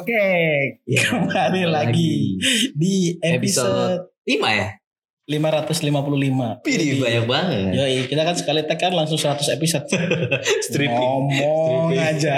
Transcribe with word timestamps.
Oke, 0.00 0.24
Ya, 0.88 1.04
kembali 1.12 1.68
lagi 1.68 2.40
di 2.72 3.20
episode, 3.20 4.08
episode 4.24 4.40
5 4.40 4.48
ya? 4.48 4.68
555. 5.28 6.64
Pilih 6.64 6.88
banyak 7.04 7.24
banget. 7.28 7.70
Yoi, 7.76 8.08
kita 8.08 8.24
kan 8.24 8.32
sekali 8.32 8.64
tag 8.64 8.80
kan 8.80 8.96
langsung 8.96 9.20
100 9.20 9.44
episode. 9.60 9.84
Stripping. 10.66 10.96
Ngomong 10.96 11.92
Stripping. 11.92 12.00
aja. 12.00 12.34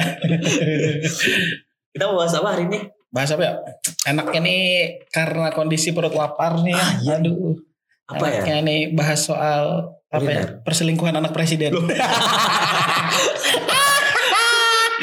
Kita 1.95 2.03
mau 2.11 2.19
bahas 2.19 2.35
apa 2.35 2.49
hari 2.51 2.67
ini? 2.67 2.79
Bahas 3.15 3.31
apa 3.31 3.43
ya? 3.47 3.53
Enaknya 4.11 4.41
nih 4.43 4.63
karena 5.15 5.55
kondisi 5.55 5.95
perut 5.95 6.19
lapar 6.19 6.59
nih. 6.67 6.75
Ah, 6.75 6.93
iya. 6.99 7.23
Aduh. 7.23 7.63
Apa 8.11 8.27
ya? 8.27 8.43
Enaknya 8.43 8.57
nih 8.67 8.81
bahas 8.91 9.23
soal 9.23 9.87
apa 10.11 10.29
ya? 10.29 10.43
Perselingkuhan 10.67 11.15
anak 11.15 11.31
presiden. 11.31 11.73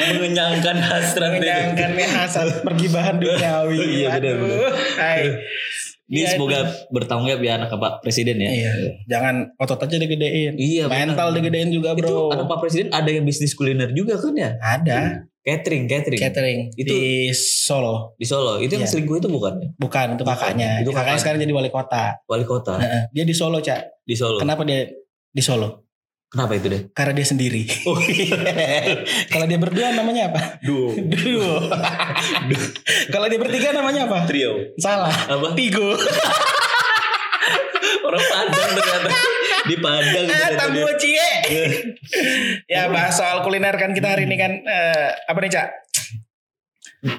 Mengenyangkan 0.00 0.76
hasrat 0.78 1.30
Menyenangkan 1.32 1.90
nih 1.92 2.08
hasad 2.08 2.48
pergibahan 2.60 3.16
duniawi. 3.16 3.78
Iya, 4.00 4.08
benar, 4.16 4.34
benar. 4.36 4.72
hai. 4.96 5.22
Ini 6.06 6.18
Iya, 6.20 6.28
semoga 6.34 6.58
bertanggung 6.90 7.30
jawab 7.30 7.38
ya 7.40 7.52
anak 7.54 7.70
Pak 7.70 8.02
Presiden 8.02 8.36
ya. 8.36 8.50
Iya, 8.50 8.70
jangan 9.06 9.54
otot 9.54 9.78
aja 9.78 9.94
digedein. 9.94 10.58
Iya, 10.58 10.84
Mental 10.86 11.30
benar. 11.30 11.38
digedein 11.38 11.70
juga, 11.70 11.94
Itu 11.94 12.02
Bro. 12.02 12.34
anak 12.34 12.46
Pak 12.46 12.58
Presiden 12.60 12.90
ada 12.90 13.06
yang 13.06 13.22
bisnis 13.22 13.54
kuliner 13.54 13.90
juga 13.90 14.16
kan 14.16 14.34
ya? 14.34 14.58
Ada 14.58 15.22
Catering, 15.40 15.88
catering. 15.88 16.20
catering 16.20 16.60
Itu- 16.76 16.92
di 16.92 17.32
Solo. 17.32 18.12
Di 18.14 18.26
Solo. 18.26 18.58
Itu 18.58 18.74
yang 18.74 18.84
Iya. 18.84 18.92
selingkuh 18.92 19.16
itu 19.16 19.28
bukan 19.30 19.56
ya? 19.56 19.68
Bukan, 19.72 20.06
itu 20.12 20.22
kakaknya. 20.22 20.82
Itu 20.82 20.90
kakaknya 20.90 20.92
kakaknya. 20.92 21.16
sekarang 21.16 21.38
jadi 21.40 21.52
wali 21.54 21.70
kota. 21.70 22.04
Wali 22.26 22.44
kota 22.44 22.74
Heeh. 22.76 23.02
Dia 23.08 23.24
di 23.24 23.32
Solo, 23.32 23.56
Cak. 23.58 24.04
di 24.04 24.12
Solo. 24.12 24.36
Kenapa 24.36 24.66
dia 24.66 24.84
di 25.30 25.40
Solo? 25.40 25.88
Kenapa 26.30 26.54
itu 26.54 26.70
deh? 26.70 26.82
Karena 26.94 27.12
dia 27.18 27.26
sendiri. 27.26 27.66
Oh, 27.90 27.98
Kalau 29.34 29.50
dia 29.50 29.58
berdua 29.58 29.90
namanya 29.90 30.30
apa? 30.30 30.62
duo. 30.62 30.94
Duo. 31.10 31.58
Kalau 33.10 33.26
dia 33.26 33.34
bertiga 33.42 33.74
namanya 33.74 34.06
apa? 34.06 34.30
Trio. 34.30 34.78
Salah. 34.78 35.10
Apa? 35.10 35.58
Tigo. 35.58 35.90
Orang 38.06 38.22
Padang 38.30 38.70
ternyata. 38.78 39.10
Di 39.66 39.76
Padang. 39.82 40.26
Ah, 40.30 40.54
ternyata 40.54 40.70
tamu 40.70 40.86
cie. 41.02 41.30
ya 42.70 42.86
bahas 42.86 43.18
soal 43.18 43.42
kuliner 43.42 43.74
kan 43.74 43.90
kita 43.90 44.14
hari 44.14 44.30
ini 44.30 44.38
kan 44.38 44.54
eh, 44.62 45.10
apa 45.26 45.38
nih 45.42 45.50
cak? 45.50 45.68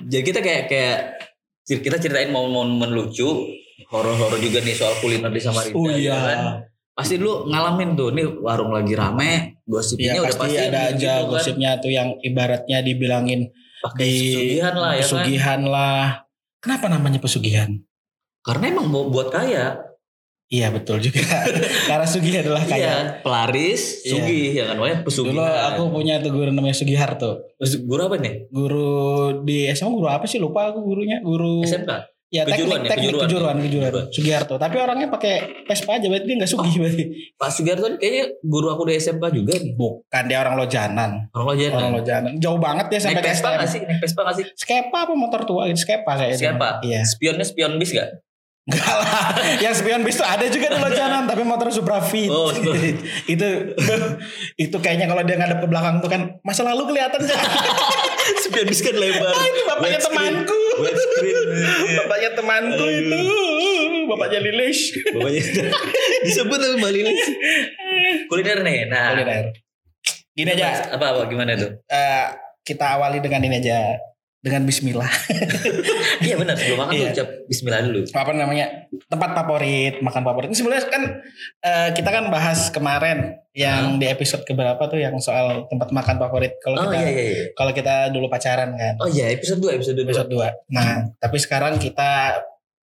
Jadi 0.08 0.24
kita 0.24 0.40
kayak 0.40 0.64
kayak 0.72 1.00
kita 1.68 2.00
ceritain 2.00 2.32
momen-momen 2.32 2.96
lucu, 2.96 3.28
horor-horor 3.92 4.40
juga 4.40 4.64
nih 4.64 4.72
soal 4.72 4.96
kuliner 5.04 5.32
di 5.36 5.42
Samarinda. 5.44 5.76
Oh 5.76 5.92
ya 5.92 6.16
kan? 6.16 6.71
Iya. 6.92 6.98
Pasti 6.98 7.16
lu 7.16 7.48
ngalamin 7.48 7.90
tuh, 7.94 8.12
nih 8.12 8.28
warung 8.38 8.70
lagi 8.70 8.94
rame, 8.94 9.32
gosipnya 9.64 10.12
Ya 10.12 10.22
udah 10.22 10.28
pasti 10.28 10.42
pasti 10.44 10.58
ada 10.60 10.82
gitu 10.86 10.98
aja 10.98 11.14
kan. 11.16 11.30
gosipnya 11.30 11.70
tuh 11.78 11.90
yang 11.90 12.10
ibaratnya 12.20 12.78
dibilangin 12.80 13.42
Pakai 13.82 14.04
di 14.04 14.14
pesugihan 14.30 14.76
lah 14.76 14.92
ya 14.92 14.98
kan. 14.98 15.04
pesugihan 15.08 15.62
lah. 15.64 16.04
Kenapa 16.60 16.86
namanya 16.88 17.18
pesugihan? 17.18 17.70
Karena 18.40 18.64
emang 18.70 18.86
mau 18.86 19.08
buat 19.08 19.30
kaya. 19.30 19.88
Iya 20.46 20.68
betul 20.68 21.00
juga. 21.00 21.24
Karena 21.90 22.04
Sugi 22.04 22.36
adalah 22.36 22.60
Iya, 22.60 22.68
kaya. 22.68 22.92
pelaris, 23.24 24.04
Iya. 24.04 24.12
sugih 24.12 24.48
ya 24.52 24.64
kan, 24.68 24.76
namanya 24.76 24.98
pesugihan. 25.00 25.32
Dulu 25.32 25.44
aku 25.48 25.82
punya 25.90 26.14
tuh 26.20 26.30
guru 26.30 26.52
namanya 26.52 26.76
Sugiharto. 26.76 27.30
Terus 27.56 27.80
guru 27.82 28.02
apa 28.04 28.20
nih? 28.20 28.52
Guru 28.52 28.92
di 29.42 29.64
SMA 29.70 29.90
guru 29.90 30.06
apa 30.06 30.28
sih 30.28 30.38
lupa 30.38 30.68
aku 30.68 30.84
gurunya. 30.84 31.24
Guru 31.24 31.64
SMK. 31.64 32.04
Ya 32.32 32.48
Kejuruan 32.48 32.80
teknik, 32.82 32.88
ya, 32.88 32.92
teknik 32.96 33.06
kejuruan. 33.12 33.28
kejuruan, 33.28 33.56
kejuruan, 33.60 33.92
Kejuruan. 33.92 34.08
Sugiharto. 34.16 34.56
Tapi 34.56 34.76
orangnya 34.80 35.08
pakai 35.12 35.36
Vespa 35.68 36.00
aja 36.00 36.08
berarti 36.08 36.26
dia 36.32 36.36
nggak 36.40 36.52
Sugih 36.52 36.76
berarti. 36.80 37.04
Pak 37.36 37.50
Sugiharto 37.52 37.86
kayaknya 38.00 38.24
guru 38.40 38.68
aku 38.72 38.88
di 38.88 38.94
SMK 38.96 39.24
juga 39.36 39.54
nih. 39.60 39.74
Bukan 39.76 40.24
dia 40.32 40.38
orang 40.40 40.56
Lojanan. 40.56 41.12
Orang 41.36 41.46
lo 41.46 41.54
aja. 41.60 41.66
Orang 41.76 41.94
Lojanan. 42.00 42.32
Jauh 42.40 42.56
banget 42.56 42.88
ya 42.88 43.00
sampai 43.04 43.20
Vespa 43.22 43.50
STM. 43.52 43.60
gak 43.60 43.68
sih? 43.70 43.82
Naik 43.84 44.00
Vespa 44.00 44.22
gak 44.24 44.36
sih? 44.40 44.46
Skepa 44.56 44.98
apa 45.04 45.14
motor 45.14 45.42
tua 45.44 45.68
gitu? 45.68 45.84
Skepa 45.84 46.12
kayaknya. 46.16 46.40
Siapa? 46.40 46.68
Iya. 46.88 47.00
Spionnya 47.04 47.44
spion 47.44 47.76
bis 47.76 47.92
gak? 47.92 48.10
Enggak 48.62 48.94
lah. 48.94 49.34
Yang 49.58 49.82
spion 49.82 50.02
bis 50.02 50.16
tuh 50.16 50.24
ada 50.24 50.46
juga 50.46 50.70
di 50.70 50.78
Lojanan 50.78 51.26
tapi 51.26 51.42
motor 51.42 51.68
Supra 51.70 51.98
Fit. 52.00 52.30
Oh, 52.30 52.54
Supra. 52.54 52.78
itu 53.34 53.48
itu 54.56 54.78
kayaknya 54.78 55.06
kalau 55.06 55.26
dia 55.26 55.36
ngadep 55.36 55.60
ke 55.60 55.68
belakang 55.68 55.98
tuh 55.98 56.08
kan 56.08 56.38
masa 56.42 56.62
lalu 56.62 56.86
kelihatan 56.88 57.26
spion 58.44 58.68
bis 58.68 58.80
kan 58.80 58.94
lebar. 58.94 59.28
Ah, 59.28 59.44
ini 59.44 59.62
bapaknya 59.66 59.98
screen. 59.98 60.14
temanku. 60.46 60.60
Screen. 60.94 61.38
bapaknya 61.98 62.30
temanku 62.32 62.84
Aduh. 62.84 63.02
itu 63.02 63.20
bapaknya 64.04 64.40
Lilis 64.42 64.80
Bapaknya 65.10 65.42
disebut 66.26 66.58
tapi 66.58 66.76
Mbak 66.78 66.92
Lilis. 66.92 67.22
Kuliner 68.28 68.58
nih. 68.62 68.80
Nah, 68.88 69.14
kuliner 69.14 69.46
gini 70.32 70.48
aja 70.48 70.96
Apa 70.96 71.12
apa 71.12 71.22
gimana 71.28 71.54
tuh? 71.54 71.76
eh, 71.84 72.26
kita 72.62 72.96
awali 72.96 73.20
dengan 73.20 73.42
ini 73.42 73.58
aja 73.58 74.00
dengan 74.42 74.62
Bismillah 74.64 75.06
Iya 76.26 76.36
benar 76.36 76.54
sebelum 76.54 76.80
makan 76.80 76.92
tuh 76.92 76.98
Iya. 77.00 77.14
ucap 77.14 77.28
Bismillah 77.46 77.82
dulu. 77.84 78.00
apa 78.08 78.32
namanya 78.32 78.66
tempat 79.06 79.30
favorit 79.32 79.94
makan 80.00 80.22
favorit 80.22 80.48
ini 80.48 80.58
sebenarnya 80.58 80.84
kan 80.88 81.04
eh, 81.62 81.90
kita 81.94 82.10
kan 82.10 82.24
bahas 82.28 82.70
kemarin 82.70 83.18
yang 83.52 83.96
di 83.96 84.06
episode 84.06 84.42
keberapa 84.42 84.82
tuh 84.84 84.98
yang 84.98 85.14
soal 85.18 85.68
tempat 85.68 85.90
makan 85.90 86.18
favorit 86.18 86.58
kalau 86.58 86.76
Oh 86.76 86.86
kita 86.88 86.98
iya 86.98 87.08
iya. 87.08 87.24
iya. 87.24 87.44
kalau 87.54 87.72
kita 87.72 88.10
dulu 88.10 88.28
pacaran 88.28 88.74
kan 88.74 88.94
Oh 88.98 89.06
iya 89.06 89.30
episode 89.30 89.60
2 89.60 89.78
episode 89.78 89.96
2. 89.96 90.06
episode 90.06 90.30
2 90.30 90.74
nah 90.74 90.90
tapi 91.16 91.38
sekarang 91.38 91.78
kita 91.78 92.42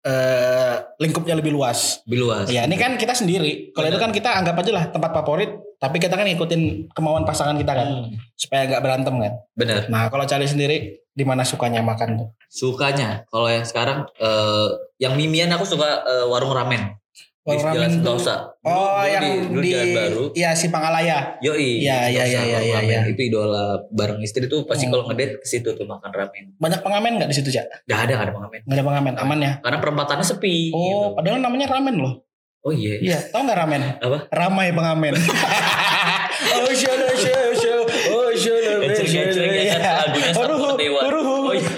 eh, 0.03 0.75
lingkupnya 0.99 1.35
lebih 1.35 1.53
luas 1.53 2.01
Lebih 2.05 2.19
luas. 2.21 2.47
Ya 2.49 2.65
ini 2.65 2.75
kan 2.75 2.97
kita 2.97 3.13
sendiri. 3.13 3.71
Kalau 3.71 3.87
itu 3.87 3.99
kan 3.99 4.11
kita 4.11 4.35
anggap 4.35 4.57
aja 4.57 4.73
lah 4.73 4.85
tempat 4.89 5.11
favorit. 5.13 5.51
Tapi 5.83 5.99
kita 5.99 6.15
kan 6.15 6.23
ngikutin 6.23 6.63
kemauan 6.91 7.27
pasangan 7.27 7.59
kita 7.59 7.75
kan. 7.75 7.87
Hmm, 7.91 8.15
Supaya 8.33 8.71
nggak 8.71 8.81
berantem 8.81 9.15
kan. 9.19 9.33
benar. 9.53 9.91
Nah 9.91 10.07
kalau 10.07 10.23
cari 10.23 10.47
sendiri 10.47 10.77
di 11.11 11.25
mana 11.27 11.43
sukanya 11.43 11.83
makan 11.83 12.17
tuh? 12.17 12.29
Sukanya 12.47 13.27
kalau 13.27 13.51
yang 13.51 13.67
sekarang 13.67 14.07
eh, 14.15 14.69
yang 14.97 15.13
mimian 15.13 15.51
aku 15.51 15.67
suka 15.67 15.85
eh, 16.01 16.25
warung 16.25 16.55
ramen. 16.55 16.95
di 17.43 17.51
Warung 17.51 17.67
ramen 17.67 17.91
Sentosa. 17.91 18.55
Oh 18.63 19.03
dulu 19.03 19.11
yang 19.11 19.23
dulu 19.51 19.59
di, 19.59 19.71
Jalan 19.75 19.91
Baru. 19.93 20.23
Iya 20.31 20.51
si 20.55 20.71
Pangalaya. 20.71 21.35
Yoi. 21.43 21.83
Iya, 21.83 22.07
iya, 22.07 22.23
iya, 22.23 22.41
iya, 22.41 22.59
iya, 22.63 22.77
ramen. 22.79 22.87
iya. 22.87 23.01
Itu 23.11 23.19
idola 23.21 23.83
bareng 23.91 24.23
istri 24.23 24.47
tuh 24.47 24.63
pasti 24.63 24.87
Hmm. 24.87 24.95
kalau 24.95 25.11
ngedate 25.11 25.43
ke 25.43 25.47
situ 25.51 25.75
tuh 25.75 25.83
makan 25.83 26.07
ramen. 26.09 26.55
Banyak 26.55 26.81
pengamen 26.81 27.19
nggak 27.19 27.27
di 27.27 27.35
situ 27.35 27.51
cak? 27.51 27.67
Gak 27.83 28.07
ada 28.07 28.13
gak 28.15 28.27
ada 28.31 28.33
pengamen. 28.33 28.61
Nggak 28.63 28.79
ada 28.79 28.87
pengamen. 28.87 29.15
Aman 29.19 29.39
ya? 29.43 29.53
Karena 29.59 29.79
perempatannya 29.83 30.23
sepi. 30.23 30.71
Oh 30.71 30.79
gitu. 30.79 31.19
padahal 31.19 31.39
namanya 31.43 31.67
ramen 31.67 31.99
loh. 31.99 32.15
Oh 32.63 32.71
iya. 32.71 32.95
Iya. 33.03 33.19
Tahu 33.35 33.43
nggak 33.43 33.59
ramen? 33.59 33.83
Apa? 33.99 34.19
Ramai 34.31 34.71
pengamen. 34.71 35.19
oh 35.19 36.71
show 36.71 36.95
show 37.19 37.45
show. 37.59 37.81
Oh 38.15 38.31
show 38.39 38.55
Enceng-enceng 38.83 39.51
ya 39.51 39.79
kan, 39.79 40.11
lagunya 40.11 40.31
Sampur 40.31 40.79
Dewa. 40.79 41.01
Oh, 41.11 41.51
iya. 41.55 41.71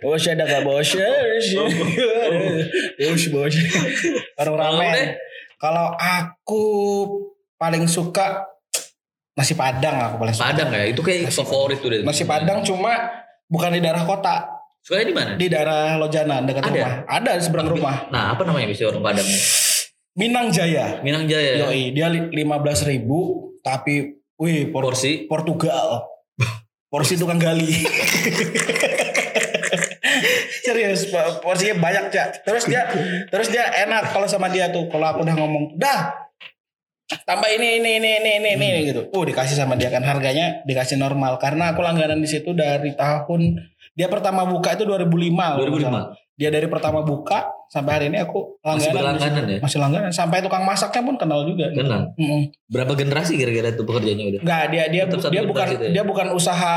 Oh 0.00 0.16
ada 0.16 0.44
gak 0.44 0.62
bos? 0.66 0.90
Bos 2.98 3.24
bos. 3.30 3.54
Warung 4.38 4.58
Kalau 4.58 4.58
ramen. 4.58 5.14
Kalau 5.60 5.86
aku 5.94 6.64
paling 7.60 7.84
suka 7.84 8.48
nasi 9.36 9.52
padang 9.52 9.96
aku 10.08 10.16
paling 10.16 10.34
suka. 10.34 10.50
Padang 10.52 10.68
ya, 10.72 10.84
itu 10.88 11.00
kayak 11.04 11.28
Nasi 11.28 11.44
favorit 11.44 11.78
tuh 11.84 11.88
deh. 11.92 12.00
Nasi 12.00 12.24
padang 12.24 12.64
cuma 12.64 12.96
bukan 13.46 13.76
di 13.76 13.80
daerah 13.84 14.08
kota, 14.08 14.59
Sukanya 14.90 15.06
di 15.06 15.14
mana? 15.14 15.30
di 15.38 15.46
daerah 15.46 15.94
Lojanan 16.02 16.50
dekat 16.50 16.66
Ada? 16.66 16.74
rumah. 16.74 16.92
Ada 17.06 17.30
di 17.38 17.42
seberang 17.46 17.70
rumah. 17.70 17.96
Nah, 18.10 18.34
apa 18.34 18.42
namanya 18.42 18.66
bisa 18.66 18.90
warung 18.90 19.06
Padang? 19.06 19.22
Minang 20.18 20.50
Jaya. 20.50 20.98
Minang 21.06 21.30
Jaya. 21.30 21.62
Yoi, 21.62 21.94
dia 21.94 22.10
lima 22.10 22.58
belas 22.58 22.82
ribu, 22.82 23.54
tapi 23.62 24.18
wih 24.34 24.66
por- 24.74 24.90
Porsi. 24.90 25.30
Portugal. 25.30 26.10
Porsi 26.90 27.14
tukang 27.14 27.38
gali. 27.38 27.70
Serius, 30.66 31.06
po- 31.06 31.38
porsinya 31.38 31.78
banyak 31.78 32.10
cak. 32.10 32.42
Terus 32.42 32.66
dia, 32.66 32.90
terus 33.30 33.46
dia 33.46 33.70
enak 33.86 34.10
kalau 34.10 34.26
sama 34.26 34.50
dia 34.50 34.74
tuh. 34.74 34.90
Kalau 34.90 35.06
aku 35.06 35.22
udah 35.22 35.38
ngomong, 35.38 35.78
dah 35.78 36.18
tambah 37.22 37.46
ini 37.46 37.78
ini 37.78 38.02
ini 38.02 38.10
ini 38.18 38.30
ini 38.42 38.50
ini 38.58 38.66
Hmm. 38.70 38.86
gitu. 38.90 39.02
Oh 39.14 39.22
dikasih 39.22 39.54
sama 39.54 39.78
dia 39.78 39.86
kan 39.86 40.02
harganya 40.02 40.66
dikasih 40.66 40.98
normal 40.98 41.38
karena 41.38 41.70
aku 41.74 41.82
langganan 41.82 42.18
di 42.18 42.26
situ 42.26 42.54
dari 42.54 42.90
tahun 42.94 43.69
dia 43.94 44.06
pertama 44.06 44.46
buka 44.46 44.74
itu 44.78 44.84
2005. 44.86 45.06
kalau 45.36 45.66
nggak 45.70 45.82
salah. 45.82 46.04
2005. 46.14 46.38
Dia 46.40 46.48
dari 46.48 46.68
pertama 46.72 47.04
buka 47.04 47.52
sampai 47.68 47.92
hari 48.00 48.06
ini 48.08 48.18
aku 48.24 48.56
Masih 48.64 48.64
langganan. 48.64 48.80
di 48.80 48.80
situ. 48.80 48.96
berlangganan 48.96 49.44
ya? 49.44 49.58
Masih 49.60 49.78
langganan 49.78 50.10
sampai 50.10 50.38
tukang 50.40 50.64
masaknya 50.64 51.02
pun 51.04 51.14
kenal 51.20 51.40
juga. 51.44 51.66
Kenal. 51.68 52.00
Mm-mm. 52.16 52.42
Berapa 52.72 52.92
generasi 52.96 53.36
kira-kira 53.36 53.76
tuh 53.76 53.84
pekerjaannya 53.84 54.24
udah? 54.24 54.40
Enggak, 54.40 54.64
dia 54.72 54.84
dia 54.88 55.02
satu 55.04 55.28
dia 55.28 55.42
bukan 55.44 55.66
itu 55.68 55.84
ya? 55.84 55.92
dia 56.00 56.04
bukan 56.08 56.26
usaha 56.32 56.74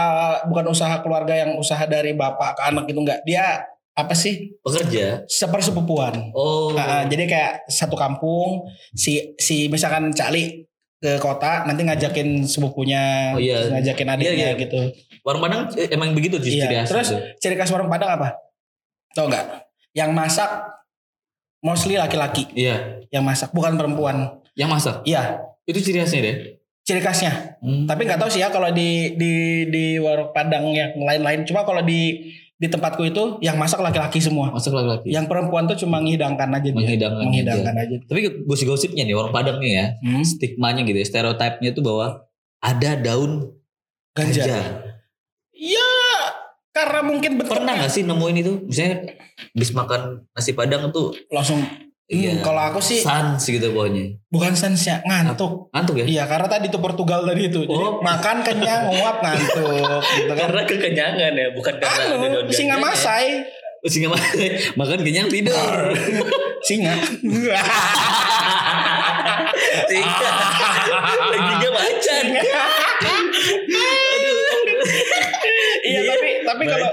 bukan 0.51 0.65
usaha 0.67 0.95
keluarga 0.99 1.33
yang 1.33 1.55
usaha 1.55 1.79
dari 1.87 2.11
bapak 2.11 2.59
ke 2.59 2.61
anak 2.67 2.83
gitu 2.91 2.99
enggak. 3.07 3.23
Dia 3.23 3.63
apa 3.95 4.13
sih? 4.17 4.51
Pekerja. 4.59 5.23
Sepersepupuan. 5.31 6.33
Oh. 6.35 6.75
Nah, 6.75 7.07
jadi 7.07 7.23
kayak 7.29 7.53
satu 7.71 7.95
kampung 7.95 8.67
si 8.91 9.37
si 9.39 9.71
misalkan 9.71 10.11
Cali 10.11 10.65
ke 11.03 11.19
kota 11.19 11.67
nanti 11.67 11.83
ngajakin 11.83 12.47
sepupunya, 12.47 13.35
Oh, 13.35 13.39
iya. 13.43 13.67
ngajakin 13.75 14.07
adiknya 14.07 14.31
Iya, 14.31 14.49
iya. 14.55 14.61
gitu. 14.63 14.79
Warung 15.27 15.43
Padang 15.43 15.67
eh, 15.75 15.91
emang 15.91 16.15
begitu 16.15 16.39
ciri 16.39 16.63
Iya. 16.63 16.87
khas 16.87 16.87
Terus 16.87 17.07
gitu. 17.11 17.19
ciri 17.43 17.55
khas 17.59 17.71
warung 17.75 17.91
Padang 17.91 18.15
apa? 18.15 18.39
Tahu 19.11 19.27
nggak? 19.27 19.45
Yang 19.91 20.09
masak 20.15 20.49
mostly 21.59 21.99
laki-laki 21.99 22.47
Iya. 22.55 23.03
yang 23.11 23.23
masak, 23.23 23.51
bukan 23.51 23.75
perempuan. 23.75 24.39
Yang 24.55 24.69
masak. 24.71 24.95
Iya, 25.03 25.43
Itu 25.63 25.79
ciri 25.79 25.99
khasnya 25.99 26.21
deh. 26.23 26.35
ciri 26.83 26.99
khasnya. 26.99 27.55
Hmm. 27.63 27.87
Tapi 27.87 28.03
nggak 28.03 28.19
tahu 28.19 28.27
sih 28.27 28.43
ya 28.43 28.51
kalau 28.51 28.67
di 28.67 29.15
di 29.15 29.31
di 29.71 29.95
warung 29.99 30.35
Padang 30.35 30.67
yang 30.71 30.91
lain-lain. 30.95 31.43
Cuma 31.43 31.63
kalau 31.63 31.79
di 31.79 32.19
di 32.53 32.67
tempatku 32.69 33.01
itu 33.03 33.23
yang 33.41 33.57
masak 33.57 33.81
laki-laki 33.81 34.21
semua. 34.21 34.53
Masak 34.53 34.71
laki-laki. 34.71 35.09
Yang 35.11 35.25
perempuan 35.27 35.65
tuh 35.67 35.77
cuma 35.83 35.99
menghidangkan 35.99 36.47
aja 36.53 36.69
dia. 36.69 36.77
Menghidangkan 36.77 37.25
menghidangkan 37.27 37.75
aja. 37.75 37.95
Tapi 38.07 38.19
gosip-gosipnya 38.45 39.03
nih 39.03 39.15
orang 39.17 39.33
Padang 39.33 39.57
nih 39.59 39.71
ya, 39.73 39.85
Hmm. 39.99 40.23
stigmanya 40.23 40.85
gitu, 40.85 40.97
ya, 41.01 41.07
stereotipnya 41.07 41.73
tuh 41.73 41.83
bahwa 41.83 42.07
ada 42.63 42.91
daun 42.95 43.51
Ganja. 44.15 44.45
ganja. 44.45 44.59
Ya 45.51 45.89
karena 46.73 47.05
mungkin 47.05 47.37
bentuknya 47.37 47.59
Pernah 47.61 47.73
gak 47.85 47.91
sih 47.91 48.01
nemuin 48.05 48.37
itu? 48.41 48.53
Misalnya 48.65 48.95
habis 49.53 49.71
makan 49.73 50.01
nasi 50.31 50.51
Padang 50.53 50.89
tuh 50.89 51.13
langsung. 51.29 51.61
Iya. 52.03 52.35
Hmm, 52.35 52.43
kalau 52.43 52.61
aku 52.67 52.79
sih 52.83 52.99
sans 52.99 53.39
gitu 53.39 53.71
pokoknya. 53.71 54.11
bukan 54.27 54.51
sensnya 54.51 54.99
ngantuk. 55.07 55.71
Ngantuk 55.71 56.03
ya? 56.03 56.05
Iya 56.05 56.23
karena 56.27 56.51
tadi 56.51 56.67
itu 56.67 56.75
Portugal 56.77 57.23
tadi 57.23 57.47
itu. 57.47 57.63
Jadi 57.63 57.71
Oh. 57.79 58.03
makan 58.03 58.43
kenyang 58.43 58.91
nguap 58.91 59.23
ngantuk 59.23 60.03
gitu 60.19 60.31
kan. 60.35 60.51
Karena 60.51 60.61
kekenyangan 60.67 61.31
ya, 61.31 61.47
bukan 61.55 61.73
karena 61.79 62.03
ada 62.19 62.27
singa 62.51 62.75
masai. 62.75 63.47
Oh, 63.79 63.89
singa 63.91 64.11
masai. 64.11 64.51
Makan 64.79 64.99
kenyang 64.99 65.27
tidur. 65.27 65.91
Singa. 66.67 66.95
singa. 69.83 70.29
Lagi 71.35 71.67
macan. 71.67 72.25
Iya 75.83 76.01
tapi 76.07 76.29
tapi 76.47 76.63
kalau 76.63 76.89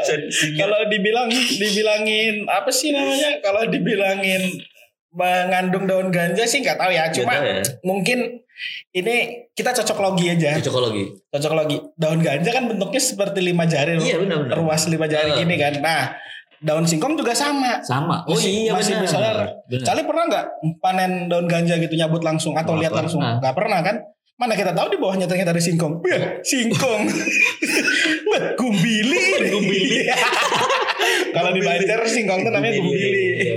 kalau 0.58 0.78
dibilang 0.90 1.30
dibilangin 1.30 2.42
apa 2.50 2.70
sih 2.70 2.90
namanya? 2.90 3.38
Kalau 3.38 3.62
dibilangin 3.70 4.42
mengandung 5.10 5.84
daun 5.84 6.08
ganja 6.08 6.46
sih 6.46 6.62
nggak 6.62 6.78
tahu 6.78 6.90
ya. 6.90 7.10
Cuma 7.10 7.34
ya. 7.34 7.62
mungkin 7.82 8.42
ini 8.92 9.46
kita 9.52 9.72
cocok 9.72 9.98
logi 9.98 10.26
aja. 10.30 10.56
Cocokologi. 10.60 11.04
Cocok 11.28 11.52
logi. 11.54 11.76
Daun 11.96 12.20
ganja 12.20 12.50
kan 12.50 12.68
bentuknya 12.68 13.00
seperti 13.00 13.40
lima 13.40 13.64
jari, 13.64 13.96
Iya 13.96 14.20
benar-benar. 14.20 14.54
ruas 14.60 14.86
lima 14.86 15.06
jari 15.06 15.32
gini 15.34 15.56
kan. 15.56 15.74
Nah, 15.80 16.14
daun 16.60 16.84
singkong 16.84 17.16
juga 17.16 17.32
sama. 17.32 17.80
Sama. 17.80 18.22
Oh 18.28 18.36
Masih- 18.36 18.68
iya 18.68 18.72
masih 18.76 18.94
benar. 19.00 19.56
Benar. 19.66 19.84
Cali 19.84 20.02
pernah 20.04 20.24
nggak 20.28 20.44
panen 20.78 21.12
daun 21.26 21.46
ganja 21.48 21.74
gitu 21.76 21.94
nyabut 21.96 22.20
langsung 22.20 22.52
atau 22.54 22.76
Nggak 22.76 22.82
lihat 22.84 22.92
langsung? 22.92 23.20
Nggak 23.24 23.54
pernah 23.56 23.80
kan? 23.80 23.96
Mana 24.40 24.56
kita 24.56 24.72
tahu 24.72 24.88
di 24.88 24.96
bawahnya 24.96 25.28
ternyata 25.28 25.52
ada 25.52 25.60
singkong. 25.60 26.00
Wah, 26.04 26.40
singkong. 26.40 27.02
Gumbili. 28.56 29.52
Gumbili. 29.52 30.08
Kalau 31.36 31.52
di 31.52 31.60
Banjar 31.60 32.00
singkong 32.08 32.40
itu 32.40 32.48
namanya 32.48 32.72
gumbili. 32.80 33.24
Iya. 33.36 33.54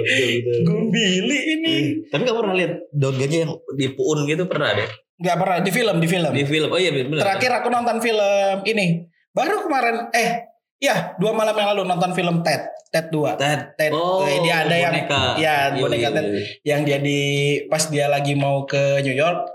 Gumbili 0.68 1.38
ini. 1.56 1.76
Tapi 2.12 2.28
kamu 2.28 2.36
pernah 2.44 2.56
lihat 2.60 2.74
daun 2.92 3.16
ganja 3.16 3.38
yang 3.48 3.52
di 3.80 3.88
puun 3.96 4.28
gitu 4.28 4.44
pernah 4.52 4.76
deh? 4.76 4.90
Nggak 5.24 5.38
pernah 5.40 5.58
di 5.64 5.72
film, 5.72 5.96
di 6.04 6.08
film. 6.12 6.32
Di 6.36 6.44
film. 6.44 6.70
Oh 6.76 6.80
iya 6.80 6.92
benar. 6.92 7.24
Terakhir 7.32 7.52
aku 7.64 7.68
nonton 7.72 7.98
film 8.04 8.68
ini. 8.68 9.08
Baru 9.32 9.64
kemarin 9.64 10.12
eh 10.12 10.52
ya 10.84 11.16
dua 11.16 11.32
malam 11.32 11.56
yang 11.56 11.72
lalu 11.72 11.88
nonton 11.88 12.12
film 12.12 12.44
Ted. 12.44 12.60
Ted 12.94 13.10
2. 13.10 13.42
Ted. 13.42 13.62
Ted 13.74 13.90
Oh, 13.90 14.22
eh, 14.22 14.38
dia 14.46 14.68
ada 14.68 14.76
yang 14.78 14.94
ya 14.94 15.74
Iya, 15.74 15.82
boneka 15.82 15.98
iya, 15.98 16.10
Ted 16.14 16.28
iya. 16.30 16.42
yang 16.62 16.82
dia 16.86 16.98
di 17.02 17.20
pas 17.66 17.90
dia 17.90 18.06
lagi 18.06 18.38
mau 18.38 18.70
ke 18.70 19.02
New 19.02 19.18
York 19.18 19.53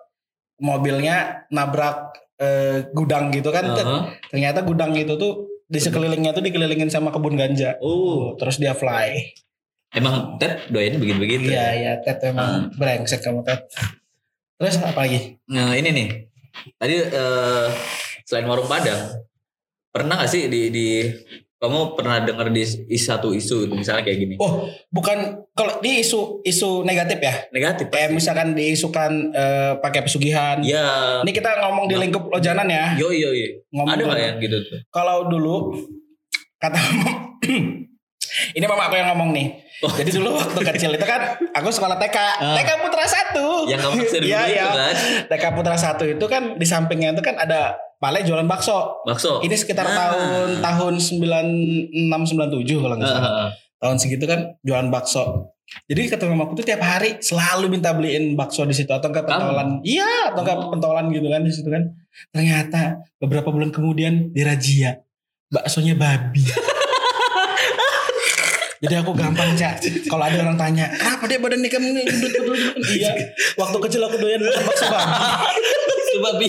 mobilnya 0.58 1.46
nabrak 1.50 2.14
eh, 2.38 2.90
gudang 2.94 3.30
gitu 3.34 3.50
kan. 3.50 3.64
Aha. 3.74 4.14
ternyata 4.30 4.62
gudang 4.62 4.94
itu 4.94 5.14
tuh 5.18 5.48
di 5.68 5.78
sekelilingnya 5.78 6.32
tuh 6.32 6.40
dikelilingin 6.40 6.88
sama 6.88 7.12
kebun 7.12 7.36
ganja. 7.36 7.76
Oh, 7.84 8.34
terus 8.40 8.56
dia 8.56 8.72
fly. 8.72 9.36
Emang 9.92 10.36
Ted 10.36 10.68
doainnya 10.68 11.00
begini-begini. 11.00 11.48
iya 11.48 11.68
iya 11.72 11.92
Ted 12.00 12.20
emang 12.24 12.72
brengsek 12.76 13.24
kamu 13.24 13.40
Ted. 13.44 13.68
Terus 14.58 14.80
apa 14.82 15.06
lagi? 15.06 15.38
Nah 15.48 15.72
ini 15.78 15.88
nih, 15.94 16.08
tadi 16.76 16.96
eh, 16.98 17.68
selain 18.26 18.48
warung 18.48 18.66
Padang, 18.68 19.22
pernah 19.88 20.20
gak 20.20 20.28
sih 20.28 20.50
di, 20.50 20.68
di 20.68 20.86
kamu 21.58 21.78
pernah 21.92 22.18
dengar 22.20 22.48
di 22.48 22.62
is- 22.62 22.78
satu 23.00 23.30
isu 23.30 23.66
misalnya 23.68 24.00
kayak 24.00 24.18
gini? 24.18 24.34
oh 24.36 24.62
bukan 24.88 25.18
kalau 25.52 25.78
di 25.78 25.98
isu 25.98 26.38
isu 26.40 26.82
negatif 26.82 27.18
ya 27.18 27.34
Negatif. 27.50 27.86
kayak 27.88 28.10
misalkan 28.10 28.52
diisukan 28.52 29.10
eh, 29.30 29.72
pakai 29.76 30.00
pesugihan 30.00 30.58
Ya, 30.60 31.18
ini 31.20 31.30
kita 31.30 31.58
ngomong 31.60 31.84
di 31.84 31.94
lingkup 31.94 32.26
lojanan 32.28 32.64
ya 32.64 32.94
yo 32.94 33.10
yo 33.10 33.30
yo. 33.30 33.58
ngomong 33.70 33.90
Ada 33.92 34.02
nggak 34.04 34.20
yang 34.20 34.36
gitu 34.38 34.56
tuh? 34.64 34.78
kalau 34.88 35.26
dulu 35.26 35.74
kata 36.56 36.78
ini 38.50 38.64
mama 38.64 38.86
aku 38.86 38.94
yang 38.94 39.10
ngomong 39.10 39.30
nih. 39.32 39.46
Oh. 39.78 39.90
Jadi 39.90 40.10
dulu 40.12 40.34
waktu 40.34 40.58
kecil 40.64 40.90
itu 40.90 41.02
kan 41.02 41.22
aku 41.50 41.70
sekolah 41.70 41.96
TK, 41.96 42.18
Ah. 42.18 42.54
TK 42.54 42.70
Putra 42.78 43.04
satu. 43.04 43.46
Yang 43.64 43.80
kamu 43.80 43.98
Iya 44.26 44.40
iya. 44.44 44.64
itu 44.64 44.70
kan? 44.76 44.94
TK 45.28 45.44
Putra 45.54 45.76
satu 45.76 46.04
itu 46.04 46.24
kan 46.24 46.54
di 46.54 46.66
sampingnya 46.66 47.14
itu 47.14 47.22
kan 47.22 47.34
ada 47.36 47.78
Pale 47.98 48.22
jualan 48.22 48.46
bakso. 48.46 49.02
Bakso. 49.02 49.42
Ini 49.42 49.54
sekitar 49.54 49.82
Ah. 49.82 49.94
tahun 49.98 50.62
tahun 50.62 50.94
96 51.02 51.90
97 52.24 52.78
kalau 52.78 52.94
nggak 52.94 53.10
Ah, 53.10 53.14
salah. 53.14 53.26
ah, 53.28 53.42
ah. 53.44 53.50
Tahun 53.78 53.96
segitu 53.98 54.24
kan 54.24 54.54
jualan 54.62 54.86
bakso. 54.88 55.50
Jadi 55.84 56.08
kata 56.08 56.24
mamaku 56.24 56.56
tuh 56.56 56.64
tiap 56.64 56.80
hari 56.80 57.18
selalu 57.18 57.68
minta 57.68 57.92
beliin 57.92 58.32
bakso 58.32 58.64
di 58.64 58.72
situ 58.72 58.88
atau 58.88 59.04
enggak 59.04 59.26
Kamu? 59.26 59.34
pentolan. 59.36 59.68
Iya, 59.82 60.32
atau 60.32 60.40
enggak 60.40 60.56
Oh. 60.56 60.70
pentolan 60.72 61.06
gitu 61.10 61.26
kan 61.26 61.42
di 61.42 61.50
situ 61.50 61.68
kan. 61.68 61.82
Ternyata 62.30 62.80
beberapa 63.18 63.50
bulan 63.50 63.68
kemudian 63.68 64.30
dirazia. 64.30 65.02
Baksonya 65.48 65.92
babi. 65.92 66.40
Jadi 68.78 68.94
aku 68.94 69.10
gampang 69.10 69.52
cak. 69.52 69.82
Kalau 70.06 70.22
ada 70.22 70.38
orang 70.38 70.54
tanya, 70.54 70.86
kenapa 70.88 71.26
dia 71.26 71.42
badan 71.42 71.58
nikam 71.58 71.82
ini 71.82 71.98
gendut?" 72.00 72.30
Iya. 72.86 73.10
Waktu 73.58 73.76
kecil 73.82 74.00
aku 74.00 74.16
doyan 74.16 74.38
makan 74.38 74.62
bakso 74.64 74.86
babi. 74.86 75.10
Coba 76.08 76.30
bi. 76.40 76.48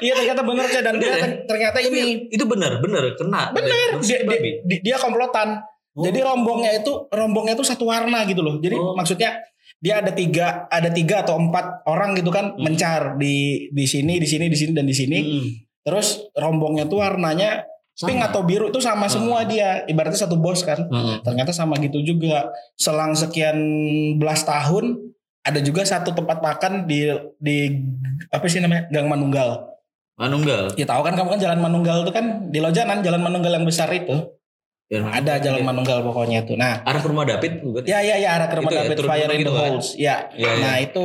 Iya 0.00 0.12
ternyata 0.14 0.40
bener 0.42 0.64
cak 0.64 0.82
dan 0.82 0.94
dia 0.96 1.08
Bener 1.08 1.20
ya? 1.20 1.28
ternyata 1.44 1.78
ini 1.78 2.00
Itu 2.28 2.44
benar, 2.44 2.80
benar 2.80 3.04
kena. 3.14 3.52
bener 3.52 4.00
dia, 4.00 4.18
dia, 4.20 4.38
dia- 4.64 4.82
dia 4.82 4.96
komplotan. 4.96 5.60
Oh. 5.90 6.02
Jadi 6.02 6.18
rombongnya 6.20 6.72
itu 6.74 6.92
rombongnya 7.08 7.52
itu 7.52 7.62
satu 7.62 7.84
warna 7.84 8.24
gitu 8.24 8.40
loh. 8.40 8.56
Jadi 8.56 8.74
Oh. 8.74 8.94
maksudnya 8.94 9.42
dia 9.76 9.98
ada 9.98 10.10
tiga 10.10 10.64
ada 10.66 10.88
tiga 10.88 11.20
atau 11.20 11.36
empat 11.36 11.84
orang 11.84 12.12
gitu 12.12 12.28
kan 12.28 12.52
Hmm. 12.52 12.62
mencar 12.62 13.16
di 13.16 13.68
di 13.68 13.84
sini 13.84 14.16
di 14.16 14.24
sini 14.24 14.46
di 14.46 14.54
sini 14.54 14.72
dan 14.72 14.84
di 14.84 14.92
sini. 14.92 15.18
Hmm. 15.18 15.48
Terus 15.82 16.28
rombongnya 16.32 16.84
tuh 16.84 17.00
warnanya 17.00 17.64
pink 17.96 18.20
atau 18.22 18.40
biru 18.42 18.68
tuh 18.68 18.78
sama 18.78 19.04
Hmm. 19.04 19.12
semua 19.12 19.38
dia. 19.44 19.84
Ibaratnya 19.84 20.20
satu 20.20 20.36
bos 20.36 20.62
kan. 20.62 20.84
Hmm. 20.84 21.20
Ternyata 21.20 21.50
sama 21.50 21.76
gitu 21.76 22.00
juga. 22.00 22.48
Selang 22.74 23.12
sekian 23.12 23.56
belas 24.16 24.40
tahun 24.42 24.96
ada 25.40 25.58
juga 25.58 25.82
satu 25.82 26.12
tempat 26.12 26.38
makan 26.38 26.84
di 26.84 27.08
di 27.36 27.56
apa 28.28 28.44
sih 28.46 28.60
namanya 28.60 28.86
Gang 28.88 29.08
Manunggal. 29.08 29.64
Manunggal. 30.20 30.76
Ya 30.76 30.84
tahu 30.84 31.00
kan 31.00 31.16
kamu 31.16 31.28
kan 31.32 31.40
Jalan 31.40 31.60
Manunggal 31.64 32.04
itu 32.04 32.12
kan 32.12 32.52
di 32.52 32.60
Lojanan 32.60 33.00
Jalan 33.00 33.24
Manunggal 33.24 33.56
yang 33.56 33.64
besar 33.64 33.88
itu. 33.88 34.36
Ya, 34.90 35.00
Ada 35.06 35.40
Jalan 35.40 35.64
Manunggal 35.64 36.04
pokoknya 36.04 36.44
itu. 36.44 36.58
Nah, 36.60 36.84
Arah 36.84 37.00
ke 37.00 37.08
rumah 37.08 37.24
David 37.24 37.64
bukan? 37.64 37.86
ya 37.88 38.02
ya 38.02 38.18
ya 38.18 38.34
arah 38.36 38.50
ke 38.50 38.58
rumah 38.58 38.68
Itu 38.68 38.76
ya, 38.76 38.82
David 38.84 38.96
turun 39.00 39.08
Fire 39.08 39.30
in 39.32 39.38
gitu 39.40 39.48
the 39.48 39.54
kan? 39.56 39.70
Holes. 39.72 39.88
Ya. 39.94 40.16
Iya, 40.36 40.50
iya. 40.50 40.50
Nah, 40.60 40.76
itu 40.82 41.04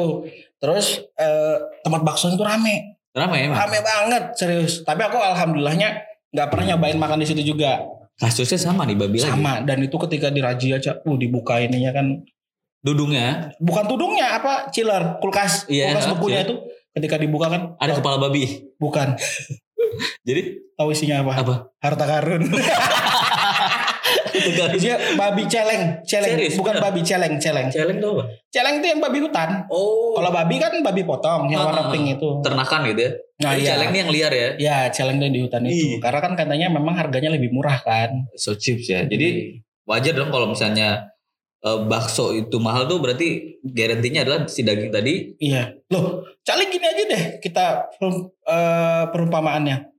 terus 0.59 0.85
eh, 1.15 1.55
tempat 1.85 2.01
bakso 2.03 2.27
itu 2.27 2.43
rame. 2.43 2.99
Ramai 3.15 3.47
emang. 3.47 3.55
Rame 3.55 3.79
banget 3.79 4.23
serius. 4.35 4.83
Tapi 4.83 4.99
aku 4.99 5.15
alhamdulillahnya 5.15 5.89
nggak 6.35 6.47
pernah 6.51 6.75
nyobain 6.75 6.97
makan 6.99 7.23
di 7.23 7.27
situ 7.29 7.55
juga. 7.55 7.79
Kasusnya 8.19 8.59
sama 8.59 8.83
nih 8.83 8.99
babi 8.99 9.23
lagi. 9.23 9.31
Sama 9.31 9.63
dan 9.63 9.79
itu 9.79 9.95
ketika 9.95 10.27
dirazia 10.33 10.75
aja, 10.75 10.99
uh 10.99 11.15
dibuka 11.15 11.61
ininya 11.63 11.95
kan 11.95 12.25
Dudungnya 12.85 13.49
bukan 13.57 13.89
tudungnya 13.89 14.37
apa 14.37 14.69
chiller 14.69 15.17
kulkas 15.17 15.65
Iya, 15.65 15.89
kulkas 15.89 16.05
bekunya 16.13 16.45
chiller. 16.45 16.45
itu 16.45 16.55
ketika 16.95 17.15
dibuka 17.15 17.47
kan 17.47 17.61
ada 17.75 17.93
kepala 17.93 18.17
babi. 18.17 18.71
bukan 18.75 19.13
Jadi 20.27 20.41
tahu 20.73 20.91
isinya 20.91 21.21
apa 21.21 21.31
apa? 21.37 21.55
harta 21.77 22.03
karun 22.03 22.41
isinya 24.75 24.97
babi 25.15 25.43
celeng 25.45 26.03
celeng 26.03 26.35
Serius, 26.35 26.55
bukan 26.55 26.75
bener? 26.75 26.83
babi 26.83 27.01
celeng 27.01 27.33
celeng 27.37 27.67
Celeng 27.69 27.97
tuh 27.97 28.11
apa? 28.13 28.23
celeng 28.49 28.75
itu 28.77 28.87
yang 28.89 28.99
babi 28.99 29.19
hutan 29.19 29.63
Oh. 29.67 30.11
kalau 30.13 30.31
babi 30.31 30.55
kan 30.57 30.73
babi 30.81 31.01
potong 31.03 31.47
yang 31.47 31.63
Ah, 31.63 31.71
warna 31.71 31.81
ah, 31.81 31.91
pink 31.91 32.19
itu 32.19 32.29
ternakan 32.41 32.79
gitu 32.89 33.01
ya. 33.01 33.11
nah 33.35 33.51
Jadi 33.51 33.61
iya 33.61 33.71
Celeng 33.73 33.89
ini 33.89 33.97
yang 33.97 34.11
liar 34.11 34.31
ya. 34.33 34.49
ya 34.57 34.77
celeng 34.89 35.17
yang 35.19 35.31
di 35.31 35.41
hutan 35.41 35.61
itu 35.63 35.87
Ih. 35.87 35.99
karena 35.99 36.19
kan 36.19 36.33
katanya 36.35 36.67
memang 36.69 36.95
harganya 36.95 37.29
lebih 37.31 37.49
murah 37.49 37.79
kan 37.79 38.27
So 38.35 38.55
cheap 38.55 38.79
ya. 38.81 39.03
Jadi 39.03 39.59
wajar 39.85 40.13
dong 40.13 40.29
kalau 40.29 40.51
misalnya 40.51 41.14
eh, 41.65 41.79
bakso 41.89 42.31
itu 42.31 42.61
mahal 42.61 42.85
tuh 42.85 43.01
berarti 43.01 43.57
garantinya 43.65 44.21
adalah 44.21 44.39
si 44.45 44.61
daging 44.61 44.93
tadi 44.93 45.33
iya 45.41 45.73
loh 45.89 46.21
cali 46.45 46.69
gini 46.69 46.85
aja 46.85 47.03
deh 47.09 47.23
kita 47.41 47.65
eh, 48.45 49.03
perumpamaannya 49.09 49.89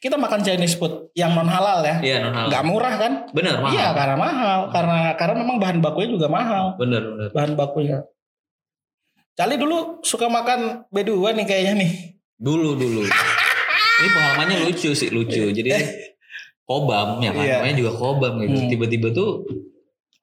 kita 0.00 0.20
makan 0.20 0.44
Chinese 0.44 0.76
food 0.76 1.08
yang 1.16 1.32
non 1.32 1.48
halal 1.48 1.80
ya 1.80 1.96
iya 2.04 2.16
non 2.20 2.36
halal. 2.36 2.48
nggak 2.52 2.64
murah 2.68 2.94
kan 3.00 3.12
Bener 3.32 3.56
mahal. 3.56 3.72
Iya 3.72 3.88
karena 3.96 4.16
mahal 4.20 4.58
karena 4.68 4.98
karena 5.16 5.34
memang 5.40 5.56
bahan 5.56 5.78
bakunya 5.80 6.08
juga 6.12 6.28
mahal 6.28 6.76
Bener 6.76 7.00
bener. 7.00 7.28
bahan 7.32 7.52
bakunya. 7.56 7.98
Cali 9.34 9.56
dulu 9.56 10.04
suka 10.04 10.28
makan 10.28 10.86
B2 10.92 11.10
nih 11.40 11.46
kayaknya 11.48 11.72
nih. 11.82 11.92
Dulu 12.38 12.76
dulu. 12.76 13.02
ini 13.98 14.08
pengalamannya 14.12 14.56
lucu 14.68 14.92
sih 14.92 15.08
lucu. 15.08 15.50
Jadi 15.50 15.72
kobam 16.68 17.18
ya 17.24 17.32
kan. 17.32 17.42
Iya. 17.42 17.56
Namanya 17.64 17.76
juga 17.80 17.92
kobam 17.96 18.32
gitu. 18.44 18.58
Hmm. 18.60 18.70
Tiba-tiba 18.70 19.08
tuh 19.10 19.30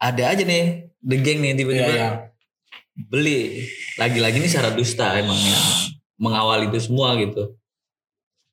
ada 0.01 0.23
aja 0.27 0.41
nih 0.41 0.89
the 0.99 1.17
geng 1.17 1.39
nih 1.39 1.53
tiba-tiba 1.53 1.85
Iya, 1.85 1.95
iya. 1.95 2.09
beli. 3.07 3.69
Lagi-lagi 3.95 4.41
ini 4.41 4.49
secara 4.49 4.73
dusta 4.73 5.13
emang 5.13 5.37
yang 5.37 5.65
mengawal 6.17 6.65
itu 6.65 6.77
semua 6.81 7.13
gitu. 7.15 7.53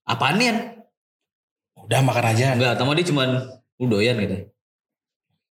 apaan 0.04 0.36
nih 0.36 0.48
Udah 1.78 2.00
makan 2.00 2.32
aja. 2.32 2.56
enggak 2.56 2.76
sama 2.76 2.92
dia 2.92 3.04
cuman 3.04 3.28
lu 3.76 3.86
doyan 3.86 4.16
gitu 4.18 4.48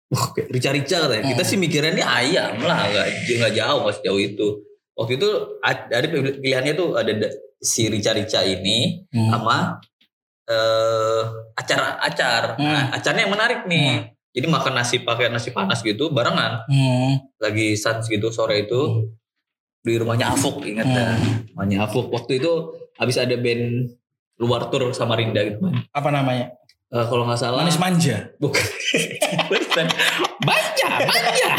kayak 0.08 0.50
rica-rica 0.50 0.98
katanya. 1.04 1.24
Kita 1.28 1.44
Hmm. 1.44 1.50
sih 1.52 1.58
mikirnya 1.58 1.92
ini 1.92 2.02
ayam 2.02 2.58
lah, 2.60 2.80
nggak 2.88 3.08
nggak 3.28 3.54
jauh, 3.54 3.80
masih 3.84 4.02
jauh 4.02 4.22
itu. 4.24 4.48
Waktu 4.96 5.14
itu 5.14 5.30
ada 5.62 6.06
pilihannya 6.40 6.74
tuh 6.74 6.96
ada 6.96 7.12
da- 7.12 7.36
si 7.60 7.86
rica-rica 7.86 8.40
ini 8.42 9.04
Hmm. 9.12 9.30
sama 9.30 9.58
eh 10.48 11.22
acar 11.54 12.00
acar. 12.02 12.44
Nah, 12.56 12.88
Hmm. 12.88 12.96
acarnya 12.96 13.22
yang 13.28 13.34
menarik 13.36 13.60
nih. 13.68 14.16
Jadi 14.38 14.46
makan 14.46 14.78
nasi 14.78 15.02
pakai 15.02 15.34
nasi 15.34 15.50
panas 15.50 15.82
gitu 15.82 16.14
barengan. 16.14 16.62
Hmm. 16.70 17.18
Lagi 17.42 17.74
sans 17.74 18.06
gitu 18.06 18.30
sore 18.30 18.70
itu 18.70 18.78
Hmm. 18.78 19.10
di 19.82 19.98
rumahnya 19.98 20.30
Afuk 20.30 20.62
ingat 20.62 20.86
ya. 20.86 21.18
Hmm. 21.18 21.50
Rumahnya 21.52 21.90
Afuk. 21.90 22.14
Waktu 22.14 22.38
itu 22.38 22.52
habis 22.96 23.18
ada 23.18 23.34
band 23.34 23.90
luar 24.38 24.70
tur 24.70 24.94
Samarinda 24.94 25.42
gitu. 25.42 25.58
Apa 25.90 26.14
namanya? 26.14 26.54
Eh, 26.88 27.04
kalau 27.04 27.26
nggak 27.26 27.36
salah 27.36 27.66
Manis 27.66 27.82
manja. 27.82 28.30
bukan. 28.38 28.62
Manja, 30.48 30.88
manja. 31.04 31.52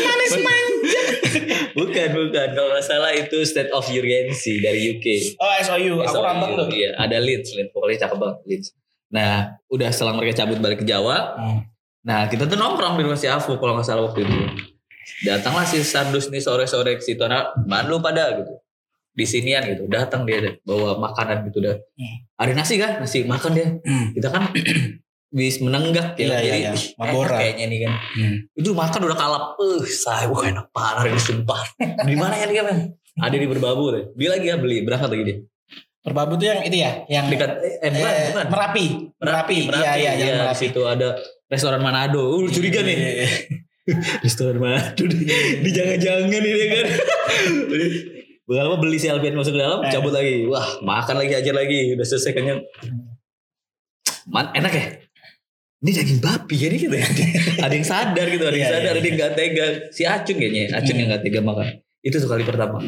Manis 0.00 0.34
manja. 0.38 1.00
bukan, 1.78 2.08
bukan. 2.14 2.48
Kalau 2.54 2.68
nggak 2.70 2.86
salah 2.86 3.10
itu 3.12 3.40
State 3.42 3.72
of 3.72 3.84
Urgency 3.86 4.60
dari 4.60 4.94
UK. 4.94 5.36
Oh 5.36 5.50
SOU, 5.60 6.00
aku 6.00 6.14
SOU, 6.14 6.24
nonton 6.24 6.48
tuh. 6.56 6.66
Iya, 6.70 6.90
ada 6.96 7.16
Leeds, 7.18 7.56
Leeds. 7.56 7.70
Pokoknya 7.72 8.06
cakep 8.06 8.18
banget 8.18 8.38
Leeds. 8.46 8.68
Nah, 9.10 9.58
udah 9.66 9.88
setelah 9.90 10.14
mereka 10.14 10.42
cabut 10.42 10.58
balik 10.58 10.82
ke 10.82 10.86
Jawa, 10.86 11.34
Hmm. 11.34 11.60
nah 12.00 12.26
kita 12.26 12.46
tuh 12.46 12.54
nongkrong 12.54 12.94
di 12.94 13.02
rumah 13.02 13.18
si 13.18 13.26
Afu 13.26 13.58
kalau 13.58 13.74
nggak 13.74 13.86
salah 13.86 14.06
waktu 14.06 14.22
itu. 14.22 14.34
Datanglah 15.26 15.66
si 15.66 15.82
Sardus 15.82 16.30
nih 16.30 16.38
sore-sore 16.38 16.94
ke 16.94 17.02
situ, 17.02 17.20
anak 17.20 17.52
mana 17.66 17.86
lu 17.86 17.98
pada 17.98 18.38
gitu. 18.38 18.54
Di 19.10 19.26
sinian 19.26 19.66
gitu, 19.66 19.90
datang 19.90 20.22
dia 20.22 20.38
deh, 20.38 20.54
bawa 20.62 20.94
makanan 20.96 21.50
gitu 21.50 21.58
dah. 21.60 21.74
Hmm. 21.74 22.16
Ada 22.38 22.52
nasi 22.54 22.74
kan? 22.78 23.02
Nasi 23.02 23.26
makan 23.26 23.50
dia. 23.52 23.68
Hmm. 23.82 24.14
Kita 24.14 24.28
kan 24.30 24.42
bis 25.36 25.58
menenggak 25.58 26.14
ya, 26.14 26.26
Iya, 26.26 26.38
iya, 26.38 26.42
jadi 26.42 26.58
iya. 26.62 26.72
Mabora. 26.98 27.26
enak 27.34 27.38
kayaknya 27.42 27.64
nih 27.66 27.78
kan. 27.82 27.92
Hmm. 28.14 28.36
Itu 28.54 28.70
makan 28.72 29.00
udah 29.10 29.18
kalap, 29.18 29.44
eh 29.58 29.82
saya 29.86 30.26
wah 30.26 30.42
enak 30.42 30.66
parah 30.70 31.04
ini 31.04 31.18
sumpah. 31.18 31.60
di 32.08 32.14
mana 32.14 32.34
ya 32.38 32.46
dia 32.46 32.62
men? 32.62 32.94
Ada 33.18 33.36
di 33.36 33.46
berbabu 33.50 33.90
deh. 33.90 34.04
Dia 34.14 34.38
lagi 34.38 34.46
ya 34.46 34.56
beli 34.56 34.86
berangkat 34.86 35.10
lagi 35.10 35.24
dia. 35.26 35.36
Perbabu 36.00 36.34
tuh 36.34 36.48
yang 36.48 36.64
itu 36.64 36.80
ya, 36.80 37.04
yang 37.06 37.28
Dekat 37.28 37.60
eh 37.60 37.92
bukan, 37.92 38.08
eh, 38.08 38.26
bukan. 38.32 38.46
Merapi. 38.48 38.84
Merapi. 39.20 39.58
Iya, 39.68 39.92
iya, 39.94 40.10
Iya, 40.16 40.26
di 40.32 40.40
Merapi. 40.40 40.56
situ 40.58 40.82
ada 40.82 41.08
restoran 41.46 41.80
Manado. 41.80 42.40
Uh, 42.40 42.48
curiga 42.48 42.80
nih. 42.80 42.96
Iya, 42.96 43.10
iya. 43.20 43.28
restoran 44.24 44.56
Manado 44.56 45.02
di, 45.04 45.28
di 45.60 45.70
jangan-jangan 45.70 46.24
ini 46.26 46.50
kan. 46.72 46.86
Bukan 48.48 48.66
apa 48.66 48.76
beli 48.78 48.96
si 48.96 49.06
Alvin 49.06 49.30
masuk 49.32 49.54
ke 49.54 49.60
dalam, 49.60 49.78
Eh. 49.84 49.92
cabut 49.92 50.10
lagi. 50.10 50.42
Wah, 50.44 50.80
makan 50.80 51.20
lagi 51.20 51.36
aja 51.36 51.52
lagi. 51.52 51.94
Udah 51.94 52.02
selesai 52.02 52.32
kenyang. 52.32 52.58
Man, 54.26 54.50
enak 54.52 54.72
ya? 54.72 54.84
Ini 55.80 55.90
daging 55.94 56.20
babi 56.20 56.56
ya 56.56 56.68
nih 56.68 56.78
gitu 56.78 56.92
ya. 56.92 57.06
ada 57.64 57.72
yang 57.72 57.86
sadar 57.86 58.26
gitu, 58.26 58.42
ada 58.42 58.52
yang 58.52 58.66
Iya, 58.66 58.74
sadar, 58.74 58.92
iya, 58.92 59.00
ada 59.00 59.06
yang 59.06 59.16
gak 59.16 59.32
tega. 59.32 59.66
Si 59.92 60.02
Acun 60.02 60.36
kayaknya, 60.36 60.74
Acun 60.74 60.96
yang 60.96 61.08
gak 61.08 61.22
tega 61.22 61.40
makan. 61.40 61.66
Itu 62.00 62.16
tuh 62.18 62.26
kali 62.26 62.42
pertama. 62.42 62.80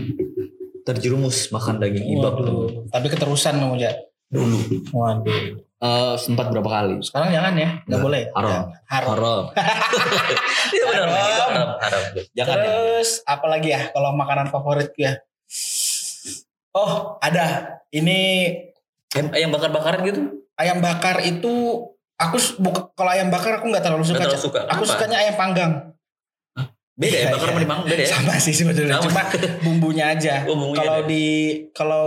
Terjerumus 0.82 1.50
makan 1.50 1.78
daging 1.78 2.18
tuh. 2.18 2.30
Waduh. 2.30 2.90
Tapi 2.90 3.06
keterusan 3.06 3.58
kamu 3.58 3.78
ya. 3.78 3.92
Dulu. 4.28 4.58
Waduh. 4.90 5.62
Eh, 5.82 6.14
sempat 6.14 6.46
berapa 6.48 6.66
kali? 6.66 7.02
Sekarang 7.02 7.34
jangan 7.34 7.52
ya, 7.54 7.68
nggak 7.74 7.86
Nggak. 7.90 8.02
boleh. 8.02 8.22
Haram. 8.32 8.50
Ya, 8.50 8.62
Haram. 8.86 9.10
Haram. 9.12 9.42
Iya 10.72 10.84
benar, 10.88 11.04
Haram. 11.04 11.48
haram, 11.52 11.68
haram. 11.78 12.02
Jangan 12.32 12.56
ya. 12.56 12.64
Terus 12.64 13.10
apa 13.26 13.46
lagi 13.50 13.68
ya 13.70 13.80
kalau 13.90 14.14
makanan 14.14 14.46
favorit 14.48 14.94
ya? 14.94 15.18
Oh 16.72 17.18
ada. 17.18 17.76
Ini 17.92 18.18
Ayam, 19.12 19.28
ayam 19.36 19.50
bakar-bakaran 19.52 20.00
gitu? 20.08 20.20
ayam 20.56 20.80
bakar 20.80 21.20
itu 21.20 21.84
aku 22.16 22.36
buka, 22.56 22.88
kalau 22.96 23.10
ayam 23.12 23.28
bakar 23.28 23.60
aku 23.60 23.68
nggak 23.68 23.84
terlalu 23.84 24.06
suka. 24.06 24.16
Nggak 24.16 24.30
terlalu 24.32 24.46
suka. 24.48 24.60
Aku 24.70 24.82
sukanya 24.88 25.18
ayam 25.20 25.34
panggang. 25.36 25.72
Beda 26.92 27.16
ya, 27.16 27.20
Iya, 27.24 27.28
bakar 27.32 27.40
iya. 27.40 27.50
sama 27.50 27.60
dipanggang 27.64 27.86
beda 27.88 28.02
ya? 28.04 28.10
Sama 28.12 28.32
sih 28.36 28.54
sebetulnya. 28.54 28.96
Cuma 29.00 29.22
bumbunya 29.64 30.04
aja. 30.12 30.34
Oh, 30.48 30.54
bumbunya 30.54 30.78
kalau 30.78 30.96
ada. 31.00 31.08
di 31.08 31.24
kalau 31.72 32.04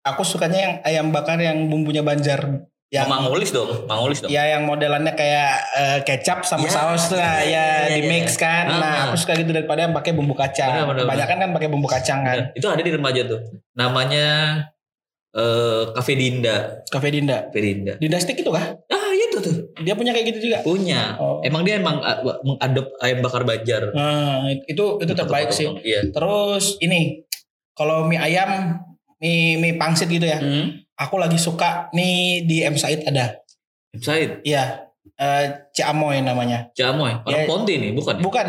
aku 0.00 0.22
sukanya 0.22 0.58
yang 0.62 0.74
ayam 0.82 1.06
bakar 1.10 1.38
yang 1.38 1.66
bumbunya 1.66 2.00
Banjar. 2.00 2.66
Yang 2.86 3.10
Mangulis 3.10 3.50
dong, 3.50 3.70
mangulis 3.90 4.22
dong. 4.22 4.30
Ya 4.30 4.46
yang 4.46 4.62
modelannya 4.62 5.10
kayak 5.18 5.52
eh, 5.74 5.98
kecap 6.06 6.46
sama 6.46 6.64
Ya, 6.64 6.70
saus 6.70 7.10
lah 7.10 7.42
ya, 7.42 7.90
ya, 7.90 7.98
di 7.98 8.06
ya, 8.06 8.10
mix 8.14 8.38
kan. 8.38 8.70
Ah, 8.70 8.78
Nah, 8.78 8.86
ah. 8.86 9.02
aku 9.10 9.18
suka 9.18 9.34
gitu 9.34 9.50
daripada 9.50 9.82
yang 9.82 9.90
pakai 9.90 10.14
bumbu 10.14 10.38
kacang. 10.38 10.86
Benar, 10.86 11.02
Kebanyakan 11.02 11.36
kan 11.42 11.50
pakai 11.50 11.66
bumbu 11.66 11.90
kacang 11.90 12.22
kan. 12.22 12.38
Nah, 12.46 12.54
itu 12.54 12.62
ada 12.70 12.78
di 12.78 12.94
remaja 12.94 13.26
tuh. 13.26 13.42
Namanya 13.74 14.26
eh 15.34 15.82
Cafe 15.92 16.14
Dinda. 16.14 16.86
Cafe 16.86 17.08
Dinda. 17.10 17.50
Cafe 17.50 17.58
Dinda. 17.60 17.92
Dinda 17.98 18.16
stick 18.22 18.38
itu 18.38 18.54
kah? 18.54 18.78
Ah, 18.86 19.05
tuh. 19.46 19.54
Dia 19.80 19.94
punya 19.94 20.10
kayak 20.10 20.26
gitu 20.34 20.50
juga. 20.50 20.58
Punya. 20.66 21.14
Oh. 21.16 21.38
Emang 21.40 21.62
dia 21.62 21.78
emang 21.78 22.02
uh, 22.02 22.18
mengadop 22.42 22.90
ayam 22.98 23.22
bakar 23.22 23.46
Banjar. 23.46 23.94
Nah, 23.94 24.50
itu 24.66 24.84
itu 24.98 25.12
terbaik 25.14 25.54
sih. 25.54 25.70
Iya. 25.80 26.10
Terus 26.10 26.74
ini 26.82 27.22
kalau 27.72 28.02
mie 28.10 28.18
ayam, 28.18 28.82
mie 29.22 29.54
mie 29.56 29.78
pangsit 29.78 30.10
gitu 30.10 30.26
ya. 30.26 30.42
Hmm. 30.42 30.82
Aku 30.98 31.20
lagi 31.20 31.38
suka 31.38 31.86
nih 31.94 32.42
di 32.42 32.66
M 32.66 32.74
Said 32.74 33.06
ada. 33.06 33.38
Said, 33.94 34.42
Iya. 34.42 34.90
Eh 35.16 35.70
Ciamoy 35.72 36.20
namanya. 36.20 36.68
Jamoy, 36.74 37.14
orang 37.24 37.44
Ya. 37.44 37.48
Ponti 37.48 37.78
nih, 37.80 37.94
bukan? 37.96 38.20
Bukan 38.20 38.46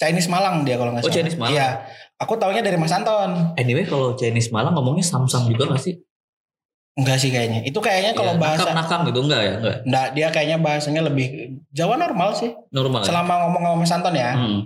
Chinese 0.00 0.26
Malang 0.26 0.66
dia 0.66 0.74
kalau 0.74 0.90
nggak 0.90 1.04
Oh, 1.04 1.10
salah. 1.10 1.16
Chinese 1.20 1.38
Malang. 1.38 1.54
Iya. 1.54 1.68
Aku 2.18 2.34
taunya 2.38 2.62
dari 2.62 2.74
Mas 2.78 2.90
Anton. 2.90 3.54
Anyway, 3.54 3.86
kalau 3.86 4.14
Chinese 4.14 4.50
Malang 4.50 4.74
ngomongnya 4.74 5.02
Samsung 5.02 5.50
juga 5.50 5.74
gak 5.74 5.82
sih? 5.82 5.94
Enggak 6.92 7.16
sih 7.18 7.32
kayaknya. 7.32 7.64
Itu 7.64 7.80
kayaknya 7.80 8.12
kalau 8.12 8.36
Iya, 8.36 8.40
bahasa 8.42 8.68
nakam-nakam 8.68 9.00
gitu 9.08 9.20
enggak 9.24 9.40
ya? 9.40 9.52
Enggak. 9.56 9.76
Enggak, 9.88 10.06
dia 10.12 10.26
kayaknya 10.28 10.58
bahasanya 10.60 11.02
lebih 11.08 11.26
Jawa 11.72 11.96
normal 11.96 12.36
sih. 12.36 12.52
Normal. 12.68 13.00
ya? 13.00 13.06
Selama 13.08 13.32
ngomong 13.48 13.62
sama 13.64 13.76
Mas 13.80 13.92
Anton 13.96 14.14
ya. 14.14 14.30
Hmm. 14.36 14.60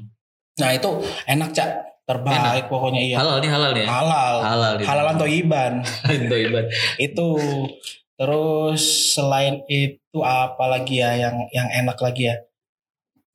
Nah, 0.59 0.71
itu 0.75 0.91
enak, 1.25 1.51
Cak. 1.55 1.71
Terbaik 2.07 2.71
pokoknya 2.71 3.03
iya. 3.03 3.17
Halal 3.19 3.43
nih 3.43 3.51
halal 3.51 3.71
nih. 3.75 3.83
ya? 3.83 3.89
Halal. 3.91 4.35
Halal. 4.39 4.75
Halalan 4.79 5.17
toiban. 5.19 5.73
Itu 6.27 6.35
iban. 6.39 6.65
itu. 6.99 7.29
Terus 8.17 8.83
selain 9.13 9.61
itu 9.69 10.19
apa 10.25 10.65
lagi 10.67 11.03
ya 11.03 11.13
yang 11.19 11.37
yang 11.53 11.69
enak 11.69 11.99
lagi 12.01 12.33
ya? 12.33 12.37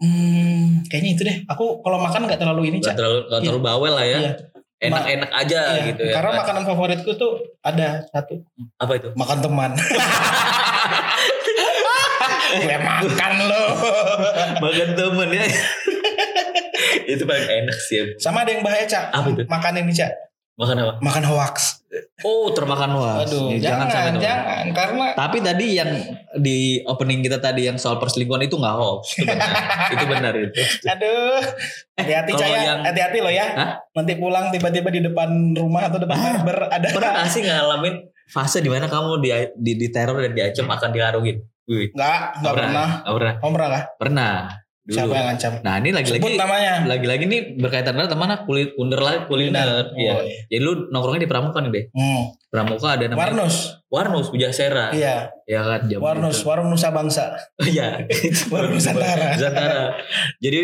Hmm, 0.01 0.81
kayaknya 0.89 1.09
itu 1.13 1.21
deh. 1.21 1.37
Aku 1.45 1.85
kalau 1.85 2.01
makan 2.01 2.25
nggak 2.25 2.41
terlalu 2.41 2.73
ini, 2.73 2.77
Gak 2.81 2.95
Cak. 2.95 2.95
terlalu, 2.97 3.19
gak 3.29 3.39
terlalu 3.45 3.61
bawel 3.61 3.93
lah 3.93 4.05
ya. 4.07 4.17
Iya. 4.17 4.31
Enak-enak 4.81 5.29
aja 5.29 5.59
Iya, 5.77 5.93
gitu 5.93 6.01
ya. 6.09 6.13
Karena 6.17 6.41
makanan 6.41 6.63
favoritku 6.65 7.11
tuh 7.13 7.37
ada 7.61 8.01
satu, 8.09 8.41
Apa 8.81 8.97
itu? 8.97 9.13
makan 9.13 9.37
teman. 9.39 9.71
Gue 12.51 12.77
makan 12.77 13.33
lo. 13.47 13.63
Makan 14.59 14.89
temen 14.91 15.29
ya. 15.31 15.45
itu 17.07 17.23
paling 17.23 17.47
enak 17.47 17.77
sih. 17.79 17.95
ya. 18.01 18.03
Sama 18.19 18.43
ada 18.43 18.51
yang 18.51 18.63
bahaya, 18.65 18.83
Cak. 18.83 19.05
Apa 19.13 19.27
itu? 19.31 19.43
Makan 19.47 19.73
ini, 19.79 19.93
Cak. 19.93 20.11
Makan 20.59 20.75
apa? 20.77 20.93
Makan 20.99 21.23
hoax. 21.29 21.80
Oh 22.23 22.55
termakan 22.55 22.95
was. 22.95 23.27
Aduh, 23.27 23.51
Nih, 23.51 23.59
jangan, 23.59 23.87
sampai 23.91 24.23
jangan, 24.23 24.65
karena 24.71 25.05
Tapi 25.11 25.37
tadi 25.43 25.67
yang 25.75 25.91
di 26.39 26.79
opening 26.87 27.19
kita 27.19 27.37
tadi 27.37 27.67
yang 27.67 27.75
soal 27.75 27.99
perselingkuhan 27.99 28.47
itu 28.47 28.55
nggak 28.55 28.75
hoax. 28.75 29.19
Itu 29.19 29.27
benar. 29.27 29.51
itu 29.93 30.05
benar 30.07 30.33
itu. 30.39 30.61
aduh, 30.87 31.43
hati-hati 31.99 32.31
ya, 32.39 32.47
yang- 32.63 32.83
hati-hati 32.87 33.17
lo 33.19 33.27
ya. 33.27 33.47
Hah? 33.51 33.69
Nanti 33.91 34.15
pulang 34.15 34.47
tiba-tiba 34.49 34.87
di 34.87 35.01
depan 35.03 35.29
rumah 35.51 35.91
atau 35.91 35.99
depan 35.99 36.15
Ah, 36.15 36.39
barber 36.39 36.71
ada 36.71 36.87
Pernah 36.89 37.11
nggak 37.11 37.27
sih 37.27 37.41
ngalamin 37.43 37.95
fase 38.31 38.63
di 38.63 38.71
mana 38.71 38.87
kamu 38.87 39.19
di, 39.19 39.29
di, 39.59 39.71
di 39.75 39.87
teror 39.91 40.23
dan 40.23 40.31
diancam 40.31 40.71
akan 40.71 40.89
diharungin? 40.95 41.37
Wih, 41.67 41.91
Enggak, 41.91 42.19
enggak 42.39 42.53
pernah. 42.55 42.87
Nggak 43.03 43.15
pernah. 43.19 43.33
Kamu 43.39 43.51
pernah 43.51 43.69
kah? 43.69 43.83
Pernah. 43.99 44.33
Dulu. 44.81 44.97
Siapa 44.97 45.13
yang 45.13 45.27
ngancam? 45.29 45.51
Nah 45.61 45.75
ini 45.77 45.89
Sebut 45.91 46.01
lagi-lagi 46.01 46.35
namanya. 46.35 46.73
lagi-lagi 46.83 47.23
nih 47.25 47.41
berkaitan 47.55 47.93
banget 47.93 48.11
sama 48.11 48.25
anak 48.25 48.41
kulit 48.43 48.73
kunder 48.73 48.97
lah 48.97 49.29
kuliner. 49.29 49.67
Oh, 49.87 49.93
Iya. 49.93 50.13
iya. 50.25 50.37
Jadi 50.47 50.57
lu 50.59 50.71
nongkrongnya 50.89 51.21
di 51.21 51.29
Pramuka 51.29 51.61
nih 51.61 51.69
deh. 51.69 51.85
Hmm. 51.93 52.23
Pramuka 52.47 52.87
ada 52.91 53.05
namanya 53.05 53.21
Warnus. 53.21 53.55
Warnus 53.87 54.27
Bujasera. 54.27 54.89
Iya, 54.89 55.29
Ya 55.45 55.61
kan 55.61 55.85
jam 55.85 56.01
Warnus, 56.01 56.41
itu. 56.41 56.49
warung 56.49 56.67
Nusa 56.67 56.89
Bangsa. 56.89 57.37
Iya. 57.61 58.09
Warung 58.53 58.73
Nusantara. 58.73 59.37
Nusantara. 59.37 59.83
Jadi 60.37 60.61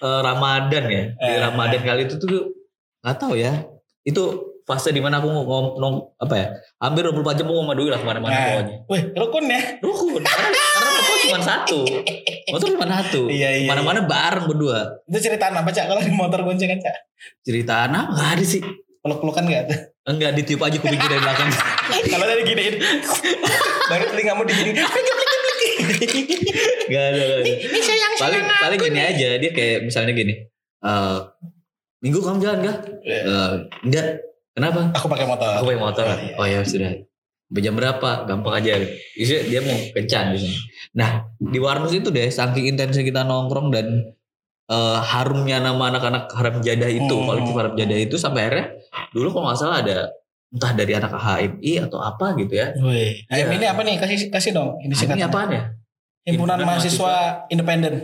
eh, 0.00 0.20
Ramadan 0.22 0.84
ya. 0.88 1.02
Di 1.12 1.28
Eh, 1.28 1.38
Ramadan 1.38 1.80
kali 1.80 2.00
itu 2.04 2.16
tuh 2.16 2.48
nggak 3.00 3.16
tahu 3.18 3.36
ya. 3.36 3.52
Itu 4.02 4.53
fase 4.64 4.90
di 4.90 4.98
mana 4.98 5.18
aku 5.18 5.28
ngom, 5.28 5.44
ngom- 5.76 6.04
apa 6.16 6.34
ya? 6.34 6.46
Hampir 6.78 7.04
24 7.04 7.36
jam 7.36 7.46
aku 7.46 7.54
ngomong 7.54 7.74
dulu 7.74 7.88
lah 7.88 7.98
ke 7.98 8.06
mana-mana 8.06 8.32
Nah. 8.32 8.44
pokoknya. 8.50 8.74
Wih, 8.86 9.02
rukun 9.14 9.44
ya. 9.46 9.60
Rukun. 9.78 10.20
Karena, 10.20 10.48
karena 10.56 10.90
motor 10.90 11.16
cuma 11.22 11.38
satu. 11.38 11.78
Motor 12.48 12.68
cuma 12.70 12.86
satu. 12.90 13.20
Iya, 13.26 13.48
iya, 13.54 13.60
Ke 13.60 13.70
mana-mana 13.70 14.00
bareng 14.02 14.44
berdua. 14.46 15.04
Itu 15.04 15.18
ceritaan 15.20 15.52
apa, 15.54 15.68
Cak? 15.68 15.84
Kalau 15.86 16.00
di 16.00 16.08
motor 16.10 16.40
goncengan, 16.42 16.76
Cak? 16.78 16.96
Cerita 17.40 17.84
anak 17.84 18.08
nggak 18.10 18.28
ada 18.34 18.44
sih. 18.44 18.64
Peluk-pelukan 18.98 19.44
enggak 19.44 19.62
tuh? 19.68 19.78
Enggak 20.06 20.32
ditiup 20.32 20.60
aja 20.60 20.76
kuping 20.76 20.96
dari 20.98 21.16
belakang. 21.18 21.48
Kalau 22.10 22.24
tadi 22.24 22.42
giniin. 22.42 22.74
Baru 23.84 24.04
telingamu 24.06 24.42
digini. 24.44 24.72
Gak 24.74 24.88
ada. 24.88 25.12
Gak 26.84 27.04
ada. 27.10 27.24
Ini 27.42 27.80
sayang 27.80 28.12
paling 28.16 28.42
paling 28.44 28.78
gini 28.80 29.00
aja 29.02 29.28
dia 29.36 29.50
kayak 29.50 29.84
misalnya 29.84 30.12
gini. 30.12 30.34
eh 30.80 31.18
minggu 32.00 32.16
kamu 32.18 32.36
jalan 32.38 32.58
gak? 32.62 32.76
Iya. 33.02 33.20
Eh, 33.22 33.52
enggak. 33.82 34.06
Kenapa? 34.54 34.94
Aku 34.94 35.06
pakai 35.10 35.26
motor. 35.26 35.50
Aku 35.58 35.64
pakai 35.66 35.80
motor. 35.80 36.04
Oh, 36.06 36.16
iya. 36.16 36.34
Oh 36.38 36.46
ya 36.46 36.60
sudah. 36.62 36.90
Jam 37.54 37.74
berapa? 37.74 38.10
Gampang 38.24 38.54
aja. 38.54 38.78
Bisa 39.12 39.42
dia 39.44 39.60
mau 39.60 39.74
kencan 39.90 40.34
di 40.34 40.38
sini. 40.40 40.56
Nah 40.94 41.26
di 41.36 41.58
Warnus 41.58 41.92
itu 41.92 42.08
deh 42.08 42.26
saking 42.26 42.70
intensnya 42.70 43.02
kita 43.02 43.22
nongkrong 43.22 43.68
dan 43.68 43.86
eh, 44.64 44.98
harumnya 45.04 45.60
nama 45.60 45.92
anak-anak 45.92 46.30
haram 46.32 46.56
jadah 46.58 46.88
itu, 46.88 47.12
Hmm. 47.12 47.26
kolektif 47.28 47.52
haram 47.52 47.74
jadah 47.74 47.98
itu 48.00 48.16
sampai 48.16 48.48
akhirnya 48.48 48.66
dulu 49.12 49.28
kalau 49.30 49.52
nggak 49.52 49.58
salah 49.58 49.78
ada 49.82 49.98
entah 50.48 50.72
dari 50.72 50.92
anak 50.94 51.12
HMI 51.12 51.72
atau 51.84 51.98
apa 51.98 52.32
gitu 52.38 52.54
ya. 52.54 52.72
Wih. 52.78 53.26
Nah, 53.28 53.36
Iya. 53.36 53.46
ini 53.52 53.66
apa 53.66 53.80
nih? 53.82 53.94
Kasih 53.98 54.30
kasih 54.30 54.50
dong. 54.50 54.78
Ini 54.80 54.86
Ini 54.86 54.94
singkatnya. 54.94 55.26
apaan 55.28 55.50
ya? 55.50 55.62
Himpunan 56.24 56.56
Himpunan 56.56 56.58
Mahasiswa 56.64 57.14
Independen. 57.50 57.94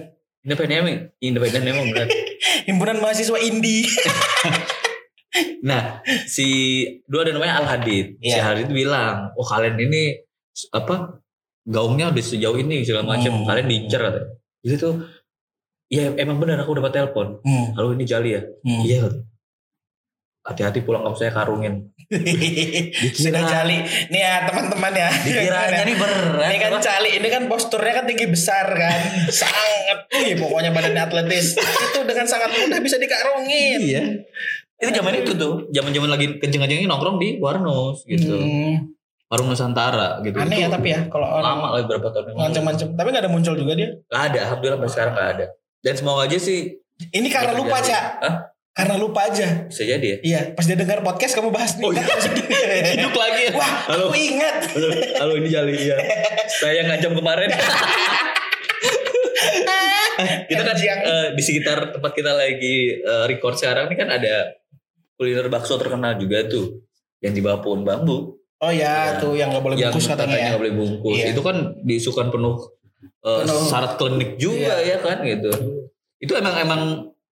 Independen 0.40 0.76
emang, 0.80 0.98
independen 1.18 1.62
emang 1.64 1.86
benar. 1.88 2.06
Himpunan 2.68 2.96
Mahasiswa 2.98 3.38
Indi. 3.40 3.86
Nah, 5.62 6.02
si 6.26 6.48
dua 7.06 7.22
ada 7.22 7.36
namanya 7.36 7.62
Al 7.62 7.66
Hadid. 7.66 8.18
Si 8.18 8.34
Iya. 8.34 8.42
Hadid 8.42 8.68
bilang, 8.70 9.30
"Oh, 9.38 9.46
kalian 9.46 9.78
ini 9.78 10.18
apa? 10.74 11.22
Gaungnya 11.62 12.10
udah 12.10 12.24
sejauh 12.24 12.58
ini 12.58 12.82
segala 12.82 13.06
macam. 13.06 13.30
Hmm. 13.30 13.46
Kalian 13.46 13.86
katanya." 13.86 14.26
Jadi 14.60 14.74
tuh 14.76 14.94
ya 15.90 16.10
emang 16.18 16.38
benar 16.42 16.62
aku 16.62 16.78
dapat 16.78 16.92
telepon. 16.94 17.38
Hmm. 17.46 17.74
Halo 17.78 17.94
ini 17.94 18.04
Jali 18.06 18.34
ya? 18.34 18.42
Hmm. 18.42 18.82
Iya. 18.82 19.02
Hati-hati 20.40 20.80
pulang 20.82 21.04
kamu 21.04 21.16
saya 21.20 21.32
karungin. 21.36 21.92
Sudah 23.20 23.44
Cali. 23.44 23.76
Nih 24.08 24.20
ya 24.24 24.48
teman-teman 24.48 24.92
ya. 24.96 25.12
Dikiranya 25.12 25.84
nih 25.84 25.96
berat. 26.00 26.48
Ini 26.48 26.56
kan? 26.58 26.70
Cali, 26.80 27.10
ini 27.20 27.28
kan 27.28 27.42
posturnya 27.44 27.92
kan 27.92 28.04
tinggi 28.08 28.24
besar 28.24 28.66
kan. 28.72 28.98
sangat. 29.44 30.08
Wih, 30.16 30.40
pokoknya 30.40 30.72
badannya 30.72 31.02
atletis. 31.06 31.60
Itu 31.60 32.02
dengan 32.08 32.24
sangat 32.24 32.56
mudah 32.56 32.80
bisa 32.80 32.96
dikarungin. 32.96 33.78
Iya. 33.84 34.04
Itu 34.80 34.90
zaman 34.96 35.12
itu 35.12 35.32
tuh, 35.36 35.68
zaman-zaman 35.76 36.08
lagi 36.08 36.26
kenceng-kencengnya 36.40 36.88
nongkrong 36.88 37.20
di 37.20 37.36
Warnos 37.36 38.00
gitu. 38.08 38.32
Hmm. 38.32 38.96
Warung 39.30 39.46
Nusantara 39.52 40.18
gitu. 40.26 40.34
Aneh 40.42 40.66
ya 40.66 40.66
Itu 40.66 40.74
tapi 40.74 40.90
ya 40.90 41.06
kalau 41.06 41.22
orang 41.22 41.62
lama 41.62 41.66
lagi 41.78 41.86
berapa 41.86 42.08
tahun 42.10 42.34
yang 42.34 42.50
macam-macam. 42.50 42.86
Tapi 42.98 43.08
gak 43.14 43.22
ada 43.22 43.30
muncul 43.30 43.54
juga 43.54 43.72
dia. 43.78 43.94
Gak 44.10 44.22
ada, 44.32 44.38
alhamdulillah 44.50 44.76
sampai 44.82 44.90
sekarang 44.90 45.12
gak 45.14 45.28
ada. 45.38 45.46
Dan 45.84 45.94
semoga 45.94 46.26
aja 46.26 46.38
sih 46.40 46.60
Ini 47.00 47.28
karena 47.32 47.54
lupa. 47.54 47.78
Cak. 47.78 48.04
Hah? 48.26 48.34
Karena 48.74 48.94
lupa 48.96 49.20
aja. 49.28 49.68
bisa 49.70 49.82
jadi 49.86 50.02
ya. 50.02 50.16
Iya, 50.24 50.40
pas 50.56 50.64
dia 50.66 50.76
dengar 50.76 51.04
podcast 51.04 51.32
kamu 51.36 51.52
bahas 51.52 51.76
nih. 51.78 51.84
Oh, 51.84 51.92
iya. 51.94 52.04
Hidup 52.96 53.14
lagi 53.14 53.40
ya. 53.48 53.52
Wah, 53.54 53.72
Halo. 53.86 54.08
aku 54.10 54.16
ingat. 54.16 54.56
Halo, 54.72 54.88
halo 55.20 55.32
ini 55.38 55.48
Jali 55.52 55.74
ya. 55.78 55.96
Saya 56.48 56.88
ngajam 56.90 57.12
kemarin. 57.14 57.48
kita 60.50 60.62
kan 60.64 60.76
Yang- 60.76 61.04
eh, 61.06 61.26
di 61.38 61.42
sekitar 61.42 61.78
tempat 61.94 62.12
kita 62.12 62.32
lagi 62.34 62.98
eh, 63.00 63.24
record 63.30 63.56
sekarang 63.56 63.88
ini 63.88 63.96
kan 63.96 64.08
ada 64.10 64.59
kuliner 65.20 65.46
bakso 65.46 65.76
terkenal 65.76 66.16
juga 66.16 66.48
tuh 66.48 66.80
yang 67.20 67.36
di 67.36 67.44
bawah 67.44 67.60
pohon 67.60 67.84
bambu 67.84 68.40
Oh 68.56 68.68
ya, 68.68 69.16
Iya. 69.16 69.20
tuh 69.20 69.32
yang 69.32 69.48
gak 69.50 69.60
boleh 69.60 69.76
yang 69.76 69.88
bungkus 69.88 70.04
katanya 70.06 70.36
ya. 70.36 70.48
nggak 70.52 70.60
boleh 70.60 70.74
bungkus 70.74 71.16
Iya. 71.16 71.26
itu 71.32 71.40
kan 71.40 71.56
diisukan 71.80 72.28
penuh, 72.28 72.56
eh, 73.22 73.40
Penuh. 73.40 73.60
syarat 73.66 73.92
klinik 73.96 74.36
juga 74.36 74.76
Iya. 74.76 74.76
ya 74.86 74.96
kan 74.98 75.20
gitu 75.22 75.48
itu 76.16 76.32
emang 76.34 76.54
emang 76.58 76.82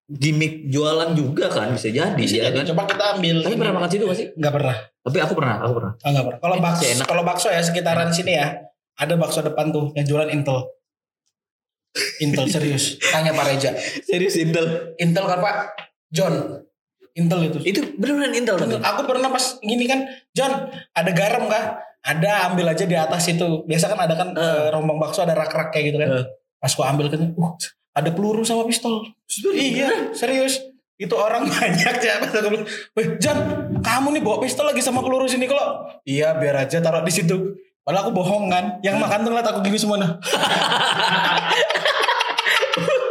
gimmick 0.06 0.64
jualan 0.66 1.12
juga 1.12 1.48
kan 1.48 1.68
bisa 1.70 1.88
jadi 1.88 2.12
Bisa 2.14 2.36
ya 2.38 2.48
jadi. 2.48 2.56
kan 2.58 2.72
Coba 2.72 2.84
kita 2.84 3.04
ambil. 3.14 3.36
tapi 3.40 3.56
pernah 3.56 3.74
makan 3.74 3.88
situ 3.90 4.04
gak 4.04 4.16
sih 4.18 4.28
Gak 4.34 4.52
pernah. 4.52 4.76
tapi 4.98 5.18
aku 5.18 5.32
pernah 5.32 5.56
aku 5.58 5.72
pernah 5.74 5.92
Oh, 5.98 6.10
gak 6.10 6.24
pernah. 6.24 6.38
Kalau 6.38 6.56
bakso, 6.58 6.84
kalau 7.04 7.22
bakso 7.22 7.48
ya 7.48 7.60
sekitaran 7.60 8.08
sini 8.08 8.32
ya, 8.34 8.46
ada 8.94 9.14
bakso 9.14 9.40
depan 9.40 9.68
tuh 9.68 9.92
yang 9.94 10.04
jualan 10.04 10.28
Intel. 10.28 10.64
Intel 12.18 12.46
serius. 12.46 12.96
Tanya 13.02 13.32
Pak 13.32 13.44
Reja. 13.46 13.70
serius 14.08 14.36
Intel 14.36 14.94
Intel 14.96 15.24
kan 15.24 15.38
Pak? 15.38 15.56
John. 16.08 16.64
Intel 17.18 17.50
itu. 17.50 17.58
itu 17.66 17.80
beneran 17.98 18.30
Intel 18.30 18.54
tapi 18.54 18.78
aku 18.78 19.00
pernah 19.02 19.28
pas 19.28 19.58
gini 19.58 19.90
kan, 19.90 20.06
John, 20.30 20.70
ada 20.94 21.10
garam 21.10 21.50
kah? 21.50 21.82
Ada, 21.98 22.48
ambil 22.48 22.70
aja 22.70 22.86
di 22.86 22.94
atas 22.94 23.26
itu. 23.26 23.66
Biasa 23.66 23.90
kan 23.90 23.98
ada 23.98 24.14
kan 24.14 24.30
eh, 24.32 24.70
rombong 24.70 25.02
bakso 25.02 25.26
ada 25.26 25.34
rak-rak 25.34 25.74
kayak 25.74 25.92
gitu 25.92 25.98
kan. 25.98 26.08
Eh. 26.22 26.24
Pas 26.62 26.72
gua 26.72 26.94
ambil 26.94 27.10
kan, 27.10 27.34
uh, 27.34 27.52
ada 27.94 28.10
peluru 28.14 28.46
sama 28.46 28.62
pistol. 28.64 29.02
Iya, 29.50 30.14
serius. 30.14 30.62
Itu 30.98 31.14
orang 31.18 31.46
banyak 31.52 31.94
ya. 31.98 32.14
Weh, 32.94 33.06
John, 33.18 33.38
kamu 33.82 34.18
nih 34.18 34.22
bawa 34.22 34.38
pistol 34.42 34.70
lagi 34.70 34.82
sama 34.82 35.02
peluru 35.02 35.26
sini 35.26 35.50
kalau. 35.50 35.90
Iya, 36.06 36.38
biar 36.38 36.66
aja 36.66 36.78
taruh 36.78 37.02
di 37.02 37.10
situ. 37.10 37.58
Padahal 37.82 38.08
aku 38.08 38.12
bohong 38.14 38.46
kan. 38.50 38.78
Yang 38.82 38.96
makan 39.02 39.18
tuh 39.26 39.30
ngeliat 39.34 39.48
aku 39.50 39.60
gini 39.66 39.78
semua 39.78 39.98
nah. 39.98 40.12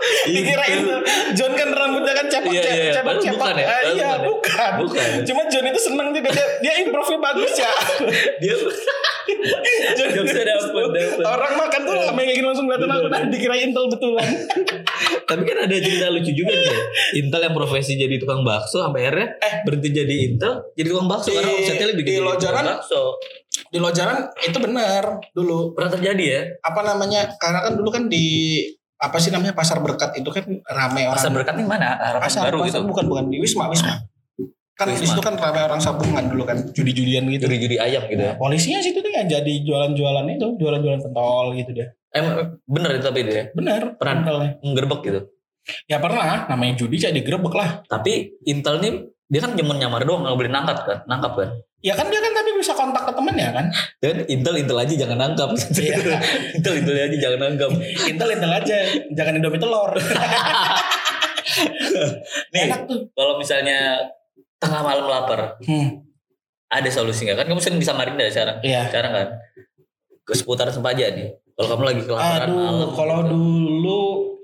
Dikira 0.27 0.65
itu 0.67 0.93
John 1.33 1.51
kan 1.53 1.69
rambutnya 1.69 2.13
kan 2.13 2.25
Iya, 2.27 2.63
iya, 2.63 2.73
iya. 2.81 2.93
cepot 2.93 3.17
Padahal 3.17 3.23
cepot. 3.23 3.35
bukan 3.35 3.55
ya? 3.55 3.65
Padahal 3.67 3.83
iya, 3.89 4.07
bukan 4.07 4.15
ya? 4.15 4.27
bukan. 4.29 4.71
Bukan. 4.79 5.09
Cuma 5.25 5.41
John 5.47 5.65
itu 5.65 5.79
seneng 5.81 6.07
juga 6.11 6.29
dia, 6.29 6.45
dia 6.61 6.73
improve 6.79 7.17
bagus 7.17 7.53
ya. 7.53 7.71
dia 8.41 8.53
John 9.93 10.09
Jokesnya 10.13 10.43
dapet, 10.45 10.71
dapet. 10.71 11.23
Orang 11.23 11.53
makan 11.57 11.81
tuh 11.83 11.93
lama 11.97 12.21
yang 12.21 12.45
langsung 12.45 12.65
ngeliatin 12.65 12.89
aku 12.89 13.07
dan 13.09 13.23
dikira 13.27 13.55
Intel 13.57 13.85
betulan. 13.89 14.27
Tapi 15.29 15.41
kan 15.43 15.57
ada 15.61 15.75
cerita 15.75 16.07
lucu 16.07 16.31
juga 16.31 16.53
nih. 16.55 16.79
Intel 17.17 17.41
yang 17.41 17.53
profesi 17.53 17.93
jadi 17.93 18.15
tukang 18.17 18.41
bakso 18.41 18.79
sampai 18.79 19.03
akhirnya 19.03 19.27
Eh. 19.37 19.53
berhenti 19.63 19.89
jadi 19.91 20.15
Intel 20.25 20.53
jadi 20.73 20.87
tukang 20.87 21.07
bakso 21.07 21.29
Di- 21.29 21.35
karena 21.35 21.51
omsetnya 21.53 21.87
lebih 21.89 22.03
di 22.03 22.07
gede 22.07 22.17
dari 22.17 22.27
Lojaran- 22.27 22.67
bakso. 22.71 23.03
Di 23.67 23.77
Lojaran 23.77 24.17
itu 24.39 24.57
benar 24.57 25.03
dulu. 25.33 25.73
Pernah 25.73 25.91
terjadi 25.91 26.23
ya? 26.25 26.41
Apa 26.63 26.81
namanya? 26.81 27.27
Karena 27.35 27.59
kan 27.61 27.73
dulu 27.73 27.89
kan 27.89 28.03
di 28.07 28.25
apa 28.97 29.17
sih 29.21 29.29
namanya 29.29 29.53
pasar 29.53 29.77
berkat 29.77 30.17
itu 30.17 30.29
kan 30.33 30.45
rame 30.65 31.01
orang. 31.05 31.17
Pasar 31.21 31.31
berkat 31.33 31.53
nih 31.53 31.67
mana? 31.69 31.97
Harapan 32.01 32.25
pasar, 32.25 32.41
baru 32.49 32.57
pasar, 32.65 32.81
gitu. 32.81 32.89
bukan 32.89 33.05
bukan 33.05 33.25
di 33.29 33.37
Wisma 33.37 33.69
Wisma. 33.69 33.93
Kan 34.77 34.93
di 34.93 35.05
situ 35.05 35.21
kan 35.21 35.37
rame 35.37 35.61
orang 35.61 35.81
sabungan 35.81 36.25
dulu 36.29 36.43
kan 36.49 36.57
judi-judian 36.73 37.29
gitu. 37.29 37.45
Juri-juri 37.45 37.77
ayam 37.77 38.05
gitu 38.09 38.21
ya. 38.21 38.33
Polisinya 38.37 38.81
situ 38.81 38.97
tuh 39.01 39.11
yang 39.13 39.29
jadi 39.29 39.53
jualan-jualan 39.61 40.25
itu, 40.33 40.47
jualan-jualan 40.57 41.01
pentol 41.05 41.53
gitu 41.53 41.71
deh. 41.77 41.87
Emang 42.13 42.57
bener 42.65 42.89
itu 42.97 43.05
tapi 43.05 43.19
itu 43.25 43.31
ya. 43.33 43.45
Bener. 43.53 43.81
Pernah. 43.97 44.13
pentolnya. 44.21 44.51
Ngerebek 44.65 45.01
gitu. 45.05 45.21
Ya 45.85 45.99
pernah, 45.99 46.47
namanya 46.47 46.73
judi 46.79 46.95
jadi 46.97 47.13
digerebek 47.13 47.53
lah. 47.53 47.69
Tapi 47.85 48.39
Intel 48.49 48.81
nih 48.81 48.93
dia 49.27 49.43
kan 49.43 49.53
cuma 49.53 49.75
nyamar 49.75 50.07
doang 50.07 50.23
nggak 50.23 50.37
boleh 50.39 50.51
nangkap 50.51 50.77
kan? 50.87 50.97
Nangkap 51.05 51.33
kan? 51.35 51.49
Ya 51.85 51.93
kan 51.93 52.09
dia 52.09 52.17
kan 52.17 52.33
tapi 52.33 52.57
bisa 52.57 52.73
kontak 52.73 53.05
ke 53.05 53.13
temennya 53.13 53.53
kan. 53.53 53.65
Dan 54.01 54.25
Intel 54.25 54.57
Intel 54.65 54.77
aja 54.81 54.93
jangan 54.97 55.17
nangkap. 55.21 55.49
Iya. 55.77 55.97
Intel 56.57 56.73
Intel 56.81 56.95
aja 56.97 57.17
jangan 57.21 57.39
nangkap. 57.45 57.71
Intel 58.09 58.29
intel 58.33 58.51
aja, 58.51 58.77
jangan 59.13 59.33
indomie 59.37 59.61
telur. 59.61 59.93
Nih 62.53 62.69
Enak 62.69 62.85
tuh. 62.85 63.09
kalau 63.17 63.39
misalnya 63.39 63.97
tengah 64.57 64.81
malam 64.81 65.05
lapar 65.09 65.57
Hmm, 65.65 66.05
ada 66.69 66.89
solusi 66.91 67.25
nggak 67.25 67.45
kan 67.45 67.47
kamu 67.49 67.61
sering 67.61 67.79
bisa 67.79 67.93
Samarinda 67.93 68.25
sekarang 68.29 68.57
iya. 68.65 68.85
sekarang 68.89 69.11
kan 69.13 69.27
ke 70.27 70.33
seputaran 70.35 70.73
Sempaja 70.73 71.13
nih 71.13 71.29
kalau 71.55 71.67
kamu 71.77 71.83
lagi 71.93 72.01
kelaparan 72.03 72.49
malam 72.51 72.73
Aduh, 72.83 72.89
kalau 72.93 73.17
gitu. 73.23 73.31
dulu 73.33 74.01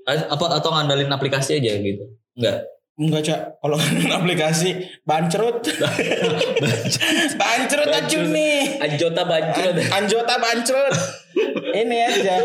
apa 0.08 0.46
atau 0.60 0.70
ngandalin 0.74 1.12
aplikasi 1.12 1.60
aja 1.60 1.76
gitu 1.80 2.06
enggak 2.40 2.66
enggak 2.96 3.22
cak. 3.24 3.40
Kalau 3.58 3.78
aplikasi 4.20 4.70
bancrut, 5.02 5.62
bancrut 7.42 7.90
aja 7.90 8.20
nih. 8.22 8.78
Anjota 8.80 9.22
bancrot 9.24 9.74
An- 9.74 9.92
Anjota 10.04 10.36
bancrut. 10.38 10.96
ini 11.74 11.98
aja. 12.00 12.36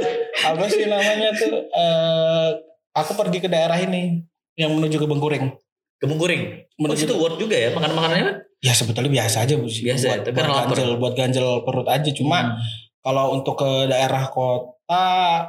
Apa 0.49 0.65
sih 0.67 0.89
namanya 0.89 1.31
tuh? 1.37 1.53
eh 1.69 2.49
aku 2.97 3.13
pergi 3.15 3.39
ke 3.39 3.49
daerah 3.49 3.77
ini 3.77 4.25
yang 4.57 4.75
menuju 4.75 4.97
ke 4.97 5.07
Bengkuring. 5.07 5.47
oh, 6.01 6.59
Menuju 6.79 7.05
situ 7.05 7.15
worth 7.15 7.37
juga 7.37 7.59
ya 7.59 7.75
makan 7.75 7.91
makanannya 7.93 8.25
kan 8.25 8.37
Ya 8.59 8.75
sebetulnya 8.75 9.23
biasa 9.23 9.47
aja 9.47 9.55
bu. 9.55 9.71
Biasa 9.71 10.07
buat, 10.09 10.21
tapi 10.27 10.35
buat 10.35 10.47
kan 10.47 10.67
ganjel, 10.67 10.89
buat 10.99 11.15
ganjel 11.15 11.47
perut 11.63 11.87
aja. 11.87 12.11
Cuma 12.11 12.39
Hmm. 12.43 12.59
Kalau 13.09 13.33
untuk 13.33 13.57
ke 13.57 13.89
daerah 13.89 14.29
kota 14.29 15.05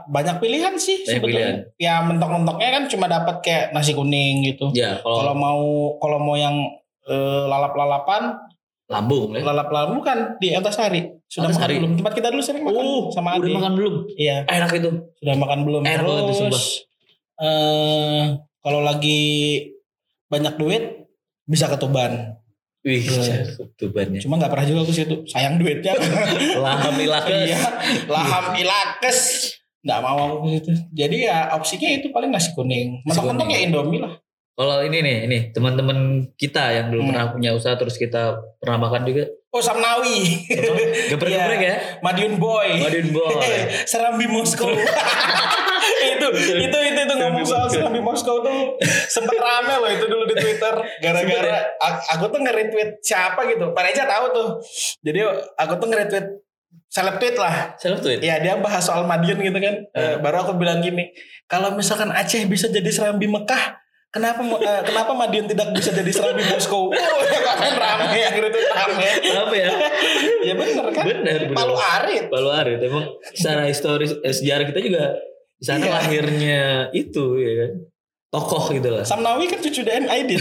banyak 0.08 0.40
pilihan 0.40 0.80
sih 0.80 1.04
Banyak 1.04 1.12
sebetulnya. 1.20 1.52
Ya 1.76 2.00
mentok-mentoknya 2.00 2.70
kan 2.72 2.84
cuma 2.88 3.12
dapat 3.12 3.44
kayak 3.44 3.76
nasi 3.76 3.92
kuning 3.92 4.48
gitu. 4.48 4.72
ya 4.72 4.96
Kalau 5.04 5.20
kalau 5.20 5.34
mau 5.36 5.62
kalau 6.00 6.18
mau 6.24 6.40
yang 6.40 6.56
eh, 7.04 7.44
lalap-lalapan, 7.52 8.40
lambung 8.88 9.36
ya 9.36 9.44
lalap-lalap 9.44 9.92
bukan 9.92 10.18
di 10.40 10.56
Antasari. 10.56 11.04
Sudah 11.28 11.52
Antasari. 11.52 11.76
makan 11.76 11.84
belum? 11.84 11.92
Tempat 12.00 12.14
kita 12.16 12.28
dulu 12.32 12.42
sering 12.42 12.64
makan 12.64 12.80
oh 12.80 13.04
sama 13.12 13.36
udah 13.36 13.44
Adi. 13.44 13.54
makan 13.60 13.74
belum 13.76 13.94
Iya, 14.16 14.38
enak 14.48 14.72
itu 14.80 14.90
sudah 15.20 15.36
makan 15.36 15.60
belum? 15.68 15.82
Enak 15.84 16.04
banget 16.08 16.24
itu, 16.24 16.34
sumpah. 16.40 16.48
Terus 16.56 16.68
eh 17.40 18.24
kalau 18.64 18.82
lagi 18.84 19.22
banyak 20.28 20.56
duit 20.56 20.84
bisa 21.44 21.68
ke 21.68 21.76
Tuban. 21.76 22.40
Wih 22.80 23.04
Iya. 23.04 23.44
tubannya 23.76 24.20
Cuma 24.20 24.40
nggak 24.40 24.52
pernah 24.52 24.66
juga 24.66 24.82
ke 24.88 24.94
situ. 24.96 25.16
Sayang 25.28 25.60
duitnya. 25.60 25.94
laham 26.58 26.96
ilakes 26.96 27.36
iya, 27.46 27.60
laham 28.08 28.46
ilakes. 28.56 29.20
Nggak 29.80 30.00
mau 30.00 30.18
aku 30.20 30.36
ke 30.44 30.50
situ. 30.60 30.72
Jadi 30.92 31.18
ya 31.28 31.52
opsinya 31.56 31.90
itu 31.92 32.08
paling 32.12 32.32
nasi 32.32 32.52
kuning. 32.52 33.04
Mentok-mentok 33.04 33.48
ya 33.48 33.60
Indomie 33.64 34.00
lah. 34.00 34.16
Kalau 34.60 34.84
ini 34.84 35.00
nih, 35.00 35.18
ini 35.24 35.38
teman-teman 35.56 36.00
kita 36.36 36.76
yang 36.76 36.92
belum 36.92 37.08
Hmm. 37.08 37.12
pernah 37.16 37.26
punya 37.32 37.52
usaha 37.56 37.80
terus 37.80 37.96
kita 37.96 38.36
pernah 38.60 38.88
makan 38.88 39.08
juga. 39.08 39.32
Oh 39.50 39.58
Samnawi. 39.58 40.46
Geprek-geprek 41.10 41.60
ya. 41.60 41.76
Madiun 42.06 42.38
Boy. 42.38 42.86
Madiun 42.86 43.10
Boy. 43.10 43.50
Serambi 43.90 44.30
Moskow. 44.30 44.70
itu 46.00 46.28
itu 46.38 46.78
itu 46.86 47.00
itu 47.02 47.14
ngomong 47.18 47.42
soal 47.42 47.66
Serambi 47.66 47.98
Moskow 47.98 48.46
tuh 48.46 48.78
sempet 49.10 49.36
rame 49.42 49.74
loh 49.80 49.90
itu 49.90 50.06
dulu 50.06 50.24
di 50.30 50.36
Twitter 50.38 50.74
gara-gara 51.02 51.66
aku 52.14 52.30
tuh 52.30 52.40
nge-retweet 52.46 53.02
siapa 53.02 53.42
gitu 53.50 53.74
Pareja 53.74 54.06
tahu 54.06 54.26
tuh 54.32 54.48
jadi 55.02 55.26
aku 55.58 55.74
tuh 55.82 55.88
nge-retweet 55.90 56.26
seleb 56.90 57.18
tweet 57.18 57.36
lah 57.38 57.74
Seleb 57.78 58.00
tweet. 58.02 58.20
ya 58.22 58.38
dia 58.38 58.58
bahas 58.62 58.86
soal 58.86 59.06
Madiun 59.08 59.40
gitu 59.42 59.58
kan 59.58 59.76
Eh, 59.98 60.16
baru 60.22 60.46
aku 60.46 60.58
bilang 60.62 60.80
gini 60.84 61.10
kalau 61.50 61.74
misalkan 61.74 62.14
Aceh 62.14 62.44
bisa 62.46 62.70
jadi 62.70 62.88
Serambi 62.94 63.26
Mekah 63.26 63.82
Kenapa 64.10 64.42
eh, 64.42 64.82
kenapa 64.90 65.14
Madiun 65.14 65.46
tidak 65.46 65.70
bisa 65.70 65.94
jadi 65.94 66.10
Serambi 66.10 66.42
Moskow? 66.50 66.90
Oh, 66.90 67.22
ya 67.30 67.40
komen 67.46 67.74
rame 67.78 68.18
yang 68.18 68.36
retweet 68.42 68.70
rame. 68.74 69.10
Apa 69.22 69.54
ya? 69.54 69.70
ya 70.50 70.54
bener 70.58 70.86
kan? 70.90 71.04
Bener, 71.06 71.40
bener. 71.46 71.58
Palu 71.58 71.78
Arit. 71.78 72.26
Palu 72.34 72.50
Arit 72.50 72.82
emang 72.82 73.06
secara 73.38 73.70
historis 73.70 74.18
eh, 74.26 74.34
sejarah 74.34 74.66
kita 74.66 74.82
juga 74.82 75.14
di 75.62 75.66
sana 75.68 75.86
Iya. 75.86 75.94
lahirnya 75.94 76.62
itu 76.90 77.38
ya 77.38 77.54
kan. 77.54 77.72
Tokoh 78.30 78.70
gitu 78.72 78.90
lah. 78.90 79.02
Samnawi 79.02 79.50
kan 79.50 79.58
cucu 79.58 79.82
DN 79.82 80.06
Aidin. 80.06 80.38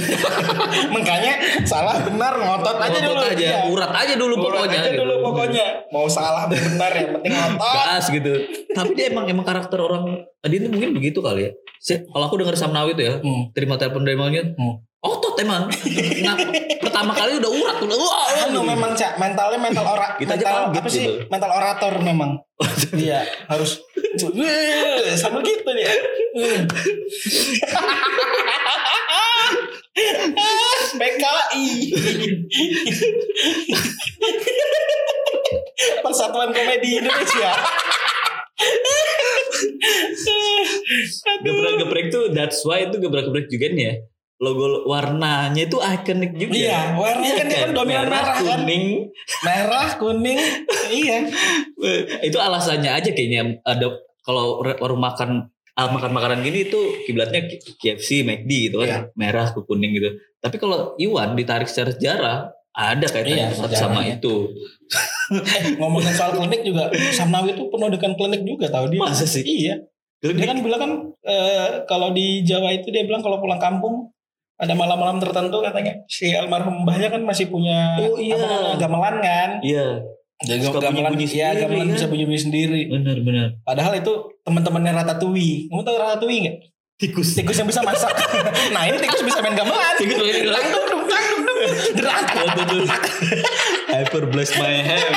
Makanya 0.95 1.33
salah 1.65 1.97
benar 1.99 2.37
ngotot 2.37 2.77
aja 2.77 2.93
Ngotot 2.95 3.17
dulu. 3.17 3.23
aja, 3.27 3.41
Iya. 3.41 3.59
urat 3.65 3.91
aja 3.91 4.15
dulu 4.15 4.35
Urat 4.35 4.45
pokoknya. 4.45 4.69
aja 4.77 4.81
gitu. 4.87 5.01
dulu 5.01 5.15
pokoknya. 5.25 5.67
Mau 5.89 6.05
salah 6.07 6.45
benar 6.47 6.93
yang 6.93 7.09
penting 7.17 7.33
ngotot. 7.33 7.73
Gas 7.73 8.05
gitu. 8.11 8.33
Tapi 8.71 8.93
dia 8.93 9.09
emang 9.09 9.25
emang 9.25 9.41
karakter 9.43 9.79
orang 9.79 10.21
dia 10.39 10.59
ini 10.59 10.69
mungkin 10.69 10.93
begitu 10.93 11.19
kali 11.19 11.49
ya. 11.49 11.53
Kalau 12.05 12.25
aku 12.25 12.37
dengar 12.37 12.55
Samnawi 12.55 12.93
itu 12.93 13.03
ya, 13.03 13.15
Hmm. 13.19 13.49
terima 13.51 13.75
telepon 13.75 14.03
dari 14.03 14.15
Maunya, 14.15 14.45
Hmm. 14.51 14.85
otot 14.99 15.33
emang. 15.39 15.73
Nah, 16.21 16.37
pertama 16.79 17.15
kali 17.15 17.39
udah 17.39 17.51
urat 17.51 17.77
tuh. 17.79 17.89
Wah, 17.89 18.19
Anu 18.45 18.61
memang 18.65 18.93
cak 18.93 19.17
mentalnya 19.17 19.57
mental 19.57 19.87
ora 19.87 20.13
Kita 20.15 20.35
aja 20.35 20.43
mental 20.43 20.61
kaget 20.67 20.77
apa 20.77 20.89
sih 20.91 21.03
gitu. 21.03 21.13
mental 21.29 21.51
orator 21.51 21.93
memang. 21.99 22.31
Iya 22.91 23.23
harus 23.47 23.79
sambil 25.15 25.41
gitu 25.47 25.71
dia. 25.75 25.93
PKI 30.99 31.67
Persatuan 36.03 36.51
Komedi 36.55 36.99
Indonesia. 36.99 37.51
Gebrak-geprek 41.43 42.07
tuh 42.11 42.25
that's 42.35 42.63
why 42.67 42.87
itu 42.87 42.99
gebrak-geprek 42.99 43.47
juga 43.51 43.67
nih 43.71 43.85
ya. 43.85 43.95
Logo 44.39 44.87
warnanya 44.87 45.67
itu 45.67 45.83
ikonik 45.83 46.39
juga. 46.39 46.55
Iya, 46.55 46.81
warnanya 46.95 47.35
kan 47.43 47.47
dia 47.51 47.59
kan 47.67 47.71
dominan 47.75 48.07
merah 48.07 48.23
kan. 48.23 48.39
kuning. 48.39 49.11
Merah, 49.43 49.89
kuning, 49.99 50.39
iya. 50.95 51.27
itu 52.23 52.39
alasannya 52.39 52.87
aja 52.87 53.11
kayaknya 53.11 53.59
ada 53.67 53.99
kalau 54.23 54.61
warung 54.63 55.01
makan 55.01 55.49
ah, 55.75 55.89
makan 55.89 56.11
makanan 56.11 56.43
gini 56.43 56.67
itu 56.67 56.81
kiblatnya 57.07 57.47
KFC, 57.79 58.27
McD 58.27 58.51
gitu 58.69 58.83
kan, 58.83 58.89
Iya. 58.89 58.99
merah 59.15 59.47
ke 59.51 59.61
kuning 59.63 59.95
gitu. 59.95 60.11
Tapi 60.39 60.57
kalau 60.59 60.99
Iwan 60.99 61.35
ditarik 61.35 61.71
secara 61.71 61.95
sejarah 61.95 62.39
ada 62.75 63.07
kaitannya 63.07 63.55
Iya, 63.55 63.75
sama 63.75 64.03
itu. 64.03 64.55
Eh, 65.35 65.63
ngomongin 65.81 66.15
soal 66.15 66.35
klinik 66.35 66.63
juga, 66.63 66.91
Samnawi 67.11 67.55
itu 67.55 67.67
penuh 67.67 67.89
dengan 67.91 68.13
klinik 68.15 68.43
juga 68.43 68.67
tahu 68.71 68.91
dia. 68.91 69.01
Masa 69.03 69.27
sih? 69.27 69.43
Iya. 69.43 69.83
Dia 70.19 70.47
kan 70.47 70.59
bilang 70.63 70.81
kan 70.83 70.93
eh, 71.23 71.87
kalau 71.87 72.11
di 72.11 72.43
Jawa 72.43 72.75
itu 72.75 72.91
dia 72.91 73.07
bilang 73.07 73.23
kalau 73.23 73.39
pulang 73.39 73.63
kampung 73.63 74.11
ada 74.59 74.75
malam-malam 74.75 75.23
tertentu 75.23 75.63
katanya 75.63 75.95
si 76.11 76.35
almarhum 76.35 76.83
mbahnya 76.83 77.15
kan 77.15 77.23
masih 77.23 77.47
punya 77.47 77.95
Oh, 78.03 78.19
iya. 78.19 78.35
apa, 78.35 78.83
gamelan 78.83 79.17
kan. 79.23 79.51
Iya, 79.63 80.03
Jadi 80.39 80.71
gamelan 80.71 81.11
bunyi-bunyi 81.11 81.27
ya, 81.35 81.51
sendiri, 81.51 81.61
gamelan 81.67 81.87
kan? 81.91 81.95
bisa 81.99 82.07
bunyi-bunyi 82.07 82.41
sendiri. 82.41 82.81
benar-benar. 82.87 83.49
Padahal 83.67 83.93
itu 83.99 84.13
teman-temannya 84.47 84.93
Ratatouille. 84.95 85.67
Kamu 85.67 85.83
tahu 85.83 85.97
Ratatouille 85.99 86.41
nggak? 86.47 86.57
Tikus. 86.99 87.29
Tikus 87.35 87.59
yang 87.59 87.67
bisa 87.67 87.83
masak. 87.83 88.11
nah 88.75 88.83
ini 88.87 88.99
tikus 88.99 89.23
bisa 89.23 89.43
main 89.43 89.59
gamelan. 89.59 89.95
Tikus 89.99 90.15
main 90.15 90.31
gamelan. 90.31 90.63
Tang, 90.63 90.71
dung, 90.71 90.87
dung, 90.87 91.05
tang, 91.11 91.25
dung, 91.27 91.43
dung. 91.43 91.59
Derang, 91.99 92.23
tang, 92.27 92.49
tang, 92.55 92.67
tang, 92.71 92.83
tang. 92.87 93.03
Hyper 93.91 94.25
bless 94.31 94.51
my 94.55 94.75
hand. 94.79 95.15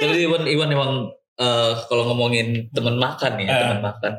Tapi 0.00 0.14
Iwan 0.24 0.42
Iwan 0.48 0.68
emang 0.72 0.92
eh, 1.38 1.72
kalau 1.86 2.02
ngomongin 2.10 2.70
teman 2.72 2.96
makan 2.96 3.32
ya, 3.40 3.46
Eh. 3.46 3.58
teman 3.66 3.80
makan. 3.84 4.12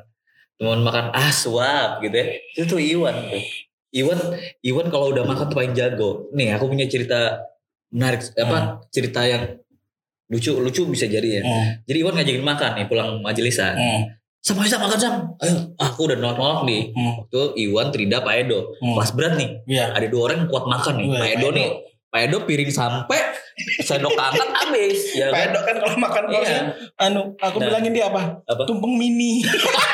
Teman 0.56 0.80
makan 0.86 1.06
ah 1.12 1.32
suap 1.34 2.00
gitu 2.00 2.16
ya. 2.16 2.26
Itu 2.56 2.78
tuh 2.78 2.80
Iwan 2.80 3.16
tuh. 3.28 3.44
Iwan 3.92 4.20
Iwan 4.64 4.88
kalau 4.88 5.12
udah 5.12 5.28
makan 5.28 5.52
tuh 5.52 5.58
paling 5.58 5.76
jago. 5.76 6.32
Nih 6.32 6.56
aku 6.56 6.70
punya 6.70 6.88
cerita 6.88 7.51
menarik 7.92 8.24
apa 8.34 8.58
cerita 8.88 9.22
yang 9.22 9.60
lucu 10.28 10.56
lucu 10.56 10.88
bisa 10.88 11.06
jadi 11.06 11.28
ya. 11.28 11.42
Hmm, 11.42 11.84
Jadi 11.84 11.98
Iwan 12.00 12.16
ngajakin 12.16 12.40
makan 12.42 12.72
nih 12.74 12.86
pulang 12.88 13.20
majelisan. 13.20 13.76
hmm, 13.76 14.02
Sama 14.40 14.64
Sam 14.64 14.82
makan 14.82 14.98
Sam. 14.98 15.16
Ayo, 15.38 15.76
Ah, 15.76 15.86
aku 15.88 16.08
udah 16.08 16.16
nolak-nolak 16.16 16.64
nih. 16.64 16.90
hmm, 16.90 17.14
Waktu 17.22 17.42
Iwan, 17.62 17.88
Trida, 17.90 18.18
Pak 18.20 18.36
Edo. 18.40 18.74
hmm. 18.74 18.96
Kelas 18.96 19.12
berat 19.12 19.34
nih. 19.36 19.50
Iya. 19.66 19.86
Ada 19.92 20.08
dua 20.08 20.22
orang 20.26 20.38
yang 20.40 20.50
kuat 20.50 20.66
makan 20.66 20.94
nih. 20.96 21.06
Wah, 21.06 21.14
Pak 21.14 21.22
Pak 21.22 21.32
Edo 21.36 21.48
nih. 21.52 21.68
Pak 22.08 22.22
Edo 22.22 22.38
piring 22.42 22.68
sampai 22.70 23.20
sendok 23.82 24.12
angkat 24.16 24.50
habis. 24.50 25.00
Ya 25.14 25.28
Pak 25.28 25.36
kan? 25.38 25.48
Edo 25.48 25.60
kan 25.62 25.76
kalau 25.78 25.98
makan 26.00 26.24
Iya. 26.26 26.34
porsi, 26.34 26.56
anu, 26.98 27.22
aku 27.38 27.58
Nah. 27.58 27.66
bilangin 27.68 27.92
dia 27.92 28.06
apa? 28.08 28.22
Apa? 28.42 28.64
Tumpeng 28.66 28.96
mini, 28.96 29.44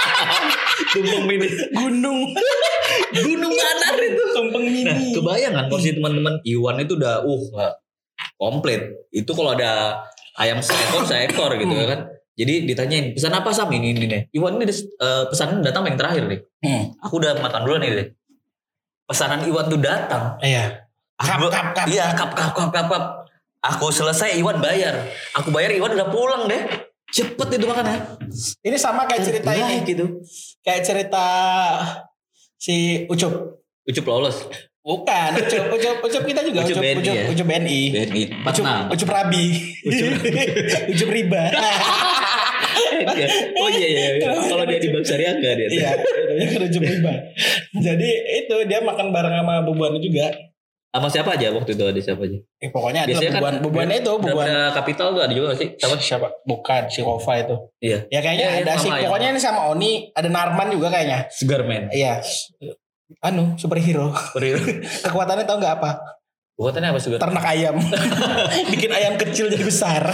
Tumpeng 0.94 1.24
mini. 1.26 1.48
gunung, 1.74 2.20
Gunung 3.18 3.52
Manar 3.52 3.96
itu. 4.00 4.24
tumpeng 4.32 4.66
mini. 4.66 4.86
Nah, 4.86 4.98
kebayang 5.12 5.54
kan 5.56 5.66
porsi 5.68 5.92
teman-teman 5.92 6.40
Iwan 6.44 6.78
itu 6.80 6.94
udah 6.94 7.20
uh 7.20 7.44
komplit. 8.38 8.82
Itu 9.10 9.34
kalau 9.34 9.54
ada 9.54 10.02
ayam 10.38 10.62
seekor 10.62 11.04
seekor 11.04 11.58
gitu 11.58 11.70
Hmm. 11.70 11.82
ya 11.82 11.88
kan. 11.92 12.02
Jadi 12.38 12.70
ditanyain 12.70 13.06
pesan 13.18 13.34
apa 13.34 13.50
Sam 13.50 13.74
ini 13.74 13.92
ini 13.92 14.06
nih. 14.06 14.22
Iwan 14.32 14.62
ini 14.62 14.70
eh, 14.70 15.24
pesanan 15.26 15.66
datang 15.66 15.90
yang 15.90 15.98
terakhir 15.98 16.30
nih. 16.30 16.40
Hmm. 16.62 16.84
Aku 17.02 17.18
udah 17.18 17.42
makan 17.42 17.66
dulu 17.66 17.82
nih 17.82 17.90
deh. 17.92 18.08
Pesanan 19.04 19.42
Iwan 19.42 19.66
tuh 19.66 19.82
datang. 19.82 20.38
Iya. 20.40 20.86
Kap, 21.18 21.42
Aku- 21.42 21.50
kap, 21.50 21.68
kap. 21.74 21.86
Iya, 21.90 22.14
kap, 22.14 22.30
kap, 22.32 22.54
kap, 22.54 22.70
kap, 22.70 22.86
kap. 22.86 23.04
Aku 23.58 23.90
selesai, 23.90 24.38
Iwan 24.38 24.62
bayar. 24.62 25.10
Aku 25.34 25.50
bayar, 25.50 25.74
Iwan 25.74 25.98
udah 25.98 26.14
pulang 26.14 26.46
deh. 26.46 26.62
Cepet 27.10 27.58
itu 27.58 27.66
makannya. 27.66 28.20
Ini 28.62 28.78
sama 28.78 29.08
kayak 29.08 29.24
cerita 29.26 29.50
ini, 29.50 29.82
gitu. 29.82 30.22
kayak 30.62 30.84
cerita 30.84 31.26
si 32.54 33.08
Ucup. 33.08 33.64
Ucup 33.82 34.06
lolos. 34.06 34.44
Bukan, 34.88 35.30
Ucup, 35.36 35.64
Ucup, 35.76 35.96
Ucup 36.00 36.24
kita 36.24 36.40
juga 36.48 36.64
Ucup 36.64 36.80
Ucup, 36.80 36.84
BNI 36.88 37.00
Ucup, 37.04 37.12
ya? 37.12 37.26
Ucup 37.28 37.48
BNI. 37.52 37.80
BNI. 37.92 38.22
Ucup. 38.40 38.66
Ucup 38.88 39.10
Rabi. 39.12 39.46
Ucup 39.84 40.08
Ucup 40.96 41.10
riba. 41.12 41.44
Oh 43.58 43.68
iya, 43.68 43.88
iya. 43.90 44.06
iya. 44.22 44.32
Kalau 44.48 44.64
dia 44.64 44.78
di 44.80 44.90
Bank 44.94 45.04
Syariah 45.04 45.34
enggak 45.38 45.54
dia. 45.60 45.68
Iya, 45.68 45.92
itu 46.40 46.56
Ucup 46.56 46.84
riba. 46.88 47.14
Jadi 47.76 48.10
itu 48.40 48.56
dia 48.64 48.80
makan 48.80 49.12
bareng 49.12 49.36
sama 49.44 49.66
bubuan 49.66 49.98
juga. 50.00 50.32
Sama 50.88 51.12
siapa 51.12 51.36
aja 51.36 51.52
waktu 51.52 51.76
itu 51.76 51.84
ada 51.84 52.00
siapa 52.00 52.24
aja? 52.26 52.40
Eh, 52.58 52.70
pokoknya 52.72 53.06
ada 53.06 53.10
Biasanya 53.12 53.32
kan 53.34 53.60
bubuan, 53.60 53.88
itu, 53.92 54.12
bubuan. 54.18 54.46
Ada 54.48 54.72
kapital 54.72 55.08
tuh 55.14 55.22
ada 55.22 55.34
juga 55.36 55.54
gak 55.54 55.60
sih? 55.60 55.70
Siapa? 55.78 55.96
Siapa? 56.00 56.28
Bukan 56.42 56.82
si 56.88 57.00
Kova 57.04 57.34
itu. 57.38 57.56
Iya. 57.84 58.00
Ya 58.08 58.20
kayaknya 58.24 58.46
Iya, 58.46 58.56
iya, 58.56 58.66
ada 58.66 58.74
sih. 58.80 58.90
yang- 58.90 59.04
Pokoknya 59.06 59.30
ini 59.36 59.42
sama 59.42 59.62
Oni, 59.70 59.92
ada 60.16 60.30
Narman 60.32 60.68
juga 60.72 60.88
kayaknya. 60.90 61.20
Sugarman. 61.30 61.92
Iya. 61.92 62.24
Anu, 63.24 63.56
superhero. 63.56 64.12
Peril. 64.36 64.60
Kekuatannya 65.06 65.48
tahu 65.48 65.58
nggak 65.64 65.76
apa? 65.80 65.92
Buatannya 66.58 66.90
apa 66.90 67.00
Sugar? 67.00 67.22
Ternak 67.22 67.46
ayam. 67.46 67.78
Bikin 68.74 68.90
ayam 68.90 69.14
kecil 69.16 69.48
jadi 69.52 69.64
besar. 69.64 70.04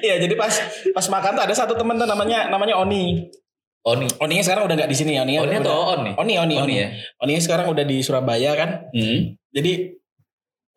Iya, 0.00 0.16
jadi 0.16 0.32
pas 0.32 0.48
pas 0.96 1.06
makan 1.12 1.36
tuh 1.36 1.44
ada 1.44 1.52
satu 1.52 1.76
temen 1.76 1.92
tuh 2.00 2.08
namanya 2.08 2.48
namanya 2.48 2.72
Oni. 2.80 3.28
Oni. 3.84 4.08
Oninya 4.16 4.40
sekarang 4.40 4.64
udah 4.64 4.76
nggak 4.80 4.88
di 4.88 4.96
sini. 4.96 5.20
Oni 5.20 5.36
Oni 5.36 5.60
atau 5.60 5.76
On 5.92 6.00
nih? 6.08 6.14
Oni, 6.16 6.34
Oni, 6.40 6.54
Oni. 6.56 6.64
Oni 6.64 6.74
ya. 6.80 6.88
Oni 7.20 7.36
sekarang 7.36 7.68
udah 7.68 7.84
di 7.84 8.00
Surabaya 8.00 8.56
kan. 8.56 8.88
Hmm. 8.96 9.36
Jadi 9.52 9.99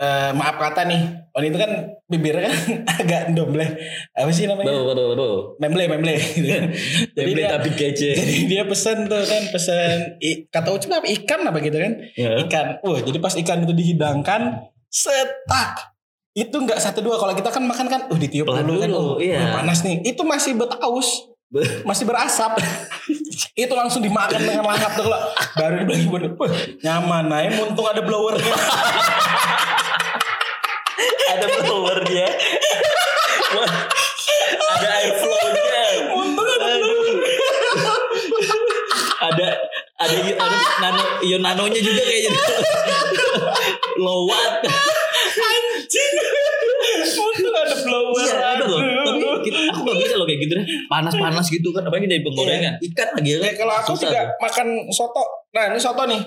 eh, 0.03 0.29
maaf 0.35 0.59
kata 0.59 0.83
nih, 0.83 1.01
Oni 1.33 1.49
itu 1.49 1.57
kan 1.57 1.71
bibirnya 2.05 2.45
kan 2.45 2.53
agak 3.01 3.21
dombleh. 3.31 3.65
Apa 4.13 4.29
sih 4.29 4.45
namanya? 4.45 4.69
Bau, 4.69 4.85
bau, 4.85 4.93
bau, 4.93 5.15
bau. 5.15 5.35
Memble, 5.57 5.89
memble. 5.89 6.13
gitu 6.13 6.45
kan. 6.53 6.63
jadi 7.09 7.25
Beyblade 7.25 7.39
dia, 7.39 7.47
tapi 7.49 7.69
kece. 7.73 8.09
jadi 8.13 8.35
dia 8.45 8.63
pesen 8.67 9.09
tuh 9.09 9.23
kan, 9.23 9.43
pesen 9.49 10.19
i- 10.19 10.45
kata 10.45 10.69
Ucup 10.69 10.93
apa 10.93 11.07
ikan 11.09 11.41
apa 11.47 11.57
gitu 11.57 11.77
kan? 11.79 11.91
Ya. 12.13 12.37
Ikan. 12.37 12.65
Wah, 12.85 12.99
jadi 13.01 13.17
pas 13.17 13.33
ikan 13.33 13.65
itu 13.65 13.73
dihidangkan, 13.73 14.61
setak. 14.93 15.95
Itu 16.33 16.53
nggak 16.53 16.77
satu 16.77 17.01
dua. 17.01 17.17
Kalau 17.17 17.33
kita 17.33 17.49
kan 17.49 17.63
makan 17.65 17.87
kan, 17.89 18.01
uh 18.09 18.17
ditiup 18.17 18.45
Pelan 18.45 18.65
dulu 18.65 18.77
kan, 18.77 18.89
dulu, 18.89 19.01
oh, 19.01 19.17
iya. 19.17 19.57
panas 19.57 19.81
nih. 19.81 20.05
Itu 20.05 20.21
masih 20.21 20.53
betaus, 20.53 21.33
Be- 21.49 21.81
masih 21.81 22.05
berasap. 22.05 22.57
itu 23.65 23.73
langsung 23.73 24.01
dimakan 24.01 24.41
dengan 24.41 24.65
lahap 24.65 24.97
tuh 24.97 25.05
kalau 25.05 25.19
baru 25.57 25.85
wah 26.37 26.49
nyaman. 26.81 27.23
Nah, 27.29 27.41
untung 27.61 27.85
ada 27.85 28.01
blowernya. 28.01 28.53
Ada 31.29 31.45
blowernya. 31.61 32.27
Ada 34.73 34.87
airflow-nya. 34.99 35.85
untung 36.13 36.47
ada 36.47 36.67
ada 39.23 39.47
ada 39.95 40.15
ada 40.35 40.57
nano 40.81 41.03
ion 41.23 41.39
nanonya 41.39 41.79
juga 41.79 42.01
kayaknya 42.03 42.31
low 43.95 44.27
watt 44.27 44.59
anjing. 45.33 46.13
untung 47.13 47.55
ada 47.55 47.75
blower. 47.77 48.19
iya 48.19 48.35
ada 48.57 48.65
loh 48.67 48.81
tapi 48.81 49.21
kita- 49.47 49.63
aku 49.71 49.79
gak 49.85 49.97
bisa 50.01 50.15
loh 50.17 50.25
kayak 50.27 50.39
gitu 50.43 50.53
deh. 50.59 50.65
Panas-panas 50.87 51.45
gitu 51.47 51.69
kan. 51.71 51.83
Apalagi 51.83 52.07
dari 52.07 52.21
penggorengan. 52.23 52.73
Ikan 52.79 53.07
lagi 53.15 53.29
ya. 53.31 53.37
Ya, 53.43 53.53
kalau 53.55 53.73
aku 53.75 53.87
Susah 53.95 54.09
juga 54.09 54.21
tuh. 54.23 54.27
makan 54.39 54.67
soto. 54.89 55.23
Nah 55.51 55.63
ini 55.71 55.79
soto 55.79 56.03
nih. 56.07 56.21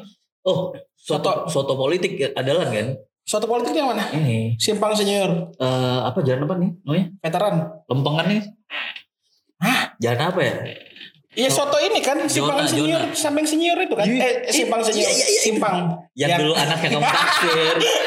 Oh, 0.46 0.70
soto, 0.94 1.48
soto 1.48 1.72
politik 1.74 2.16
adalah 2.32 2.68
kan? 2.68 2.92
Soto 3.26 3.50
politik 3.50 3.74
yang 3.74 3.90
mana? 3.90 4.06
Ini. 4.08 4.54
Simpang 4.54 4.94
Senior. 4.94 5.50
eh 5.58 5.98
apa 6.00 6.22
jalan 6.22 6.46
apa 6.46 6.54
nih? 6.56 6.70
Namanya? 6.86 7.06
Veteran. 7.18 7.54
Lempengan 7.90 8.26
nih. 8.30 8.42
Hah? 9.58 9.80
Jalan 9.98 10.20
apa 10.30 10.40
ya? 10.40 10.54
Iya 11.36 11.50
soto 11.50 11.76
ini 11.76 12.00
kan 12.00 12.22
Simpang 12.30 12.62
Zona, 12.62 12.70
Senior. 12.70 13.02
zona. 13.02 13.18
Samping 13.18 13.44
Senior 13.44 13.76
itu 13.82 13.92
kan. 13.92 14.06
Iya. 14.06 14.46
Eh 14.46 14.54
Simpang 14.54 14.80
Senior. 14.80 15.04
Iya, 15.04 15.12
iya, 15.12 15.26
iya. 15.26 15.40
Simpang. 15.42 15.76
Yang 16.14 16.30
Yang- 16.30 16.40
dulu 16.46 16.52
anaknya 16.54 16.88
kamu 16.88 17.02
taksir. 17.04 17.76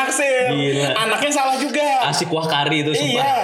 Naksir. 0.00 0.48
Gila. 0.50 0.88
Anaknya 0.96 1.30
salah 1.30 1.56
juga. 1.56 1.88
Asik 2.06 2.28
wah 2.28 2.42
kari 2.42 2.80
itu 2.80 2.90
sumpah. 2.90 3.20
Iya. 3.20 3.34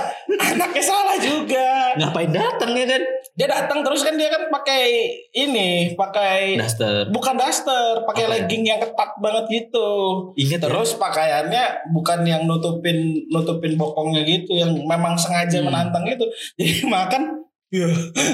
Anaknya 0.49 0.83
salah 0.83 1.16
juga. 1.16 1.66
Ngapain 1.95 2.31
datang 2.31 2.73
ya 2.73 2.87
kan? 2.87 3.03
Dia 3.33 3.47
datang 3.47 3.81
terus 3.81 4.01
kan 4.01 4.16
dia 4.16 4.27
kan 4.27 4.49
pakai 4.49 5.12
ini, 5.31 5.92
pakai 5.92 6.57
Daster. 6.57 7.09
bukan 7.11 7.37
daster, 7.37 8.01
pakai 8.03 8.25
Apa 8.25 8.33
ya? 8.33 8.35
legging 8.40 8.64
yang 8.64 8.81
ketat 8.81 9.12
banget 9.19 9.45
gitu. 9.53 9.88
Ingat 10.35 10.57
ya? 10.57 10.64
Terus 10.64 10.97
pakaiannya 10.97 11.64
bukan 11.92 12.25
yang 12.25 12.42
nutupin 12.45 12.97
nutupin 13.29 13.77
bokongnya 13.77 14.25
gitu, 14.25 14.57
yang 14.57 14.73
memang 14.73 15.12
sengaja 15.14 15.61
Hmm. 15.61 15.69
menantang 15.69 16.09
gitu. 16.09 16.25
Jadi 16.57 16.88
makan, 16.88 17.23
ya 17.69 17.88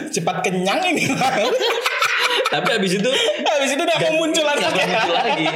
cepat 0.09 0.37
kenyang 0.41 0.79
ini. 0.87 1.03
Tapi 2.53 2.69
habis 2.71 2.93
itu 2.95 3.11
Habis 3.43 3.71
itu 3.73 3.81
udah 3.81 3.97
mau 3.99 4.13
muncul 4.21 4.45
anaknya. 4.45 4.85
muncul 4.87 5.15
lagi. 5.17 5.47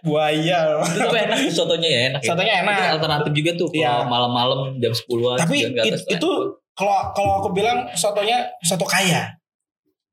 Buaya. 0.00 0.58
Itu 0.82 0.98
tapi 1.02 1.18
enak 1.20 1.38
sotonya 1.50 1.88
ya 1.88 2.00
enak. 2.12 2.20
ya. 2.22 2.28
Sotonya 2.30 2.54
enak. 2.62 2.74
Itu 2.76 2.84
alternatif 2.94 3.32
juga 3.34 3.50
tuh 3.54 3.68
kalau 3.68 3.82
Iya. 3.82 3.92
malam-malam 4.06 4.58
jam 4.78 4.92
10-an. 4.92 5.38
Tapi 5.38 5.56
jam 5.66 5.84
it- 5.84 6.06
itu 6.08 6.30
kalau 6.72 6.96
kalau 7.12 7.32
aku 7.40 7.48
bilang 7.50 7.88
sotonya 7.92 8.46
soto 8.60 8.84
kaya. 8.84 9.34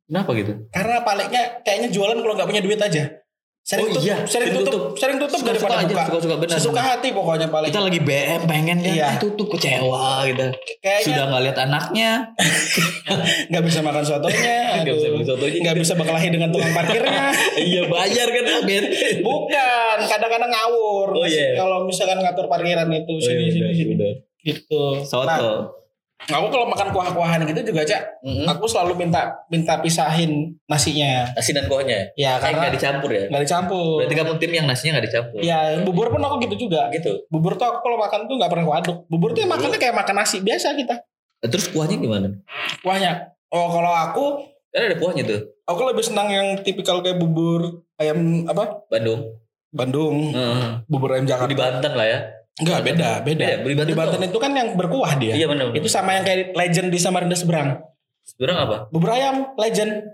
Kenapa 0.04 0.30
gitu? 0.36 0.52
Karena 0.70 1.00
paliknya 1.02 1.44
kayaknya 1.62 1.90
jualan 1.90 2.18
kalau 2.18 2.34
nggak 2.34 2.50
punya 2.50 2.62
duit 2.62 2.78
aja. 2.78 3.04
Sering 3.64 3.88
Oh 3.88 3.96
tutup, 3.96 4.04
iya, 4.04 4.18
sering 4.28 4.52
sering 4.52 4.56
tutup, 4.60 4.84
sering 5.00 5.18
tutup 5.18 5.40
Suka-suka 5.40 5.56
daripada 5.56 5.76
aja, 5.80 5.88
buka. 5.88 6.04
suka-suka 6.12 6.36
benar. 6.36 6.56
Sesuka 6.60 6.82
hati 6.84 7.08
pokoknya 7.10 7.48
paling. 7.48 7.72
Kita 7.72 7.80
lagi 7.80 8.00
BM 8.00 8.42
pengen 8.44 8.78
kan 8.78 8.92
Iya. 8.92 9.10
tutup 9.18 9.48
kecewa 9.50 10.28
gitu. 10.28 10.46
Kayaknya 10.78 11.06
Sudah 11.08 11.24
nggak 11.26 11.42
lihat 11.42 11.58
anaknya. 11.64 12.12
nggak 13.50 13.64
bisa 13.64 13.80
makan 13.80 14.04
sotonya, 14.04 14.56
Nggak 14.84 14.96
bisa 14.96 15.08
beli 15.10 15.24
sotonya. 15.24 15.60
nggak 15.64 15.78
bisa 15.80 15.94
berkelahi 15.96 16.28
dengan 16.28 16.50
tukang 16.52 16.74
parkirnya. 16.74 17.32
iya 17.72 17.82
bayar 17.88 18.28
kan 18.28 18.44
Ben. 18.64 18.84
Bukan, 19.24 19.98
kadang-kadang 20.04 20.52
ngawur. 20.52 21.08
Oh, 21.14 21.24
iya. 21.24 21.56
Kalau 21.56 21.88
misalkan 21.88 22.20
ngatur 22.20 22.52
parkiran 22.52 22.92
itu 22.92 23.14
sini 23.18 23.48
sini 23.48 23.72
sini 23.72 24.10
gitu. 24.44 24.82
Soto. 25.02 25.24
Nah, 25.24 25.72
aku 26.26 26.48
kalau 26.48 26.66
makan 26.66 26.88
kuah-kuahan 26.90 27.44
gitu 27.44 27.62
juga 27.66 27.84
cak, 27.84 28.22
Mm-mm. 28.22 28.48
aku 28.48 28.64
selalu 28.66 28.96
minta 28.96 29.44
minta 29.48 29.76
pisahin 29.78 30.56
nasinya. 30.66 31.28
Nasi 31.32 31.52
dan 31.52 31.68
kuahnya. 31.68 32.16
Ya 32.16 32.38
Karena 32.38 32.40
karena 32.40 32.58
nggak 32.62 32.74
dicampur 32.76 33.10
ya. 33.10 33.24
nggak 33.28 33.44
dicampur. 33.44 33.96
Berarti 34.00 34.16
kamu 34.16 34.32
tim 34.38 34.52
yang 34.54 34.66
nasinya 34.66 34.92
nggak 34.96 35.06
dicampur. 35.08 35.40
Ya 35.40 35.60
bubur 35.82 36.08
pun 36.08 36.20
aku 36.20 36.36
gitu 36.42 36.68
juga. 36.68 36.88
Gitu. 36.90 37.12
Bubur 37.28 37.56
tuh 37.56 37.68
aku 37.68 37.80
kalau 37.82 37.98
makan 37.98 38.26
tuh 38.26 38.36
nggak 38.38 38.50
pernah 38.50 38.64
aku 38.64 38.74
aduk. 38.74 38.98
Bubur 39.08 39.30
tuh 39.32 39.42
ya 39.42 39.48
makannya 39.48 39.78
kayak 39.78 39.96
makan 39.96 40.16
nasi 40.18 40.40
biasa 40.40 40.74
kita. 40.74 40.96
Nah, 41.44 41.50
Terus 41.50 41.68
kuahnya 41.70 41.98
gimana? 41.98 42.28
Kuahnya. 42.80 43.36
Oh 43.52 43.68
kalau 43.70 43.92
aku, 43.92 44.26
Kan 44.70 44.82
ada 44.84 44.96
kuahnya 44.96 45.24
tuh. 45.24 45.40
aku 45.64 45.82
lebih 45.86 46.02
senang 46.02 46.28
yang 46.28 46.48
tipikal 46.60 47.00
kayak 47.00 47.18
bubur 47.18 47.84
ayam 47.96 48.48
apa? 48.48 48.84
Bandung. 48.88 49.38
Bandung, 49.70 50.30
Heeh. 50.32 50.86
bubur 50.86 51.10
ayam 51.12 51.26
Jakarta. 51.26 51.50
Di 51.50 51.58
Banten 51.58 51.94
lah 51.94 52.06
ya. 52.06 52.20
Enggak 52.62 52.80
beda, 52.86 53.10
beda. 53.26 53.66
Beda, 53.66 53.66
di 53.66 53.74
Banten 53.74 53.88
Di 53.90 53.96
Banten 53.98 54.22
itu 54.30 54.38
kan 54.38 54.52
yang 54.54 54.78
berkuah 54.78 55.18
dia. 55.18 55.34
Iya 55.34 55.50
benar. 55.50 55.74
Itu 55.74 55.90
sama 55.90 56.14
yang 56.14 56.22
kayak 56.22 56.54
legend 56.54 56.94
di 56.94 57.00
Samarinda 57.02 57.34
seberang. 57.34 57.82
Sebenarnya 58.24 58.60
apa? 58.70 58.78
Bubur 58.94 59.10
ayam 59.10 59.58
legend. 59.58 60.06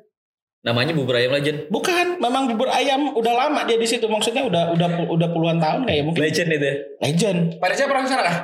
Namanya 0.63 0.95
bubur 0.95 1.19
ayam 1.19 1.35
legend. 1.35 1.67
Bukan, 1.67 2.19
memang 2.23 2.47
bubur 2.47 2.71
ayam 2.71 3.11
udah 3.11 3.33
lama 3.35 3.67
dia 3.67 3.75
di 3.75 3.87
situ. 3.87 4.07
Maksudnya 4.07 4.47
udah 4.47 4.71
udah 4.71 4.87
udah 5.11 5.27
puluhan 5.35 5.59
tahun 5.59 5.83
kayak 5.83 6.03
mungkin. 6.07 6.19
Legend 6.23 6.49
itu. 6.55 6.65
ya? 6.65 6.75
Legend. 7.03 7.39
Pada 7.59 7.73
siapa 7.75 7.91
pernah 7.91 8.03
ke 8.07 8.11
sana 8.11 8.23
kah? 8.23 8.37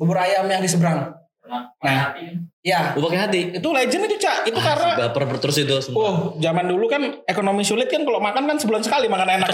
Bubur 0.00 0.16
ayam 0.16 0.48
yang 0.48 0.64
di 0.64 0.70
seberang. 0.72 1.12
Nah, 1.84 2.16
ya 2.60 2.92
Gue 2.92 3.02
pakai 3.02 3.20
hati. 3.20 3.40
itu 3.54 3.68
legend 3.68 4.04
itu 4.04 4.16
cak. 4.18 4.36
Itu 4.44 4.56
Ah, 4.56 4.64
karena 4.66 4.92
baper 5.06 5.38
terus 5.38 5.56
itu 5.56 5.72
semua. 5.78 6.00
Oh, 6.02 6.14
zaman 6.36 6.64
dulu 6.64 6.84
kan 6.86 7.00
ekonomi 7.24 7.60
sulit 7.62 7.86
kan 7.86 8.04
kalau 8.04 8.18
makan 8.18 8.44
kan 8.44 8.56
sebulan 8.56 8.80
sekali 8.80 9.06
makan 9.06 9.28
enak. 9.34 9.48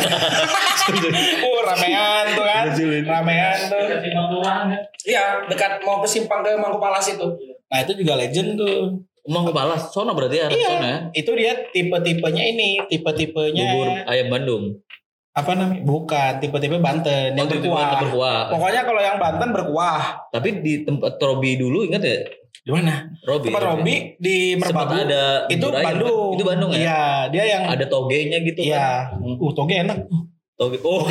oh, 1.40 1.58
ramean 1.62 2.24
tuh 2.32 2.44
kan. 2.44 2.64
Ramean 3.02 3.58
tuh. 3.66 3.86
Iya, 5.04 5.46
dekat 5.46 5.80
mau 5.80 5.98
ke 5.98 6.08
simpang 6.08 6.42
ke 6.42 6.54
Mangku 6.54 6.76
Palas 6.76 7.06
itu. 7.06 7.26
Nah, 7.66 7.78
itu 7.80 7.92
juga 7.94 8.14
legend 8.16 8.54
tuh. 8.56 8.98
Emang 9.22 9.42
kepala 9.44 9.74
sono 9.76 10.14
berarti 10.14 10.38
ya, 10.38 10.46
Iya. 10.48 10.68
sono 10.68 10.86
ya. 10.86 10.98
Itu 11.12 11.30
dia 11.34 11.52
tipe-tipenya 11.68 12.42
ini, 12.44 12.78
tipe-tipenya 12.86 13.64
Bubur 13.68 13.88
ayam 14.04 14.28
Bandung. 14.28 14.64
apa 15.32 15.52
namanya? 15.52 15.82
Bukan, 15.82 16.32
tipe-tipe 16.38 16.78
Banten 16.78 17.34
yang 17.34 17.44
Oh, 17.44 17.50
tipe-tipe 17.50 17.68
berkuah. 17.68 18.00
berkuah. 18.00 18.40
Pokoknya 18.48 18.82
kalau 18.82 19.00
yang 19.00 19.18
Banten 19.18 19.50
berkuah. 19.50 20.02
Tapi 20.30 20.48
di 20.62 20.74
tempat 20.80 21.18
Robi 21.18 21.54
dulu 21.54 21.84
ingat 21.84 22.00
ya? 22.00 22.16
Di 22.66 22.74
mana? 22.74 23.06
Robi. 23.22 23.46
Tempat 23.46 23.62
Robi 23.62 24.18
di 24.18 24.58
Merbabu. 24.58 24.98
ada 24.98 25.46
itu 25.46 25.62
bubur 25.62 25.78
ayam, 25.78 25.86
Bandung. 25.86 26.10
kan? 26.10 26.34
Itu 26.34 26.42
Bandung 26.42 26.70
ya? 26.74 26.78
Iya, 26.82 27.00
dia 27.30 27.44
yang 27.46 27.62
Ada 27.70 27.86
togenya 27.86 28.38
gitu 28.42 28.60
Iya. 28.66 29.06
kan. 29.14 29.22
Uh, 29.22 29.52
toge 29.54 29.74
enak. 29.86 29.98
Toge. 30.58 30.76
Oh, 30.82 31.06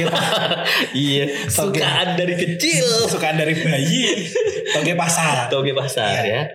iya. 0.92 1.24
Toge. 1.48 1.80
Sukaan 1.80 2.20
dari 2.20 2.36
kecil. 2.36 2.84
Sukaan 3.08 3.40
dari 3.40 3.56
bayi. 3.56 4.28
Toge 4.68 5.00
pasar. 5.00 5.48
Toge 5.48 5.72
pasar 5.72 6.28
Iya. 6.28 6.44
ya. 6.44 6.52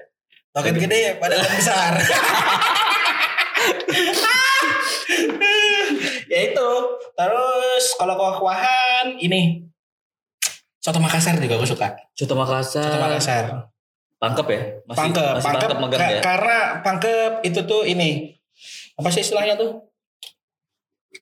Toge 0.52 0.76
gede 0.76 1.16
pada 1.16 1.40
besar. 1.48 1.96
ya 6.28 6.40
itu. 6.44 6.70
Terus 7.16 7.84
kalau 7.96 8.14
kuah-kuahan 8.16 9.16
ini 9.16 9.64
soto 10.76 11.00
Makassar 11.00 11.36
juga 11.36 11.56
aku 11.56 11.66
suka. 11.66 11.88
Soto 12.12 12.36
Makassar. 12.36 12.84
Soto 12.84 12.98
Makassar. 13.00 13.44
Pangkep 14.20 14.46
ya? 14.52 14.60
Masih, 14.84 14.98
Pangkep, 15.00 15.32
masih 15.32 15.46
pangkep, 15.48 15.68
pangkep 15.72 15.98
Ka- 15.98 16.12
ya? 16.12 16.20
karena 16.20 16.58
pangkep 16.84 17.32
itu 17.40 17.60
tuh 17.64 17.82
ini 17.88 18.36
apa 18.94 19.08
sih 19.08 19.24
istilahnya 19.24 19.56
tuh? 19.56 19.80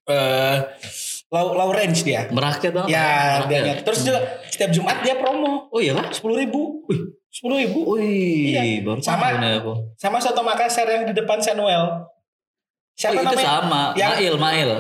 Eh, 0.09 0.57
low 1.31 1.55
low 1.55 1.71
range 1.71 2.03
dia. 2.03 2.27
Merakyat 2.29 2.75
banget. 2.75 2.91
Ya, 2.91 3.47
dia 3.47 3.79
Terus 3.87 4.03
juga 4.03 4.19
setiap 4.51 4.75
Jumat 4.75 4.99
dia 5.01 5.15
promo 5.15 5.71
Oh 5.71 5.79
iya 5.79 5.95
lah. 5.95 6.11
sepuluh 6.11 6.43
ribu, 6.43 6.83
sepuluh 7.31 7.63
ribu. 7.63 7.95
Wih, 7.95 8.53
Iya. 8.53 8.83
baru 8.83 8.99
Sama- 8.99 9.39
aku. 9.39 9.73
Sama 9.95 10.19
soto 10.19 10.43
Makassar 10.43 10.91
yang 10.91 11.07
di 11.07 11.15
depan 11.15 11.39
Samuel. 11.39 12.03
Siapa 12.99 13.15
oh, 13.15 13.23
itu 13.23 13.31
namanya? 13.31 13.47
sama. 13.47 13.83
Yang- 13.95 14.11
Mail, 14.19 14.35
Mail. 14.43 14.71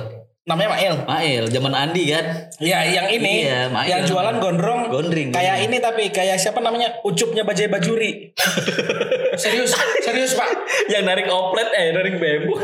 Namanya 0.48 0.68
Mael. 0.72 0.94
Mail, 1.04 1.42
zaman 1.52 1.72
Andi 1.76 2.08
kan. 2.08 2.24
Ya, 2.56 2.80
yang 2.80 3.12
ini, 3.12 3.44
Iya, 3.44 3.68
Mael. 3.68 3.88
yang 3.92 4.02
jualan 4.08 4.40
gondrong. 4.40 4.88
Gondring. 4.88 5.28
Kayak 5.28 5.60
gondring. 5.60 5.68
ini 5.68 5.76
tapi 5.84 6.02
kayak 6.08 6.40
siapa 6.40 6.64
namanya? 6.64 6.88
Ucupnya 7.04 7.44
Bajai 7.44 7.68
Bajuri. 7.68 8.32
serius, 9.42 9.76
serius 10.00 10.32
Pak. 10.32 10.48
yang 10.88 11.04
narik 11.04 11.28
oplet 11.28 11.68
eh 11.76 11.92
narik 11.92 12.16
bambu. 12.16 12.56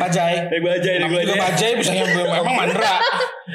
Bajai. 0.00 0.48
Narik 0.48 0.62
bajai, 0.64 0.94
narik 0.96 1.12
bajai. 1.12 1.36
Bajai 1.36 1.72
bisa 1.76 1.92
emang 1.92 2.56
mandra. 2.56 2.96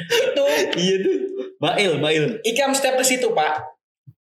Itu 0.06 0.42
Iya 0.86 0.94
tuh. 1.02 1.16
Mail, 1.58 1.92
Mail. 1.98 2.24
Ikam 2.46 2.70
step 2.70 2.94
ke 2.94 3.04
situ 3.04 3.34
Pak. 3.34 3.75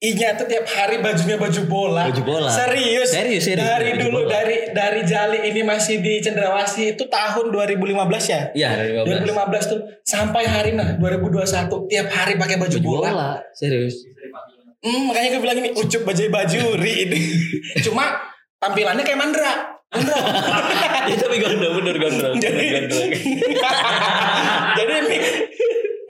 I-nya 0.01 0.33
tuh 0.33 0.49
tiap 0.49 0.65
hari 0.65 0.97
bajunya 0.97 1.37
baju 1.37 1.61
bola. 1.69 2.09
Baju 2.09 2.23
bola. 2.25 2.49
Serius. 2.49 3.13
Serius, 3.13 3.45
serius. 3.45 3.61
Dari 3.61 3.93
Baju 3.93 4.01
dulu 4.01 4.19
bola. 4.25 4.33
dari 4.33 4.55
dari 4.73 5.01
Jali 5.05 5.45
ini 5.45 5.61
masih 5.61 6.01
di 6.01 6.17
Cendrawasih 6.17 6.97
itu 6.97 7.05
tahun 7.05 7.53
2015 7.53 8.01
ya. 8.25 8.41
Iya, 8.51 8.69
dari 8.81 8.89
15. 8.97 9.29
2015 9.29 9.69
tuh 9.69 9.79
sampai 10.01 10.49
hari 10.49 10.73
nah 10.73 10.97
2021 10.97 11.69
tiap 11.85 12.07
hari 12.09 12.33
pakai 12.33 12.57
baju, 12.57 12.73
Baju 12.73 12.79
bola. 12.81 13.09
bola. 13.13 13.29
Serius. 13.53 14.01
Hmm, 14.81 15.05
makanya 15.05 15.37
gue 15.37 15.41
bilang 15.45 15.57
ini 15.61 15.69
ucup 15.77 16.01
bajai 16.01 16.33
bajuri 16.33 16.93
ini. 17.05 17.19
Cuma 17.85 18.17
tampilannya 18.57 19.05
kayak 19.05 19.21
Mandra. 19.21 19.53
Mandra. 19.93 20.17
ya 21.13 21.15
tapi 21.15 21.37
gondrong, 21.37 21.77
bener 21.77 21.95
gondrong. 22.01 22.41
jadi 22.41 22.89
jadi 24.81 24.93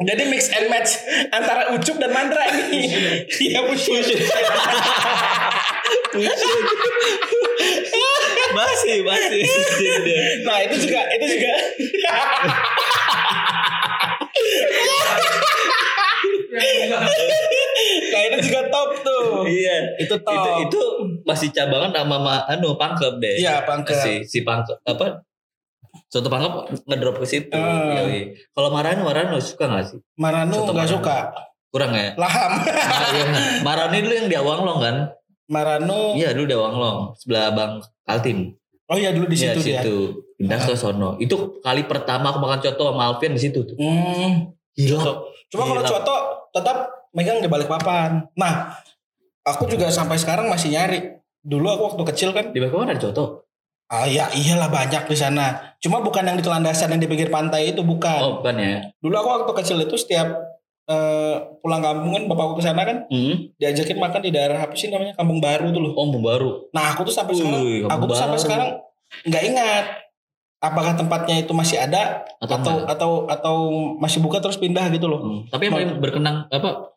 jadi 0.01 0.23
mix 0.27 0.49
and 0.49 0.67
match 0.67 0.97
antara 1.29 1.69
ucup 1.71 1.97
dan 1.97 2.11
Mandra 2.11 2.43
ini. 2.49 2.89
Iya 3.27 3.59
push. 3.65 3.85
masih, 8.51 8.97
masih. 9.03 9.41
Nah 10.43 10.57
itu 10.65 10.75
juga 10.81 11.01
itu 11.15 11.25
juga. 11.37 11.51
nah 18.11 18.21
itu 18.27 18.37
juga 18.49 18.61
top 18.67 18.89
tuh. 19.01 19.47
Iya. 19.47 19.77
Itu 19.97 20.15
top. 20.21 20.35
Itu 20.35 20.49
itu 20.67 20.79
masih 21.23 21.49
cabangan 21.55 21.91
sama 21.95 22.17
ma- 22.19 22.45
anu 22.49 22.75
pangkep 22.75 23.13
deh. 23.21 23.35
Iya, 23.39 23.63
Pangkep. 23.63 23.95
Si 23.95 24.13
si 24.27 24.39
pangkep 24.43 24.77
apa? 24.83 25.23
Soto 26.11 26.27
pangkep 26.27 26.53
ngedrop 26.85 27.15
ke 27.17 27.25
situ. 27.25 27.55
Yoi. 27.55 28.35
Kalau 28.51 28.67
Marano 28.69 29.01
Marano 29.01 29.39
suka 29.39 29.63
gak 29.65 29.83
sih? 29.87 29.99
Maranu 30.19 30.51
Soto 30.53 30.75
nggak 30.75 30.83
Maranu. 30.83 30.95
suka. 30.99 31.17
Kurang 31.71 31.91
ya? 31.95 32.11
Laham. 32.19 32.51
Mar- 32.59 33.11
iya. 33.15 33.25
Marano 33.63 33.95
dulu 33.95 34.11
yang 34.13 34.27
di 34.27 34.35
Awang 34.35 34.61
Long 34.61 34.79
kan? 34.79 34.95
Marano. 35.47 36.13
Iya 36.13 36.35
dulu 36.35 36.45
Dawanglong 36.45 36.99
sebelah 37.15 37.51
Bang 37.51 37.79
Kaltim. 38.03 38.55
Oh 38.87 38.99
iya 38.99 39.15
dulu 39.15 39.23
di 39.25 39.39
Iya, 39.39 39.55
situ 39.55 39.59
dia. 39.63 39.79
situ. 39.79 40.19
Pindah 40.35 40.59
ke 40.59 40.75
sono. 40.75 41.15
Itu 41.15 41.59
kali 41.59 41.87
pertama 41.87 42.27
aku 42.27 42.39
makan 42.39 42.59
coto 42.59 42.91
sama 42.91 43.07
Alfian 43.07 43.31
di 43.31 43.39
situ 43.39 43.63
tuh. 43.63 43.79
Hmm. 43.79 44.51
Gila. 44.75 45.15
Cuma 45.47 45.63
kalau 45.65 45.79
coto 45.81 46.15
tetap 46.51 46.77
megang 47.11 47.39
di 47.39 47.47
balik 47.47 47.67
papan. 47.67 48.27
Nah, 48.35 48.75
aku 49.43 49.63
juga 49.65 49.87
sampai 49.87 50.19
sekarang 50.19 50.47
masih 50.47 50.75
nyari. 50.75 51.07
Dulu 51.39 51.67
aku 51.67 51.83
waktu 51.87 52.03
kecil 52.11 52.29
kan, 52.31 52.51
Di 52.51 52.59
bawah 52.59 52.83
ada 52.83 52.99
coto. 52.99 53.47
Ah 53.91 54.07
ya 54.07 54.31
iyalah 54.31 54.71
banyak 54.71 55.03
di 55.05 55.17
sana. 55.19 55.75
Cuma 55.83 55.99
bukan 55.99 56.23
yang 56.23 56.39
di 56.39 56.45
telandasan 56.45 56.95
yang 56.95 57.01
di 57.03 57.09
pinggir 57.11 57.27
pantai 57.27 57.75
itu 57.75 57.83
bukan. 57.83 58.19
Oh 58.23 58.31
bukan 58.39 58.55
ya. 58.55 58.79
Dulu 59.03 59.11
aku 59.13 59.29
waktu 59.43 59.51
kecil 59.59 59.77
itu 59.83 59.99
setiap 59.99 60.31
eh, 60.87 61.35
pulang 61.59 61.83
kampung 61.83 62.11
kan 62.15 62.23
bapakku 62.25 62.59
ke 62.59 62.63
sana 62.63 62.87
kan 62.87 63.03
Hmm. 63.11 63.51
diajakin 63.59 63.99
makan 63.99 64.21
di 64.23 64.31
daerah 64.31 64.59
apa 64.59 64.73
sih 64.75 64.87
namanya 64.89 65.13
Kampung 65.19 65.43
Baru 65.43 65.69
tuh 65.75 65.81
loh. 65.83 65.91
Oh 65.93 66.07
baru. 66.07 66.71
Nah, 66.71 66.95
aku 66.95 67.03
tuh 67.03 67.13
sampai 67.13 67.35
sekarang 67.35 67.59
aku 67.59 67.67
tuh 67.67 67.87
Kampung 67.91 68.17
sampai 68.17 68.37
Baru. 68.39 68.45
sekarang 68.47 68.69
nggak 69.27 69.43
ingat 69.43 69.85
apakah 70.61 70.93
tempatnya 70.95 71.35
itu 71.41 71.51
masih 71.51 71.81
ada 71.83 72.21
Atau, 72.39 72.55
atau 72.61 72.75
atau 72.87 73.11
atau 73.27 73.55
masih 73.99 74.21
buka 74.23 74.39
terus 74.39 74.55
pindah 74.55 74.87
gitu 74.93 75.11
loh. 75.11 75.19
Hmm. 75.19 75.39
Tapi 75.51 75.67
yang 75.67 75.73
paling 75.75 75.89
berkenang 75.99 76.47
apa 76.47 76.95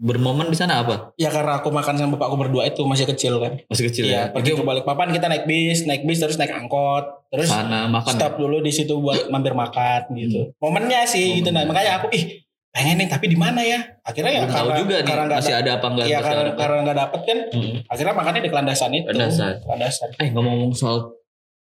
bermomen 0.00 0.48
di 0.48 0.56
sana 0.56 0.80
apa? 0.80 1.12
Ya 1.14 1.28
karena 1.28 1.60
aku 1.60 1.68
makan 1.68 1.92
sama 1.94 2.16
bapakku 2.16 2.40
berdua 2.40 2.64
itu 2.64 2.80
masih 2.82 3.04
kecil 3.04 3.36
kan. 3.36 3.60
Masih 3.68 3.92
kecil 3.92 4.08
Iya, 4.08 4.16
ya. 4.16 4.24
pergi 4.32 4.56
ke 4.56 4.64
Balikpapan 4.64 5.12
kita 5.12 5.28
naik 5.28 5.44
bis, 5.44 5.84
naik 5.84 6.02
bis 6.02 6.16
terus 6.16 6.40
naik 6.40 6.50
angkot, 6.50 7.28
terus 7.28 7.46
sana 7.46 7.84
makan. 7.84 8.08
stop 8.08 8.40
dulu 8.40 8.58
di 8.58 8.72
situ 8.72 8.96
buat 8.96 9.28
mampir 9.32 9.52
makan 9.52 10.08
gitu. 10.16 10.56
Momennya 10.56 11.04
sih 11.04 11.38
gitu 11.38 11.52
nah, 11.52 11.62
Momennya. 11.62 11.68
makanya 11.68 11.92
aku 12.00 12.08
ih 12.10 12.24
pengen 12.70 12.96
nih 12.96 13.08
tapi 13.08 13.26
di 13.26 13.36
mana 13.36 13.60
ya? 13.60 13.76
Akhirnya 14.00 14.32
ya 14.32 14.40
Belum 14.40 14.54
karena 14.56 14.74
juga 14.80 14.96
nih 14.96 15.04
karena 15.04 15.24
masih 15.36 15.54
ada, 15.54 15.70
apa 15.76 15.86
enggak 15.86 16.06
ya 16.06 16.16
masih 16.16 16.24
karena 16.24 16.50
karena 16.56 16.76
nggak 16.80 16.98
dapet 16.98 17.20
kan, 17.20 17.38
Hmm. 17.52 17.74
akhirnya 17.84 18.14
makannya 18.16 18.40
di 18.40 18.50
kelandasan 18.50 18.90
itu. 18.90 19.04
Kelandasan. 19.04 19.52
Kelandasan. 19.60 20.08
Eh 20.16 20.28
ngomong-ngomong 20.32 20.72
soal 20.72 20.98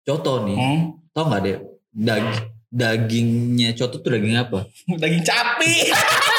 coto 0.04 0.44
nih, 0.44 0.54
Hmm. 0.54 0.80
tau 1.10 1.24
nggak 1.24 1.40
deh 1.40 1.56
daging 1.90 2.36
dagingnya 2.68 3.72
coto 3.72 3.96
tuh 3.98 4.10
daging 4.12 4.36
apa? 4.36 4.68
Daging 5.00 5.24
capi. 5.24 5.72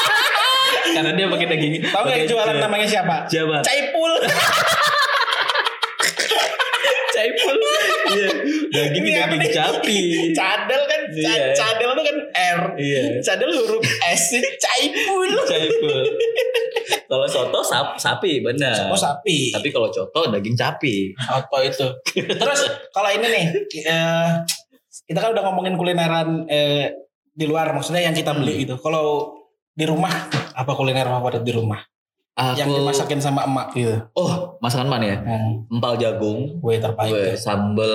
Karena 0.94 1.12
dia 1.12 1.26
pakai 1.26 1.46
daging. 1.46 1.72
Tahu 1.84 2.02
nggak 2.04 2.20
jualan 2.26 2.56
namanya 2.56 2.86
siapa? 2.86 3.16
Siapa? 3.26 3.60
Caipul. 3.60 4.12
Caipul. 7.08 7.56
Iya. 8.08 8.28
Dagingnya 8.70 9.10
Ini 9.10 9.18
apa 9.18 9.34
daging 9.34 9.42
nih? 9.42 9.52
capi. 9.52 9.98
Cadel 10.30 10.82
kan, 10.86 11.00
Iya. 11.10 11.44
cadel 11.50 11.90
itu 11.90 12.02
kan 12.04 12.16
R. 12.54 12.60
Iya. 12.78 13.02
Cadel 13.18 13.50
huruf 13.50 13.82
S, 14.06 14.38
caipul. 14.38 15.30
Caipul. 15.42 15.98
Kalau 17.08 17.26
soto 17.26 17.60
sap, 17.60 17.96
sapi 17.98 18.38
benar. 18.38 18.86
Oh 18.86 18.96
sapi. 18.96 19.50
Tapi 19.50 19.68
kalau 19.68 19.88
coto 19.90 20.30
daging 20.30 20.54
capi. 20.54 21.10
Soto 21.16 21.58
itu. 21.60 21.86
Terus 22.14 22.60
kalau 22.92 23.10
ini 23.10 23.26
nih, 23.26 23.44
eh, 23.82 24.28
kita 25.02 25.18
kan 25.18 25.32
udah 25.32 25.42
ngomongin 25.42 25.74
kulineran 25.74 26.46
eh, 26.46 26.92
di 27.32 27.46
luar, 27.46 27.72
maksudnya 27.72 28.04
yang 28.04 28.14
kita 28.14 28.30
beli 28.30 28.62
gitu. 28.62 28.76
Kalau 28.78 29.34
di 29.72 29.84
rumah, 29.86 30.10
apa 30.58 30.74
kuliner 30.74 31.06
favorit 31.06 31.40
di 31.40 31.52
rumah? 31.52 31.78
Aku 32.34 32.54
Yang 32.56 32.68
dimasakin 32.76 33.18
sama 33.18 33.42
emak 33.44 33.68
gitu. 33.72 33.94
Oh, 34.12 34.58
masakan 34.58 34.86
mana 34.86 35.04
ya? 35.04 35.18
Hmm, 35.18 35.66
Empal 35.68 35.94
jagung, 35.96 36.58
gue 36.58 36.74
terbaik. 36.76 37.10
gue 37.10 37.22
tuh. 37.28 37.34
sambal 37.36 37.94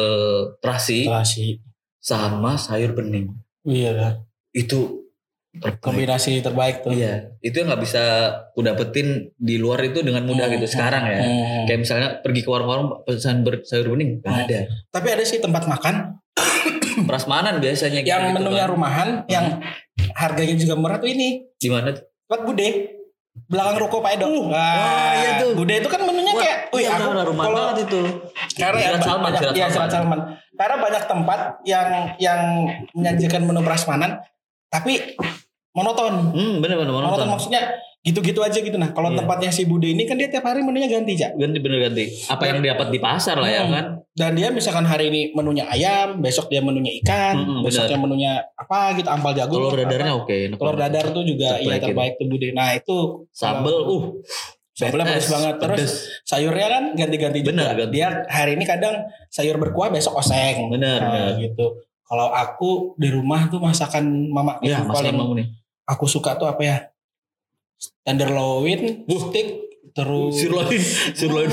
terasi 0.60 1.04
Terasi. 1.04 1.64
sama 1.98 2.56
sayur 2.56 2.92
bening. 2.92 3.32
Iya 3.64 3.92
kan. 3.94 4.14
Itu 4.52 5.08
terbaik. 5.54 5.80
Kombinasi 5.80 6.40
terbaik 6.40 6.76
tuh. 6.82 6.92
Iya, 6.92 7.32
itu 7.40 7.56
yang 7.56 7.72
nggak 7.72 7.84
bisa 7.84 8.04
ku 8.52 8.60
dapetin 8.60 9.32
di 9.34 9.56
luar 9.56 9.80
itu 9.82 10.02
dengan 10.02 10.24
mudah 10.24 10.44
Hmm, 10.46 10.56
gitu 10.58 10.68
sekarang 10.70 11.04
ya. 11.06 11.20
Hmm. 11.22 11.64
Kayak 11.64 11.80
misalnya 11.80 12.10
pergi 12.20 12.42
ke 12.42 12.50
warung-warung 12.50 12.88
pesan 13.02 13.44
ber- 13.44 13.64
sayur 13.64 13.88
bening, 13.90 14.20
nggak 14.20 14.28
Hmm. 14.30 14.44
ada. 14.44 14.60
Tapi 14.90 15.08
ada 15.10 15.24
sih 15.24 15.40
tempat 15.40 15.64
makan 15.66 16.20
Prasmanan 17.04 17.58
biasanya 17.58 18.00
yang 18.02 18.28
gitu 18.28 18.34
menunya 18.34 18.64
kan. 18.64 18.72
rumahan, 18.72 19.10
yang 19.26 19.60
harganya 20.14 20.54
juga 20.54 20.76
murah 20.76 20.98
tuh 20.98 21.08
ini. 21.08 21.48
Di 21.56 21.66
mana 21.66 21.90
tuh? 21.92 22.06
Tempat 22.34 22.50
Bude. 22.50 22.68
Belakang 23.46 23.78
ruko 23.78 24.02
Pak 24.02 24.18
Edo. 24.18 24.26
Uh, 24.26 24.50
wah, 24.50 25.14
iya 25.22 25.38
tuh. 25.38 25.54
Bude 25.54 25.78
itu 25.78 25.86
kan 25.86 26.02
menunya 26.02 26.34
Wah, 26.34 26.42
kayak, 26.42 26.58
wih 26.74 26.82
iya, 26.82 26.98
aku 26.98 27.14
benar, 27.14 27.26
rumah 27.30 27.44
kalau 27.46 27.58
banget 27.62 27.78
itu. 27.86 28.02
karena 28.58 28.80
ya 28.82 28.90
Salman, 28.98 29.22
banyak, 29.30 29.42
Sirat 29.42 29.54
ya, 29.54 29.68
Salman. 29.70 29.90
Salman. 29.94 30.20
Karena 30.58 30.76
banyak 30.82 31.04
tempat 31.06 31.40
yang 31.62 31.90
yang 32.18 32.42
menyajikan 32.98 33.42
menu 33.46 33.62
prasmanan 33.62 34.18
tapi 34.74 35.14
monoton. 35.78 36.34
Hmm, 36.34 36.54
bener 36.58 36.82
bener 36.82 36.90
Monoton 36.90 37.22
monoton. 37.22 37.30
maksudnya 37.30 37.62
gitu-gitu 38.04 38.40
aja 38.40 38.56
gitu. 38.56 38.76
Nah, 38.76 38.92
kalau 38.92 39.10
Iya. 39.10 39.24
tempatnya 39.24 39.50
si 39.50 39.64
Bude 39.64 39.88
ini 39.88 40.04
kan 40.04 40.14
dia 40.14 40.28
tiap 40.28 40.44
hari 40.44 40.60
menunya 40.60 40.86
ganti, 40.86 41.16
Cak. 41.16 41.34
Ganti 41.34 41.58
bener 41.58 41.80
ganti. 41.82 42.12
Apa 42.28 42.44
yang 42.46 42.60
dapat 42.60 42.88
di 42.90 43.00
pasar 43.00 43.40
lah 43.40 43.48
ya 43.48 43.64
Hmm. 43.64 43.72
kan? 43.72 43.86
Dan 44.14 44.32
dia 44.34 44.48
misalkan 44.50 44.84
hari 44.84 45.08
ini 45.08 45.22
menunya 45.32 45.64
ayam, 45.66 46.20
besok 46.20 46.46
dia 46.46 46.60
menunya 46.60 46.92
ikan, 47.00 47.34
Hmm, 47.34 47.62
besoknya 47.64 47.96
menunya 47.96 48.32
apa 48.54 48.94
gitu, 48.94 49.08
ampal 49.08 49.32
jagung. 49.32 49.58
Telur 49.58 49.74
dadarnya 49.74 50.14
oke. 50.14 50.36
enak 50.46 50.58
Telur 50.58 50.76
dadar 50.76 51.06
tuh 51.10 51.24
juga 51.24 51.50
Terbaik 51.56 51.66
iya 51.66 51.76
terbaik 51.82 52.14
tuh 52.14 52.28
Bude. 52.28 52.48
Nah, 52.52 52.70
itu 52.74 52.98
Sambel, 53.32 53.78
uh, 53.82 54.04
Sambelnya 54.70 55.06
badass, 55.08 55.16
bagus 55.16 55.30
banget. 55.32 55.56
Terus 55.56 55.78
pedes. 55.80 55.94
sayurnya 56.24 56.68
kan 56.68 56.84
ganti-ganti 56.94 57.40
juga. 57.40 57.50
Benar, 57.54 57.72
ganti. 57.80 57.94
Dia 57.94 58.08
hari 58.28 58.52
ini 58.54 58.66
kadang 58.66 58.96
sayur 59.28 59.56
berkuah, 59.56 59.90
besok 59.90 60.14
oseng. 60.16 60.68
Benar, 60.68 61.00
Nah, 61.00 61.10
benar. 61.10 61.34
gitu. 61.40 61.66
Kalau 62.04 62.28
aku 62.30 62.70
di 62.96 63.08
rumah 63.08 63.48
tuh 63.48 63.58
masakan 63.58 64.04
mama 64.28 64.60
Ya, 64.60 64.78
yang 64.78 64.86
masakan 64.86 64.94
paling 64.94 65.16
kamu 65.16 65.34
nih. 65.36 65.48
aku 65.86 66.06
suka 66.06 66.36
tuh 66.36 66.46
apa 66.46 66.62
ya? 66.62 66.78
Tenderloin, 68.02 69.04
steak, 69.08 69.48
terus 69.92 70.34
Sirloin, 70.36 70.80
sirloin. 71.14 71.50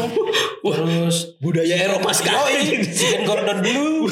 Terus 0.61 1.17
budaya 1.39 1.75
Eropa 1.81 2.11
sekali. 2.11 2.85
chicken 2.85 3.23
Gordon 3.25 3.59
Blue. 3.61 4.07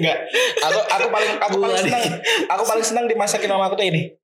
Enggak, 0.00 0.16
aku 0.62 0.80
aku 0.80 1.06
paling 1.10 1.32
aku 1.38 1.56
paling 1.60 1.76
senang 1.78 2.02
aku 2.48 2.62
paling 2.64 2.84
senang 2.86 3.04
dimasakin 3.04 3.48
sama 3.48 3.68
aku 3.68 3.76
tuh 3.76 3.86
ini. 3.86 4.16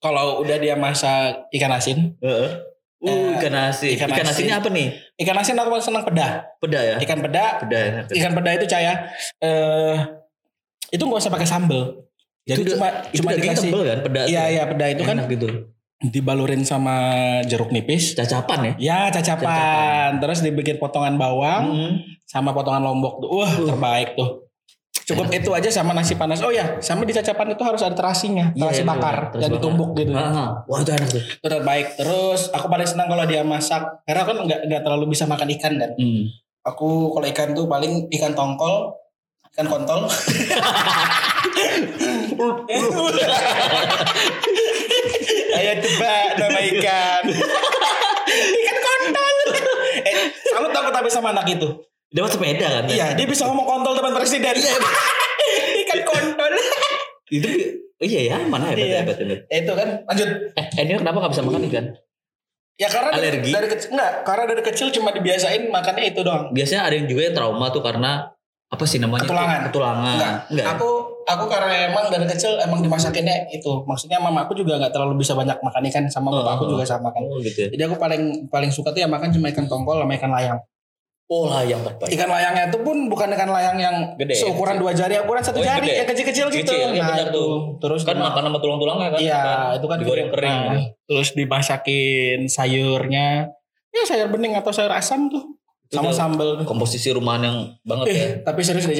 Kalau 0.00 0.42
udah 0.42 0.56
dia 0.58 0.74
masak 0.74 1.46
ikan 1.52 1.70
asin, 1.70 2.18
Heeh. 2.18 2.50
Uh, 3.04 3.36
Eh, 3.36 3.36
ikan 3.36 3.52
asin. 3.68 3.94
ikan 3.94 4.08
Ikan, 4.08 4.24
asin. 4.24 4.48
asinnya 4.48 4.56
apa 4.58 4.72
nih? 4.72 4.88
ikan 5.20 5.36
asin 5.36 5.54
aku 5.54 5.68
paling 5.70 5.84
senang 5.84 6.02
peda. 6.02 6.28
Peda 6.56 6.80
ya? 6.80 6.96
Ikan 6.98 7.20
peda, 7.20 7.60
Peda 7.60 7.78
ikan 8.10 8.32
peda 8.32 8.50
itu 8.56 8.66
caya. 8.66 9.06
Eh 9.38 9.96
itu 10.90 11.02
nggak 11.04 11.20
usah 11.20 11.30
pakai 11.30 11.46
sambel. 11.46 12.00
Jadi 12.44 12.60
Itu 12.60 12.76
cuma 12.76 12.86
Itu 13.08 13.16
cuma 13.18 13.30
dikasih 13.32 13.68
tebel 13.68 13.82
kan? 13.82 13.98
Peda 14.04 14.20
Iya 14.24 14.42
tuh. 14.42 14.52
iya 14.52 14.62
peda 14.66 14.86
itu 14.88 15.02
kan 15.02 15.16
Enak 15.18 15.28
gitu. 15.30 15.48
dibalurin 16.04 16.60
sama 16.62 16.96
jeruk 17.42 17.72
nipis. 17.72 18.12
Cacapan 18.12 18.58
ya? 18.60 18.72
Ya 18.76 18.98
cacapan. 19.10 19.40
Cacapan. 19.40 20.10
Terus 20.20 20.38
dibikin 20.40 20.76
potongan 20.76 21.16
bawang 21.16 21.64
Hmm. 21.64 21.92
sama 22.22 22.52
potongan 22.52 22.84
lombok 22.84 23.18
tuh. 23.18 23.28
Wah, 23.32 23.48
Uh. 23.48 23.64
terbaik 23.66 24.12
tuh. 24.12 24.44
Cukup 25.04 25.28
itu 25.30 25.52
aja 25.52 25.68
sama 25.68 25.92
nasi 25.92 26.16
panas. 26.16 26.40
Oh 26.40 26.48
ya, 26.48 26.80
sama 26.80 27.04
di 27.04 27.12
cacapan 27.12 27.52
itu 27.52 27.60
harus 27.60 27.80
ada 27.80 27.92
terasinya, 27.92 28.56
Iya, 28.56 28.60
terasi 28.62 28.80
iya, 28.80 28.88
bakar, 28.88 29.16
terasi 29.28 29.42
dan 29.42 29.50
ditumbuk 29.52 29.90
gitu. 29.94 30.16
Ah, 30.16 30.64
wah 30.64 30.80
itu 30.80 30.90
enak 30.90 31.08
tuh. 31.10 31.20
Itu 31.20 31.44
terbaik. 31.46 31.86
Terus 31.94 32.48
aku 32.48 32.66
paling 32.68 32.88
senang 32.88 33.08
kalau 33.08 33.24
dia 33.24 33.44
masak 33.44 33.84
karena 34.02 34.24
kan 34.24 34.36
nggak 34.38 34.60
nggak 34.64 34.80
terlalu 34.80 35.12
bisa 35.12 35.24
makan 35.24 35.48
ikan 35.52 35.76
kan. 35.76 35.92
Hmm. 35.92 36.24
Aku 36.64 37.12
kalau 37.12 37.26
ikan 37.28 37.52
tuh 37.52 37.68
paling 37.68 38.08
ikan 38.10 38.32
tongkol, 38.32 38.96
ikan 39.54 39.70
kontol. 39.70 40.10
Ayo 45.54 45.72
tebak 45.78 46.26
nama 46.36 46.58
ikan. 46.74 47.22
ikan 48.34 48.78
kontol. 48.80 49.34
eh, 50.02 50.14
salut 50.44 50.74
aku 50.74 50.90
tapi 50.90 51.06
sama 51.06 51.30
anak 51.30 51.46
itu. 51.48 51.68
Dapat 52.10 52.30
sepeda 52.30 52.66
kan? 52.68 52.84
Iya, 52.86 53.14
dia 53.14 53.26
bisa 53.26 53.46
ngomong 53.46 53.62
kontol 53.62 53.94
depan 53.94 54.10
presiden. 54.12 54.54
ikan 55.86 56.00
kontol. 56.02 56.52
Itu 57.30 57.48
iya 58.02 58.34
ya, 58.34 58.36
mana 58.44 58.68
hebat 58.68 58.82
Iya. 58.82 58.98
hebat 59.02 59.16
hebat. 59.16 59.40
itu 59.46 59.72
kan 59.72 59.88
lanjut. 60.04 60.28
Eh, 60.54 60.66
ini 60.82 60.98
kenapa 60.98 61.16
nggak 61.20 61.32
bisa 61.32 61.42
makan 61.42 61.62
ikan? 61.70 61.86
Ya 62.74 62.90
karena 62.90 63.14
dari- 63.14 63.38
Alergi? 63.38 63.50
dari, 63.54 63.68
kecil 63.70 63.88
enggak, 63.94 64.12
karena 64.26 64.44
dari 64.50 64.62
kecil 64.66 64.90
cuma 64.90 65.14
dibiasain 65.14 65.70
makannya 65.70 66.10
itu 66.10 66.26
doang. 66.26 66.50
Biasanya 66.50 66.90
ada 66.90 66.94
yang 66.98 67.06
juga 67.06 67.22
yang 67.24 67.34
trauma 67.38 67.70
tuh 67.70 67.78
karena 67.80 68.33
apa 68.74 68.84
sih 68.84 68.98
namanya? 68.98 69.22
Ketulangan. 69.24 69.60
Ketulangan. 69.70 70.14
Enggak, 70.18 70.34
Enggak. 70.50 70.66
Aku 70.74 70.88
aku 71.24 71.44
karena 71.46 71.88
emang 71.88 72.10
dari 72.10 72.26
kecil 72.26 72.58
emang 72.58 72.82
dimasakinnya 72.82 73.48
itu. 73.48 73.72
Maksudnya 73.86 74.18
mama 74.18 74.44
aku 74.44 74.58
juga 74.58 74.76
nggak 74.76 74.92
terlalu 74.92 75.22
bisa 75.22 75.32
banyak 75.32 75.56
makan 75.62 75.82
ikan 75.88 76.04
sama 76.10 76.34
Oh, 76.34 76.42
aku 76.42 76.66
oh. 76.66 76.70
juga 76.76 76.84
sama 76.84 77.14
kan. 77.14 77.22
Oh 77.22 77.38
gitu 77.38 77.64
ya. 77.64 77.68
Jadi 77.70 77.82
aku 77.86 77.96
paling 77.96 78.50
paling 78.50 78.70
suka 78.74 78.90
tuh 78.90 79.00
ya 79.00 79.08
makan 79.08 79.30
cuma 79.30 79.48
ikan 79.54 79.64
tongkol 79.64 80.02
sama 80.02 80.12
ikan 80.18 80.34
layang. 80.34 80.58
Oh 81.24 81.48
lah 81.48 81.64
yang 81.64 81.80
terbaik. 81.80 82.12
Ikan 82.12 82.28
layangnya 82.28 82.68
itu 82.68 82.78
pun 82.84 83.08
bukan 83.08 83.32
ikan 83.32 83.48
layang 83.48 83.80
yang 83.80 83.96
Gede, 84.20 84.36
seukuran 84.36 84.76
dua 84.76 84.92
jari, 84.92 85.16
ukuran 85.24 85.40
satu 85.40 85.56
Oh, 85.56 85.64
jari, 85.64 85.88
gede. 85.88 85.96
yang 86.04 86.08
kecil-kecil 86.12 86.46
gitu. 86.52 86.68
Kecil, 86.68 86.92
iya 86.92 87.00
nah, 87.00 87.08
benar 87.16 87.28
itu. 87.32 87.40
tuh. 87.40 87.54
Terus 87.80 88.04
Kan 88.04 88.20
makan 88.20 88.42
sama 88.44 88.58
tulang-tulangnya 88.60 89.08
kan? 89.08 89.18
Iya, 89.24 89.40
Kan 89.40 89.58
itu 89.80 89.86
kan 89.88 89.96
digoreng 90.04 90.28
kering. 90.28 90.58
Nah, 90.68 90.84
Terus 91.08 91.28
dimasakin 91.32 92.44
sayurnya. 92.44 93.48
Ya 93.88 94.02
sayur 94.04 94.28
bening 94.28 94.52
atau 94.52 94.68
sayur 94.68 94.92
asam 94.92 95.32
tuh. 95.32 95.53
Sama 95.94 96.10
tuh 96.10 96.16
sambal. 96.16 96.48
komposisi 96.64 97.08
rumahan 97.10 97.42
yang 97.42 97.56
banget 97.82 98.06
ya. 98.06 98.14
Eh, 98.14 98.30
tapi 98.42 98.60
serius 98.60 98.84
deh. 98.84 98.98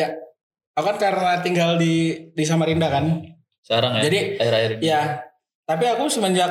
Aku 0.75 0.85
kan 0.85 0.97
karena 0.97 1.39
tinggal 1.39 1.75
di 1.75 1.95
di 2.31 2.43
Samarinda 2.43 2.89
kan. 2.89 3.05
Sekarang 3.61 3.97
ya. 3.97 4.03
Jadi, 4.05 4.19
akhir-akhir 4.37 4.71
ini. 4.75 4.83
Ya, 4.85 5.01
tapi 5.63 5.85
aku 5.87 6.07
semenjak 6.07 6.51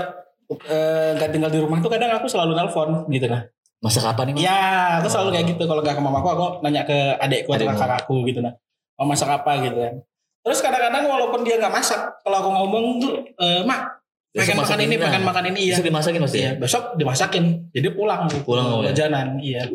eh, 0.63 1.09
nggak 1.15 1.29
tinggal 1.29 1.49
di 1.49 1.59
rumah 1.59 1.79
tuh 1.79 1.87
kadang 1.87 2.11
aku 2.11 2.27
selalu 2.27 2.53
nelpon 2.53 3.07
gitu 3.07 3.27
nah. 3.27 3.43
Masak 3.79 4.05
apa 4.05 4.23
nih? 4.23 4.39
Ya, 4.39 4.97
aku 4.97 5.11
selalu 5.11 5.27
Oh. 5.27 5.33
kayak 5.33 5.45
gitu. 5.49 5.63
Kalau 5.65 5.81
nggak 5.83 5.95
ke 5.95 6.01
mamaku, 6.01 6.27
aku 6.29 6.45
nanya 6.61 6.83
ke 6.83 6.95
adekku 7.17 7.51
atau 7.51 7.63
ke 7.63 7.67
Adekmu. 7.67 7.83
kakakku 7.83 8.15
gitu 8.23 8.39
nah. 8.39 8.53
Mau 8.95 9.05
masak 9.05 9.27
apa 9.27 9.59
gitu 9.59 9.75
kan. 9.75 9.93
Terus 10.39 10.59
kadang-kadang 10.59 11.03
walaupun 11.03 11.43
dia 11.43 11.59
nggak 11.59 11.71
masak, 11.71 11.99
kalau 12.19 12.37
aku 12.39 12.49
ngomong 12.51 12.83
tuh, 12.97 13.13
eh, 13.35 13.63
mak, 13.63 13.99
pengen 14.31 14.55
makan 14.55 14.79
ini, 14.81 14.95
lah. 14.95 15.03
pengen 15.07 15.23
makan 15.23 15.43
ini 15.51 15.61
ya. 15.67 15.75
Besok 15.75 15.87
dimasakin 15.87 16.19
mas 16.19 16.31
Iya, 16.31 16.43
ya? 16.43 16.51
besok 16.55 16.83
dimasakin. 16.95 17.45
Jadi 17.71 17.87
pulang. 17.91 18.21
Pulang 18.43 18.65
ke 18.65 18.75
oleh. 18.87 18.93
janan. 18.95 19.27
Iya. 19.39 19.67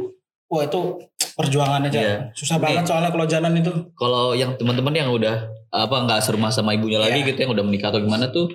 Wah 0.49 0.63
itu 0.63 0.81
perjuangan 1.35 1.85
aja. 1.85 1.99
Iya. 1.99 2.17
Susah 2.33 2.57
Nih. 2.57 2.65
banget 2.65 2.85
soalnya 2.85 3.11
kalau 3.11 3.25
janan 3.25 3.53
itu. 3.55 3.73
Kalau 3.93 4.33
yang 4.33 4.57
teman-teman 4.57 4.91
yang 4.91 5.09
udah 5.09 5.37
apa 5.69 5.97
nggak 6.01 6.21
serumah 6.21 6.49
sama 6.49 6.73
ibunya 6.73 6.97
lagi 6.97 7.21
Iya. 7.21 7.29
gitu 7.29 7.39
yang 7.45 7.53
udah 7.53 7.63
menikah 7.63 7.89
atau 7.89 8.01
gimana 8.01 8.29
tuh 8.29 8.49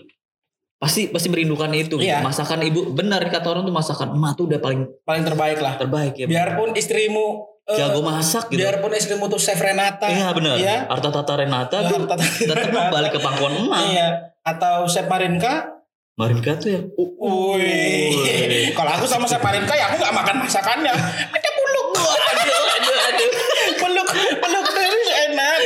pasti 0.75 1.07
pasti 1.07 1.27
merindukan 1.27 1.69
itu. 1.71 1.95
Iya. 1.97 2.19
Masakan 2.19 2.59
ibu 2.61 2.91
benar 2.91 3.23
kata 3.23 3.47
orang 3.47 3.63
tuh 3.63 3.71
masakan 3.71 4.11
emak 4.11 4.33
tuh 4.33 4.45
udah 4.45 4.59
paling 4.59 4.83
Paling 5.01 5.23
terbaik 5.23 5.57
lah. 5.57 5.73
terbaik 5.77 6.13
ya. 6.15 6.25
Biarpun 6.25 6.73
istrimu 6.73 7.25
eh, 7.63 7.77
Jago 7.77 8.03
masak 8.03 8.49
gitu. 8.49 8.59
biarpun 8.59 8.91
istrimu 8.91 9.25
tuh 9.27 9.37
chef 9.37 9.55
Renata. 9.55 10.03
Iya 10.05 10.33
benar. 10.33 10.55
Iya. 10.57 10.77
Arta 10.85 11.07
Tata 11.09 11.33
Renata 11.35 11.77
tuh 11.83 12.03
Harta- 12.03 12.19
tetap 12.19 12.89
balik 12.89 13.11
ke 13.11 13.19
pangkuan 13.19 13.53
emak. 13.55 13.79
Iya. 13.87 14.07
Atau 14.43 14.83
chef 14.85 15.05
Marinka. 15.05 15.71
Marinka 16.13 16.57
tuh 16.57 16.69
yang 16.69 16.83
Wih. 16.93 18.73
Kalau 18.73 18.91
aku 18.91 19.05
sama 19.05 19.23
chef 19.23 19.39
Marinka 19.39 19.71
ya 19.71 19.87
aku 19.87 19.97
nggak 19.97 20.13
makan 20.13 20.35
masakannya. 20.41 20.91
Ada 21.29 21.49
peluk. 21.53 21.87
aduh 21.95 22.63
aduh 22.75 22.97
aduh. 23.07 23.29
peluk 23.77 24.07
peluk 24.35 24.65
terus 24.67 25.09
enak. 25.23 25.59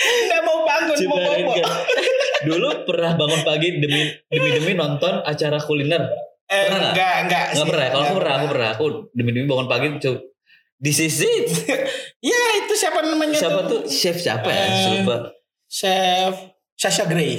Nggak 0.00 0.40
mau 0.42 0.58
bangun 0.64 0.96
mau 1.06 1.18
bobo. 1.20 1.52
Dulu 2.40 2.68
pernah 2.88 3.12
bangun 3.14 3.40
pagi 3.44 3.68
demi 3.76 4.00
demi 4.26 4.48
demi 4.56 4.72
nonton 4.74 5.20
acara 5.20 5.60
kuliner. 5.60 6.08
Eh, 6.50 6.66
Pernah 6.66 6.78
nggak? 6.80 6.90
enggak, 6.90 7.14
enggak. 7.22 7.44
Nggak 7.46 7.62
sih. 7.62 7.70
pernah. 7.70 7.84
ya? 7.84 7.90
Kalau 7.92 8.02
aku 8.02 8.14
pernah, 8.16 8.34
aku 8.34 8.46
pernah. 8.50 8.68
Aku 8.74 8.84
demi 9.14 9.30
demi 9.30 9.46
bangun 9.46 9.68
pagi 9.68 9.86
coba. 10.00 10.18
This 10.80 10.98
is 10.98 11.20
it. 11.20 11.46
Ya 12.20 12.36
itu 12.60 12.76
siapa 12.76 13.00
namanya 13.00 13.32
Siapa 13.32 13.64
tuh 13.64 13.80
chef 13.88 14.16
siapa 14.20 14.44
ya? 14.48 14.64
Lupa. 15.00 15.32
Chef 15.64 16.49
Sasha 16.80 17.04
Grey. 17.04 17.36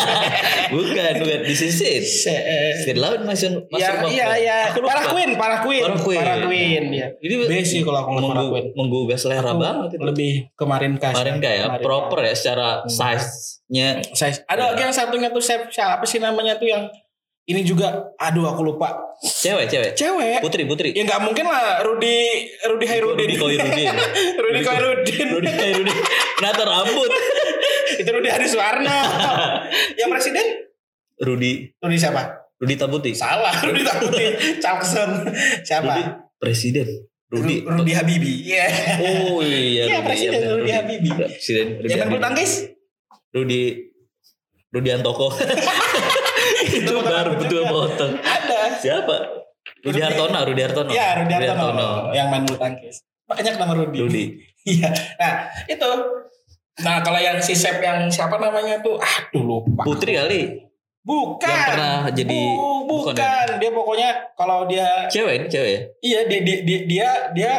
Bukan, 0.66 1.12
bukan. 1.16 1.38
This 1.46 1.64
is 1.64 1.80
it. 1.80 2.04
Se- 2.04 2.28
eh, 2.28 2.84
Firlaun 2.84 3.24
masuk 3.24 3.70
masuk 3.70 3.80
Ya, 3.80 4.04
iya, 4.04 4.26
iya. 4.36 4.56
Para 4.76 5.08
Queen, 5.08 5.32
para 5.32 5.64
Queen. 5.64 5.80
Para 5.80 5.96
Queen. 5.96 6.20
Para 6.20 6.36
Queen, 6.44 6.84
ya. 6.92 7.08
Ini 7.16 7.34
Besi 7.46 7.80
kalau 7.80 8.04
aku 8.04 8.10
ngeliat 8.12 8.26
para 8.26 8.36
menggu- 8.36 8.52
Queen. 8.52 8.66
menggugah 8.76 9.16
selera 9.16 9.48
Aku 9.48 9.62
banget 9.62 9.90
itu. 9.94 10.04
Lebih 10.04 10.32
kemarin 10.52 10.92
kas. 10.98 11.14
Kemarin 11.14 11.36
kayak 11.38 11.62
Kemarin 11.64 11.84
proper 11.86 12.18
ya 12.20 12.34
secara 12.34 12.68
Hmm. 12.82 12.90
size-nya. 12.90 13.88
Size. 14.10 14.38
Ada 14.44 14.62
lagi 14.68 14.82
yang 14.82 14.92
satunya 14.92 15.28
tuh 15.30 15.40
chef 15.40 15.62
siapa 15.70 16.04
sih 16.04 16.18
namanya 16.18 16.58
tuh 16.58 16.66
yang 16.66 16.84
ini 17.46 17.62
juga 17.62 17.88
aduh 18.18 18.44
aku 18.44 18.60
lupa. 18.60 18.92
Cewek, 19.16 19.70
cewek. 19.70 19.90
Cewek. 19.94 20.42
Putri, 20.42 20.66
putri. 20.66 20.90
Ya 20.92 21.06
nggak 21.06 21.22
mungkin 21.22 21.46
lah 21.46 21.80
Rudi 21.80 22.44
Rudi 22.60 22.84
Hairudin. 22.84 23.16
Rudi 23.24 23.36
Koirudin. 23.38 23.94
Rudi 24.36 24.60
Koirudin. 24.60 25.26
Rudi 25.32 25.50
Koirudin. 25.50 25.96
Nata 26.42 26.62
rambut. 26.62 27.08
Itu 27.96 28.08
Rudi 28.12 28.28
Hadi 28.28 28.46
Suwarno. 28.46 28.98
yang 30.00 30.08
presiden 30.12 30.46
Rudi 31.16 31.72
Rudi 31.80 31.96
siapa? 31.96 32.22
Rudi 32.56 32.74
Tabuti. 32.76 33.12
Salah, 33.12 33.52
Rudi 33.68 33.84
Takuti. 33.84 34.24
Calkson. 34.60 35.28
Siapa? 35.60 35.92
Rudi 35.92 36.02
presiden. 36.36 36.88
Rudi. 37.26 37.64
Ru- 37.66 37.82
Rudi 37.82 37.92
Habibi. 37.92 38.32
Iya. 38.48 38.66
Oh 39.02 39.40
iya. 39.42 39.84
Iya, 39.88 39.98
presiden. 40.04 40.40
Rudi 40.60 40.72
Habibie. 40.72 41.12
Presiden 41.12 41.82
Rudi 41.82 41.88
Yang 41.92 41.98
main 42.00 42.08
bulu 42.12 42.20
tangkis? 42.22 42.52
Rudi 43.34 43.60
Rudi 44.72 44.88
Antoko. 44.92 45.28
itu 46.76 46.92
baru 47.00 47.32
betul 47.36 47.62
potong. 47.68 48.12
Ada. 48.20 48.80
Siapa? 48.80 49.16
Rudi 49.82 50.00
Hartono, 50.02 50.38
Rudi 50.46 50.62
Hartono. 50.62 50.90
Iya, 50.92 51.08
Rudi 51.24 51.32
Hartono. 51.34 51.88
Yang 52.14 52.26
main 52.32 52.42
bulu 52.46 52.58
tangkis. 52.58 52.96
Banyak 53.26 53.54
nama 53.58 53.72
Rudi. 53.74 53.98
Rudi. 54.00 54.24
Iya. 54.66 54.90
Nah, 55.18 55.32
itu. 55.66 55.90
Nah, 56.78 57.00
kalau 57.00 57.16
yang 57.16 57.38
si 57.38 57.52
chef 57.52 57.78
yang 57.78 58.04
siapa 58.06 58.36
namanya 58.36 58.76
tuh? 58.78 58.96
Aduh, 58.96 59.42
lupa. 59.42 59.80
Putri 59.82 60.12
kali. 60.14 60.60
Bukan. 61.00 61.46
Yang 61.46 61.62
pernah 61.70 61.96
jadi 62.10 62.40
Bu- 62.50 62.84
bukan 62.84 63.14
bukan. 63.14 63.46
ya? 63.46 63.56
Dia 63.56 63.70
pokoknya 63.70 64.08
kalau 64.34 64.66
dia 64.66 64.86
Cewek 65.06 65.46
cewek 65.46 65.70
ya? 65.70 65.80
iya 66.02 66.20
dia 66.24 66.40
dia 66.42 66.56
dia 66.60 66.78
dia, 66.84 67.08
dia 67.30 67.52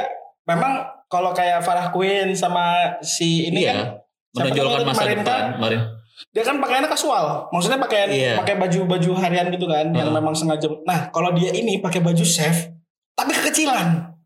memang 0.44 0.84
kalau 1.06 1.32
kayak 1.32 1.60
Farah 1.62 1.88
Queen 1.88 2.32
sama 2.32 2.76
si 3.00 3.48
ini 3.48 3.64
iya. 3.64 3.72
kan 3.72 4.04
Menonjolkan 4.44 4.84
masa 4.84 5.04
depan. 5.06 5.24
kan? 5.24 5.44
Kemarin. 5.56 5.82
dia 6.28 6.44
kan 6.44 6.58
pakaiannya 6.58 6.90
kasual. 6.90 7.26
Maksudnya 7.48 7.80
pakaian 7.80 8.10
Iya. 8.10 8.34
pakai 8.36 8.58
baju-baju 8.58 9.12
harian 9.16 9.48
gitu 9.48 9.66
kan 9.66 9.90
yang 9.92 10.10
Hmm. 10.10 10.18
memang 10.18 10.34
sengaja. 10.34 10.68
Nah, 10.84 11.08
kalau 11.08 11.32
dia 11.32 11.50
ini 11.50 11.78
pakai 11.78 12.02
baju 12.02 12.22
chef 12.22 12.68
tapi 13.14 13.32
kekecilan. 13.34 14.17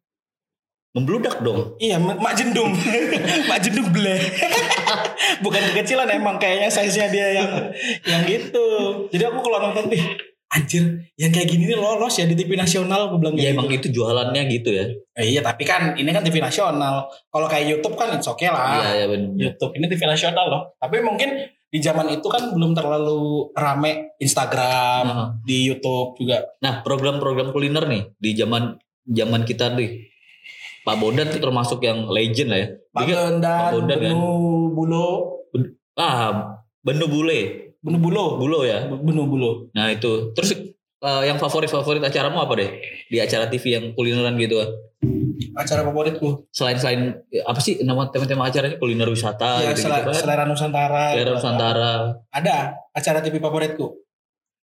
Membludak 0.91 1.39
dong. 1.39 1.79
Iya, 1.79 1.95
mak 1.97 2.35
jendung. 2.35 2.75
mak 3.47 3.59
jendung 3.59 3.87
ble. 3.95 4.11
Bukan 5.39 5.61
kekecilan 5.71 6.09
emang 6.11 6.35
kayaknya 6.35 6.67
size-nya 6.67 7.07
dia 7.07 7.27
yang 7.39 7.49
yang 8.03 8.21
gitu. 8.27 8.67
Jadi 9.07 9.23
aku 9.23 9.39
kalau 9.39 9.71
nonton 9.71 9.87
ih 9.89 10.03
anjir, 10.51 10.83
yang 11.15 11.31
kayak 11.31 11.47
gini 11.47 11.63
nih 11.63 11.79
lolos 11.79 12.19
ya 12.19 12.27
di 12.27 12.35
TV 12.35 12.59
nasional 12.59 13.07
aku 13.07 13.23
bilang 13.23 13.39
Ya 13.39 13.47
kayak 13.47 13.55
emang 13.55 13.67
gitu. 13.71 13.79
itu 13.79 13.87
jualannya 13.95 14.41
gitu 14.51 14.69
ya. 14.69 14.85
Eh, 15.15 15.31
iya, 15.31 15.39
tapi 15.39 15.63
kan 15.63 15.95
ini 15.95 16.11
kan 16.11 16.27
TV 16.27 16.43
nasional. 16.43 17.07
Kalau 17.07 17.47
kayak 17.47 17.65
YouTube 17.71 17.95
kan 17.95 18.11
it's 18.11 18.27
okay 18.27 18.51
lah. 18.51 18.83
Iya, 18.83 18.89
iya 18.93 19.05
benar. 19.07 19.31
YouTube 19.31 19.71
ini 19.79 19.85
TV 19.87 20.01
nasional 20.03 20.45
loh. 20.51 20.61
Tapi 20.75 20.99
mungkin 20.99 21.29
di 21.71 21.79
zaman 21.79 22.11
itu 22.11 22.27
kan 22.27 22.51
belum 22.51 22.75
terlalu 22.75 23.47
rame 23.55 24.11
Instagram, 24.19 25.03
Nah. 25.07 25.27
di 25.39 25.71
YouTube 25.71 26.19
juga. 26.19 26.43
Nah, 26.59 26.83
program-program 26.83 27.55
kuliner 27.55 27.87
nih 27.87 28.11
di 28.11 28.35
zaman 28.35 28.75
zaman 29.07 29.47
kita 29.47 29.71
nih. 29.71 30.11
Pak 30.81 30.95
Bondan 30.97 31.29
tuh 31.29 31.37
termasuk 31.37 31.79
yang 31.81 32.07
legend 32.07 32.49
lah 32.49 32.59
ya. 32.59 32.67
Pak 32.89 33.01
Dia- 33.05 33.17
Bondan, 33.21 33.59
Pak 33.59 33.71
Bondan 33.73 33.97
kan. 33.97 34.11
Benu 34.11 34.31
Bulo, 34.71 35.07
Ah, 35.93 36.57
Benu 36.81 37.05
Bule. 37.05 37.39
Benu 37.79 37.97
Bulo, 37.97 38.37
Bulo 38.37 38.59
ya. 38.63 38.87
Benu 38.87 39.25
Bulo. 39.25 39.69
Nah, 39.71 39.89
itu. 39.89 40.31
Terus 40.31 40.53
eh, 40.97 41.23
yang 41.25 41.35
favorit-favorit 41.35 42.01
acaramu 42.01 42.39
apa 42.39 42.53
deh? 42.55 42.69
Di 43.05 43.17
acara 43.17 43.45
TV 43.45 43.63
yang 43.71 43.85
kulineran 43.91 44.33
gitu 44.35 44.57
kan. 44.57 44.69
Acara 45.53 45.81
favoritku. 45.83 46.47
Selain 46.49 46.77
selain 46.77 47.01
eh, 47.27 47.43
apa 47.43 47.59
sih 47.59 47.81
nama 47.81 48.07
tema-tema 48.07 48.47
acaranya 48.47 48.77
kuliner 48.77 49.05
wisata 49.05 49.61
ya, 49.61 49.73
gitu, 49.73 49.85
sel- 49.85 49.93
gitu 49.93 50.09
kan. 50.09 50.15
Selera 50.15 50.43
Nusantara. 50.45 51.03
Selera 51.11 51.31
Nusantara. 51.33 51.91
Ada 52.29 52.55
acara 52.91 53.19
TV 53.19 53.37
favoritku. 53.37 53.85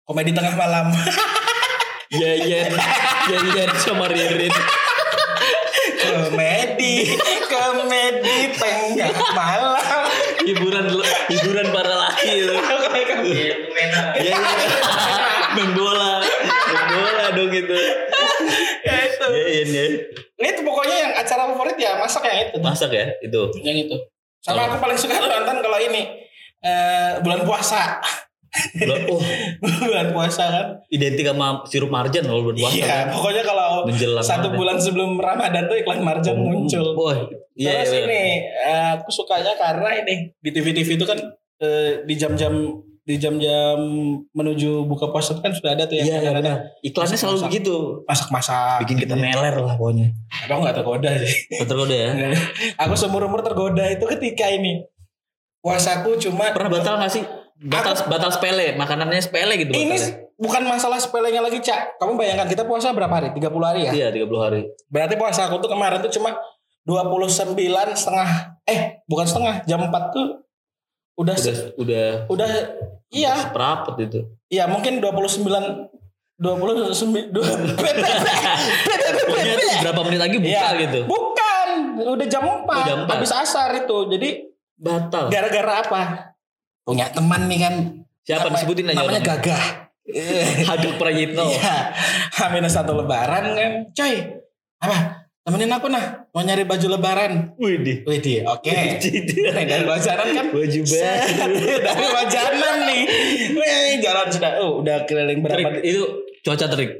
Komedi 0.04 0.32
tengah 0.32 0.56
malam. 0.56 0.88
Iya. 2.08 2.40
Iya, 2.40 2.64
iya 3.28 3.64
sama 3.76 4.08
Ririn. 4.08 4.48
Komedi, 6.26 6.96
komedi 7.46 8.38
tengah 8.58 9.20
malam. 9.38 10.06
Hiburan 10.48 10.86
hiburan 11.30 11.68
para 11.76 11.94
laki 12.08 12.30
itu. 12.42 12.54
Iya, 13.28 13.56
iya. 14.18 14.36
Main 15.54 15.72
bola. 15.76 16.24
Main 16.24 16.84
bola 16.90 17.26
dong 17.36 17.52
itu. 17.52 17.78
ya 18.88 18.96
itu. 19.06 19.26
Iya, 19.28 19.46
iya, 19.52 19.64
iya. 19.68 19.86
Itu 20.54 20.62
pokoknya 20.64 20.96
yang 20.96 21.14
acara 21.18 21.50
favorit 21.52 21.78
ya 21.78 21.98
masak 22.00 22.24
yang 22.26 22.40
itu. 22.48 22.58
Masak 22.62 22.92
ya 22.94 23.06
itu. 23.20 23.42
Yang 23.62 23.78
itu. 23.90 23.96
Sama 24.40 24.64
Oh. 24.64 24.66
aku 24.72 24.78
paling 24.80 24.96
suka 24.96 25.20
nonton 25.20 25.60
kalau 25.60 25.80
ini 25.82 26.24
eh, 26.64 27.20
bulan 27.20 27.44
puasa. 27.44 28.00
Belum, 28.74 29.00
oh, 29.10 29.22
bulan 29.84 30.10
puasa 30.10 30.44
kan. 30.46 30.66
identik 30.88 31.24
sama 31.24 31.62
sirup 31.64 31.88
marjan 31.88 32.24
kalau 32.24 32.42
berpuasa. 32.44 32.74
Iya, 32.74 33.12
pokoknya 33.12 33.44
kalau 33.44 33.86
Menjelang 33.86 34.22
satu 34.22 34.48
Ramadan. 34.48 34.58
bulan 34.58 34.78
sebelum 34.78 35.12
Ramadan 35.16 35.64
tuh 35.66 35.78
iklan 35.78 36.00
Marjan 36.00 36.36
muncul. 36.36 36.86
Wah, 36.94 37.18
iya, 37.54 37.84
Terus 37.84 37.92
iya. 37.92 38.00
ini 38.04 38.22
eh, 38.48 38.88
aku 38.96 39.10
sukanya 39.10 39.54
karena 39.54 39.90
ini 40.00 40.32
di 40.38 40.50
TV-TV 40.50 40.90
itu 40.94 41.06
kan 41.06 41.20
eh, 41.58 42.02
di 42.04 42.14
jam-jam 42.14 42.54
di 43.02 43.16
jam-jam 43.16 43.80
menuju 44.30 44.84
buka 44.84 45.08
puasa 45.08 45.40
kan 45.40 45.48
sudah 45.50 45.72
ada 45.72 45.88
tuh 45.88 45.96
yang 45.96 46.04
Iya, 46.04 46.12
iya, 46.12 46.20
kadang-kadang 46.22 46.58
Iklannya 46.82 47.16
selalu 47.16 47.38
Masak. 47.38 47.48
begitu. 47.48 47.76
masak-masak. 48.04 48.78
Bikin 48.84 48.98
kita 49.00 49.16
meler 49.16 49.56
lah 49.56 49.74
pokoknya. 49.74 50.08
Aku 50.44 50.60
nggak 50.60 50.76
tergoda 50.76 51.12
sih. 51.18 51.32
Tergoda 51.58 51.96
ya. 51.96 52.12
aku 52.84 52.94
seumur 52.94 53.24
umur 53.24 53.40
tergoda 53.40 53.88
itu 53.88 54.04
ketika 54.12 54.48
ini 54.48 54.84
puasaku 55.58 56.20
cuma 56.20 56.52
Pernah 56.52 56.72
batal 56.74 56.96
gak 56.98 57.12
sih? 57.12 57.24
Batal 57.58 57.98
batal 58.06 58.30
sepele, 58.30 58.74
makanannya 58.74 59.18
sepele 59.18 59.58
gitu 59.58 59.74
ini 59.74 59.90
batalnya. 59.92 60.30
bukan 60.38 60.62
masalah 60.64 60.98
sepelenya 60.98 61.42
lagi 61.42 61.58
cak. 61.58 61.98
Kamu 61.98 62.14
bayangkan 62.14 62.46
kita 62.46 62.64
puasa 62.64 62.94
berapa 62.94 63.10
hari? 63.12 63.34
30 63.34 63.50
hari 63.64 63.80
ya. 63.84 63.92
Iya, 63.92 64.08
30 64.16 64.30
hari. 64.40 64.62
Berarti 64.88 65.16
puasa 65.16 65.46
aku 65.46 65.58
tuh 65.58 65.68
kemarin 65.68 65.98
tuh 66.00 66.12
cuma 66.12 66.38
29 66.86 67.58
setengah 67.92 68.30
eh 68.64 68.80
bukan 69.04 69.26
setengah 69.26 69.66
jam 69.66 69.82
4 69.82 69.92
tuh 70.08 70.46
udah 71.16 71.34
Udah 71.34 71.36
se- 71.36 71.74
udah 71.76 72.08
udah 72.28 72.50
iya 73.10 73.34
seperapet 73.42 73.96
itu. 74.06 74.20
iya 74.48 74.64
mungkin 74.66 75.02
29 75.02 75.42
29 76.38 77.28
dua- 77.28 77.58
Pokoknya 79.20 79.56
tuh 79.58 79.72
berapa 79.82 80.02
menit 80.06 80.22
lagi 80.22 80.38
buka 80.38 80.48
Iya. 80.48 80.80
gitu. 80.80 81.00
bukan 81.06 81.68
udah 82.06 82.28
jam 82.28 82.44
4, 82.46 82.86
jam 82.86 82.98
empat. 83.04 83.16
habis 83.18 83.32
asar 83.34 83.70
itu 83.76 83.98
jadi 84.08 84.30
Batal. 84.78 85.26
gara-gara 85.28 85.74
apa 85.82 86.02
punya 86.88 87.12
teman 87.12 87.52
nih 87.52 87.60
kan 87.60 87.76
Siapa 88.24 88.48
Nama- 88.48 88.56
disebutin 88.60 88.84
aja 88.88 88.96
namanya 88.96 89.20
orangnya. 89.24 89.36
Gagah 89.40 89.64
Hagak 90.72 90.94
Prayitno. 90.96 91.44
Iya. 91.52 91.76
H 92.32 92.40
satu 92.72 92.96
lebaran 92.96 93.44
kan. 93.56 93.72
Coy. 93.92 94.40
Apa? 94.80 95.28
Temenin 95.44 95.72
aku 95.72 95.88
nah. 95.92 96.28
Mau 96.32 96.44
nyari 96.44 96.64
baju 96.68 96.88
lebaran. 96.96 97.56
Wih 97.60 97.80
di. 97.80 97.94
Wih 98.04 98.20
di, 98.20 98.44
oke. 98.44 98.68
Nah, 98.68 99.64
dari 99.64 99.84
wajaran 99.88 100.28
kan. 100.36 100.46
Baju 100.52 100.80
baru. 100.84 101.28
dari 101.88 102.08
wajaran 102.08 102.78
nih. 102.84 103.04
Wih, 103.56 103.92
jalan 104.04 104.28
sudah. 104.28 104.52
Oh, 104.64 104.84
udah 104.84 105.08
keliling 105.08 105.40
berapa? 105.44 105.80
Trik, 105.80 105.88
itu 105.88 106.04
cuaca 106.44 106.66
terik. 106.68 106.92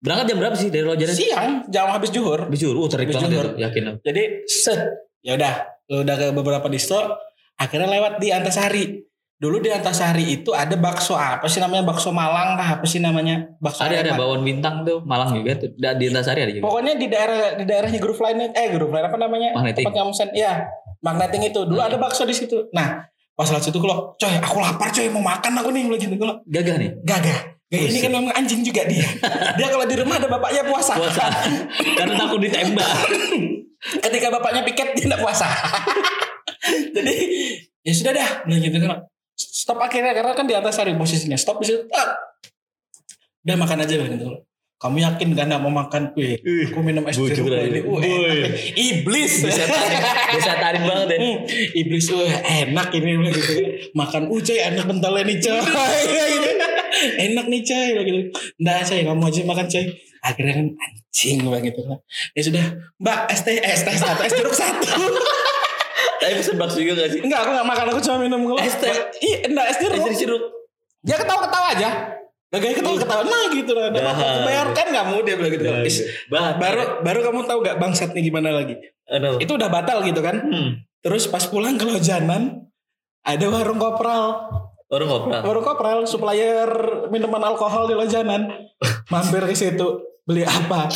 Berangkat 0.00 0.26
jam 0.32 0.36
berapa 0.40 0.56
sih 0.56 0.72
dari 0.72 0.86
Lojaran? 0.86 1.12
Siang, 1.12 1.50
jam 1.68 1.92
habis 1.92 2.08
juhur. 2.08 2.48
Bijur, 2.48 2.72
oh 2.72 2.88
terik 2.88 3.12
Habis 3.12 3.20
banget 3.20 3.30
zuhur. 3.36 3.46
itu, 3.52 3.58
yakin. 3.60 3.82
Jadi 4.00 4.22
set. 4.48 4.80
Ya 5.20 5.36
udah, 5.36 5.52
udah 5.92 6.14
ke 6.16 6.26
beberapa 6.32 6.66
distro. 6.72 7.20
Akhirnya 7.60 7.90
lewat 7.90 8.16
di 8.16 8.32
Antasari. 8.32 9.09
Dulu 9.40 9.56
di 9.56 9.72
Antasari 9.72 10.36
itu 10.36 10.52
ada 10.52 10.76
bakso 10.76 11.16
apa 11.16 11.48
sih 11.48 11.64
namanya 11.64 11.88
bakso 11.88 12.12
Malang 12.12 12.60
kah 12.60 12.76
apa 12.76 12.84
sih 12.84 13.00
namanya 13.00 13.48
bakso 13.56 13.80
Ada 13.80 14.04
ada 14.04 14.12
bawon 14.12 14.44
bintang 14.44 14.84
tuh, 14.84 15.00
Malang 15.00 15.32
juga 15.32 15.56
tuh. 15.56 15.72
Di 15.72 16.04
Antasari 16.12 16.44
ada 16.44 16.52
juga. 16.52 16.68
Pokoknya 16.68 17.00
di 17.00 17.08
daerah 17.08 17.56
di 17.56 17.64
daerahnya 17.64 17.96
Groove 17.96 18.20
Line 18.20 18.52
eh 18.52 18.68
Groove 18.68 18.92
Line 18.92 19.06
apa 19.08 19.16
namanya? 19.16 19.56
Magneting. 19.56 19.88
Tempat 19.88 19.96
kamu 19.96 20.12
sen, 20.12 20.28
iya. 20.36 20.68
Magneting 21.00 21.42
itu. 21.48 21.60
Dulu 21.64 21.80
Hmm. 21.80 21.88
ada 21.88 21.96
bakso 21.96 22.28
di 22.28 22.36
situ. 22.36 22.68
Nah, 22.76 23.00
pas 23.32 23.48
lewat 23.48 23.64
situ 23.64 23.80
kalau, 23.80 24.12
coy, 24.20 24.28
aku 24.36 24.60
lapar 24.60 24.92
coy, 24.92 25.08
mau 25.08 25.24
makan 25.24 25.52
aku 25.56 25.72
nih 25.72 25.88
lagi 25.88 26.04
gitu. 26.04 26.20
Kalau 26.20 26.36
Gagah 26.44 26.76
nih. 26.76 26.90
gagah. 27.00 27.40
Gagah 27.72 27.86
ini 27.88 27.98
kan 27.98 28.10
memang 28.12 28.34
anjing 28.36 28.60
juga 28.60 28.84
dia. 28.84 29.08
dia 29.56 29.68
kalau 29.72 29.88
di 29.88 29.96
rumah 29.96 30.20
ada 30.20 30.28
bapaknya 30.28 30.68
puasa. 30.68 31.00
Puasa. 31.00 31.24
Karena 31.96 32.12
takut 32.12 32.44
ditembak. 32.44 32.92
Ketika 34.04 34.28
bapaknya 34.28 34.60
piket 34.68 34.92
dia 34.92 35.08
tidak 35.08 35.24
puasa. 35.24 35.48
Jadi 36.96 37.14
ya 37.80 37.92
sudah 37.96 38.12
dah, 38.12 38.30
bilang 38.44 38.60
gitu 38.60 38.76
kan. 38.76 39.00
Stop 39.40 39.80
akhirnya 39.80 40.12
karena 40.12 40.36
kan 40.36 40.44
di 40.44 40.52
atas 40.52 40.76
hari 40.76 40.92
posisinya. 40.92 41.40
Stop 41.40 41.64
di 41.64 41.72
situ. 41.72 41.88
Ah. 41.96 42.12
Udah 43.40 43.56
makan 43.56 43.80
aja 43.80 43.92
bilang 43.96 44.12
gitu. 44.12 44.28
Kamu 44.80 44.96
yakin 44.96 45.28
kan 45.36 45.44
nggak 45.48 45.60
mau 45.60 45.72
makan 45.72 46.12
kue? 46.16 46.40
Aku 46.40 46.80
minum 46.80 47.04
es 47.08 47.16
jeruk 47.16 47.52
ini. 47.52 47.84
Uh, 47.84 48.00
enak. 48.00 48.52
Iblis. 48.76 49.32
Bisa 49.48 49.64
tarik, 49.68 50.00
bisa 50.36 50.52
tarik 50.56 50.82
banget 50.88 51.08
ya. 51.12 51.18
Hmm, 51.20 51.36
iblis 51.76 52.06
wah 52.14 52.32
enak 52.64 52.88
ini 52.96 53.12
gitu. 53.28 53.52
makan 53.92 54.30
uh 54.30 54.40
coy 54.40 54.58
enak 54.62 54.84
bentalnya 54.88 55.22
nih 55.26 55.36
coy 55.42 55.60
Gitu. 55.60 56.50
enak 57.28 57.46
nih 57.50 57.62
coy 57.66 57.88
gitu 58.06 58.20
enggak 58.60 58.78
coy 58.86 59.00
kamu 59.04 59.22
aja 59.26 59.40
makan 59.46 59.66
coy 59.66 59.84
akhirnya 60.20 60.54
kan 60.54 60.66
anjing 60.76 61.36
bilang 61.40 61.62
gitu 61.64 61.80
ya 62.36 62.42
sudah 62.44 62.64
mbak 63.00 63.18
es 63.32 63.40
teh 63.42 63.56
es 63.56 63.82
teh 63.82 63.96
satu 63.96 64.20
es 64.22 64.32
jeruk 64.36 64.54
satu 64.54 64.86
Tapi 66.20 66.32
pesen 66.36 66.54
bakso 66.54 66.78
juga 66.78 67.00
gak 67.00 67.10
sih? 67.10 67.20
enggak 67.20 67.40
aku 67.40 67.50
enggak 67.50 67.66
makan 67.66 67.86
aku 67.88 68.00
cuma 68.00 68.16
minum 68.20 68.40
kalau 68.44 68.60
Es 68.60 68.76
teh. 68.76 68.92
iya 69.18 69.38
enggak 69.42 69.66
es 69.66 69.76
jeruk 69.78 69.96
Es 69.98 70.14
sirup. 70.14 70.42
dia 71.00 71.16
ketawa 71.16 71.40
ketawa 71.42 71.66
aja 71.72 71.90
Gaganya 72.50 72.76
ketawa 72.76 72.96
ketawa 72.98 73.22
nah 73.24 73.44
gitu 73.48 73.72
lah 73.72 73.88
bayarkan 74.42 74.86
kamu 74.90 75.14
dia 75.22 75.34
bilang 75.34 75.52
gitu 75.52 75.64
Dah, 75.64 75.80
Is, 75.80 75.96
Bah, 76.26 76.54
baru 76.54 77.00
baru 77.00 77.20
kamu 77.22 77.40
tahu 77.44 77.58
gak 77.62 77.76
bangsatnya 77.76 78.20
gimana 78.20 78.52
lagi 78.52 78.74
Aduh. 79.06 79.38
itu 79.38 79.50
udah 79.50 79.66
batal 79.66 80.02
gitu 80.02 80.20
kan 80.20 80.36
Hmm. 80.40 80.70
terus 81.00 81.24
pas 81.24 81.42
pulang 81.42 81.74
ke 81.74 81.84
Lojanan 81.84 82.68
ada 83.22 83.46
warung 83.46 83.76
kopral 83.76 84.50
Orang 84.88 85.06
ngobrol. 85.06 85.38
Baru 85.40 85.60
kopral 85.62 86.02
supplier 86.02 86.66
minuman 87.06 87.38
alkohol 87.44 87.86
di 87.86 87.94
Lojanan. 87.94 88.50
Mampir 89.14 89.46
ke 89.46 89.54
situ 89.54 89.86
beli 90.30 90.46
apa? 90.46 90.86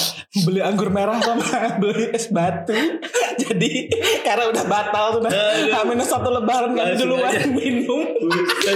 Beli 0.46 0.62
anggur 0.62 0.88
merah 0.88 1.18
sama 1.18 1.42
beli 1.82 2.14
es 2.14 2.30
batu. 2.30 2.70
Jadi 3.42 3.90
karena 4.22 4.46
udah 4.46 4.64
batal 4.64 5.18
tuh 5.18 5.20
nah. 5.26 5.82
Amin 5.82 5.98
satu 5.98 6.30
lebaran 6.30 6.70
kan 6.72 6.94
duluan 6.94 7.34
minum. 7.50 8.14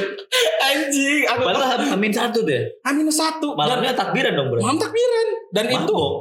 Anjing, 0.68 1.22
aku 1.24 1.40
Padahal 1.46 1.94
amin 1.94 2.10
satu 2.10 2.42
deh. 2.42 2.66
Amin 2.82 3.06
satu. 3.08 3.54
Malamnya 3.54 3.94
takbiran 3.94 4.34
dong 4.34 4.48
bro. 4.50 4.60
Malam 4.60 4.76
takbiran. 4.76 5.26
Dan 5.48 5.64
itu 5.70 5.94
Mabok. 5.94 6.12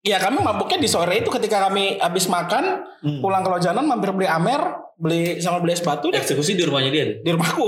Ya 0.00 0.16
kami 0.16 0.40
mabuknya 0.40 0.80
di 0.80 0.88
sore 0.88 1.20
itu 1.20 1.28
ketika 1.28 1.68
kami 1.68 2.00
habis 2.00 2.24
makan 2.26 2.88
Hmm. 3.00 3.20
pulang 3.20 3.40
ke 3.40 3.48
Lojanan 3.48 3.84
mampir 3.84 4.12
beli 4.12 4.24
Amer 4.24 4.60
beli 4.92 5.40
sama 5.40 5.56
beli 5.56 5.72
es 5.72 5.80
batu 5.80 6.12
deh 6.12 6.20
Eksekusi 6.20 6.52
di 6.52 6.64
rumahnya 6.64 6.88
dia 6.88 7.04
deh. 7.04 7.16
di 7.20 7.30
rumahku. 7.32 7.64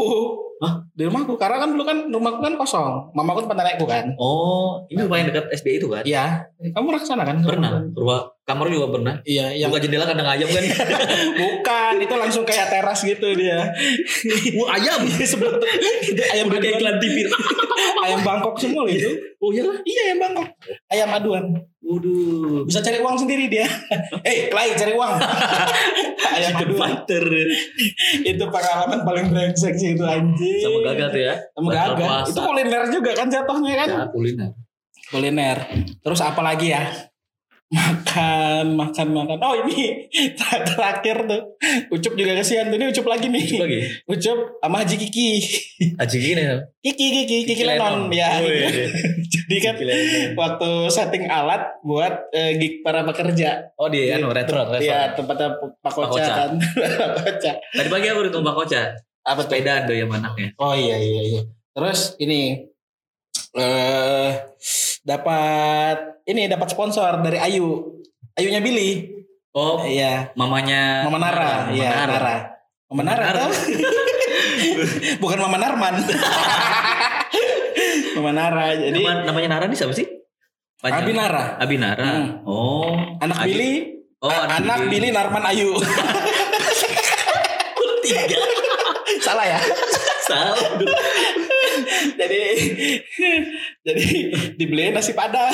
Di 0.92 1.08
rumahku 1.08 1.40
karena 1.40 1.56
kan 1.56 1.72
dulu 1.72 1.88
kan 1.88 1.98
rumahku 2.12 2.40
kan 2.44 2.54
kosong. 2.60 3.08
Mamaku 3.16 3.48
tempat 3.48 3.64
nenekku 3.64 3.88
kan. 3.88 4.12
Oh, 4.20 4.84
ini 4.92 5.00
rumah 5.00 5.24
yang 5.24 5.32
dekat 5.32 5.48
SBI 5.56 5.80
itu 5.80 5.88
kan? 5.88 6.04
Iya, 6.04 6.44
kamu 6.60 6.84
pernah 6.92 7.00
ke 7.00 7.08
sana 7.08 7.24
kan? 7.24 7.40
Pernah. 7.40 7.80
Rumah 7.96 8.20
kamar 8.44 8.68
juga 8.68 8.92
pernah. 8.92 9.14
Iya, 9.24 9.56
yang 9.56 9.72
Buka 9.72 9.80
jendela 9.80 10.04
kandang 10.04 10.28
ayam 10.28 10.52
kan? 10.52 10.64
bukan 11.40 11.94
itu 11.96 12.14
langsung 12.20 12.44
kayak 12.44 12.68
teras 12.68 13.00
gitu 13.00 13.24
dia. 13.32 13.72
Wah 14.60 14.68
ayam. 14.76 15.00
Sebelah 15.32 15.56
tuh 15.56 15.68
itu 16.12 16.22
ayam 16.28 16.52
Udah 16.52 16.60
kayak 16.60 16.76
iklan 16.76 16.96
TV. 17.00 17.16
ayam 18.04 18.20
Bangkok 18.20 18.60
semua 18.60 18.84
itu. 18.84 19.08
Oh 19.40 19.48
iya. 19.48 19.64
Iya 19.88 20.00
ayam 20.12 20.18
Bangkok. 20.20 20.48
Ayam 20.92 21.08
aduan. 21.08 21.44
Waduh. 21.82 22.62
Bisa 22.62 22.78
cari 22.78 23.02
uang 23.02 23.16
sendiri 23.18 23.50
dia. 23.50 23.66
Eh, 24.28 24.46
Klay 24.48 24.78
cari 24.78 24.94
uang. 24.94 25.12
ayam 26.32 26.50
Chicken 26.54 26.70
fighter. 26.78 27.24
Itu 28.22 28.44
pengalaman 28.48 29.02
paling 29.02 29.26
brengsek 29.34 29.74
sih 29.74 29.98
itu 29.98 30.04
anjing. 30.06 30.62
Sama 30.62 30.78
gagal 30.86 31.08
tuh 31.10 31.22
ya. 31.26 31.34
Sama 31.52 31.68
gagal. 31.74 32.18
Itu 32.30 32.40
kuliner 32.40 32.82
juga 32.88 33.10
kan 33.18 33.26
jatuhnya 33.26 33.74
kan. 33.82 33.88
Ya, 33.90 34.04
kuliner. 34.08 34.50
kuliner. 35.10 35.58
Terus 36.00 36.20
apa 36.22 36.40
lagi 36.40 36.70
ya? 36.72 37.11
Makan, 37.72 38.76
makan, 38.76 39.08
makan. 39.16 39.40
Oh 39.40 39.56
ini 39.64 40.04
ter- 40.38 40.64
terakhir 40.68 41.24
tuh. 41.24 41.56
Ucup 41.88 42.12
juga 42.20 42.36
kesian 42.36 42.68
tuh. 42.68 42.76
Ini 42.76 42.92
Ucup 42.92 43.08
lagi 43.08 43.32
nih. 43.32 43.42
Coba 43.48 43.64
lagi. 43.64 43.80
Ucup 44.04 44.38
sama 44.60 44.76
Haji 44.84 44.96
Kiki. 45.00 45.28
Aji 45.96 46.16
gini 46.20 46.42
ya. 46.44 46.56
Kiki, 46.84 47.06
Kiki, 47.24 47.38
Kiki 47.48 47.64
Lenon. 47.64 48.12
Ya. 48.12 48.44
Jadi 49.32 49.56
kan 49.64 49.74
waktu 50.36 50.70
setting 50.92 51.24
alat 51.32 51.80
buat 51.80 52.28
eh, 52.36 52.60
gig 52.60 52.84
para 52.84 53.08
pekerja. 53.08 53.72
Oh 53.80 53.88
di 53.88 54.12
anu 54.12 54.28
retro 54.28 54.68
retro. 54.68 54.84
Iya 54.84 55.16
tempatnya 55.16 55.56
Pak 55.56 55.80
Pak 55.80 55.92
Koca 55.96 56.24
kan. 56.28 56.50
Pak 57.00 57.10
Koca. 57.24 57.52
Tadi 57.56 57.88
pagi 57.88 58.06
aku 58.12 58.20
di 58.28 58.30
Tumpah 58.30 58.52
Koca. 58.52 58.82
Apa 59.24 59.40
tuh? 59.48 59.56
Sepedaan 59.56 59.88
yang 59.88 60.12
anaknya. 60.12 60.52
Oh 60.60 60.76
iya 60.76 61.00
iya 61.00 61.22
iya. 61.24 61.42
Terus 61.72 62.20
ini 62.20 62.68
eh 63.52 64.28
dapat 65.02 65.96
ini 66.24 66.46
dapat 66.46 66.68
sponsor 66.68 67.20
dari 67.20 67.36
Ayu. 67.36 67.98
Ayunya 68.32 68.58
Billy. 68.58 69.20
Oh, 69.52 69.84
Iya. 69.84 70.32
mamanya 70.32 71.04
Mama 71.04 71.20
Nara, 71.20 71.68
Mama 71.68 71.76
iya 71.76 71.88
Nara. 71.92 72.08
Nara. 72.08 72.36
Mama 72.88 73.02
Nara, 73.04 73.22
Nara. 73.26 73.44
Bukan 75.20 75.38
Mama 75.38 75.56
Narman. 75.56 75.94
Mama 78.16 78.30
Nara. 78.32 78.64
Jadi 78.72 78.98
Nama- 78.98 79.22
namanya 79.22 79.48
Nara 79.50 79.64
nih 79.68 79.76
siapa 79.76 79.92
sih? 79.92 80.06
Panjang. 80.80 81.04
Abi 81.04 81.12
Nara, 81.12 81.44
Abi 81.60 81.76
Nara. 81.76 82.08
Hmm. 82.08 82.26
Oh. 82.42 82.96
anak 83.20 83.36
Adi- 83.38 83.46
Billy, 83.52 83.72
Oh, 84.18 84.26
a- 84.26 84.56
anak 84.56 84.88
Billy 84.88 85.10
Narman 85.10 85.42
Ayu. 85.44 85.76
Tiga. 88.02 88.38
Salah 89.20 89.46
ya. 89.46 89.58
Salah. 90.22 90.56
Jadi 92.12 92.40
jadi 93.86 94.04
dibeliin 94.54 94.92
nasi 94.92 95.12
padang. 95.12 95.50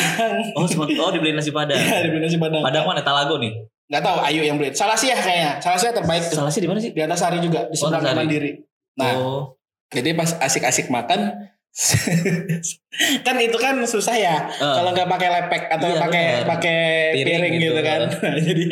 Oh, 0.55 0.65
semua- 0.65 0.89
oh 0.89 1.11
dibeliin 1.11 1.35
nasi 1.35 1.51
padang. 1.51 1.77
Iya, 1.77 2.05
dibeliin 2.05 2.25
nasi 2.25 2.37
padang. 2.37 2.63
Padang 2.63 2.85
mana? 2.85 3.01
Talago 3.01 3.37
nih. 3.37 3.53
Nggak 3.89 4.03
tahu 4.03 4.19
Ayu 4.23 4.43
yang 4.43 4.57
beliin. 4.57 4.73
Salah 4.73 4.95
sih 4.95 5.09
ya 5.09 5.17
kayaknya. 5.17 5.53
Salah 5.59 5.77
sih 5.77 5.89
terbaik 5.89 6.23
tuh. 6.25 6.37
Salah 6.37 6.51
sih 6.51 6.61
di 6.61 6.69
mana 6.69 6.79
sih? 6.79 6.91
Di 6.91 7.01
atas 7.01 7.21
hari 7.21 7.39
juga 7.39 7.65
di 7.65 7.73
Oh, 7.73 7.79
seberang 7.79 8.05
Antasari. 8.05 8.19
mandiri. 8.19 8.51
Nah, 8.97 9.13
oh. 9.17 9.43
Jadi 9.89 10.13
pas 10.13 10.31
asik-asik 10.39 10.89
makan 10.89 11.49
kan 13.27 13.37
itu 13.39 13.55
kan 13.55 13.79
susah 13.85 14.11
ya 14.13 14.51
Ah. 14.59 14.75
kalau 14.77 14.91
nggak 14.91 15.07
pakai 15.07 15.29
lepek 15.31 15.63
atau 15.71 15.87
Iya, 15.87 16.01
pakai 16.01 16.25
pakai 16.43 16.79
Piring 17.15 17.29
piring, 17.29 17.53
gitu. 17.55 17.71
gitu, 17.71 17.81
kan 17.81 18.01
jadi 18.49 18.65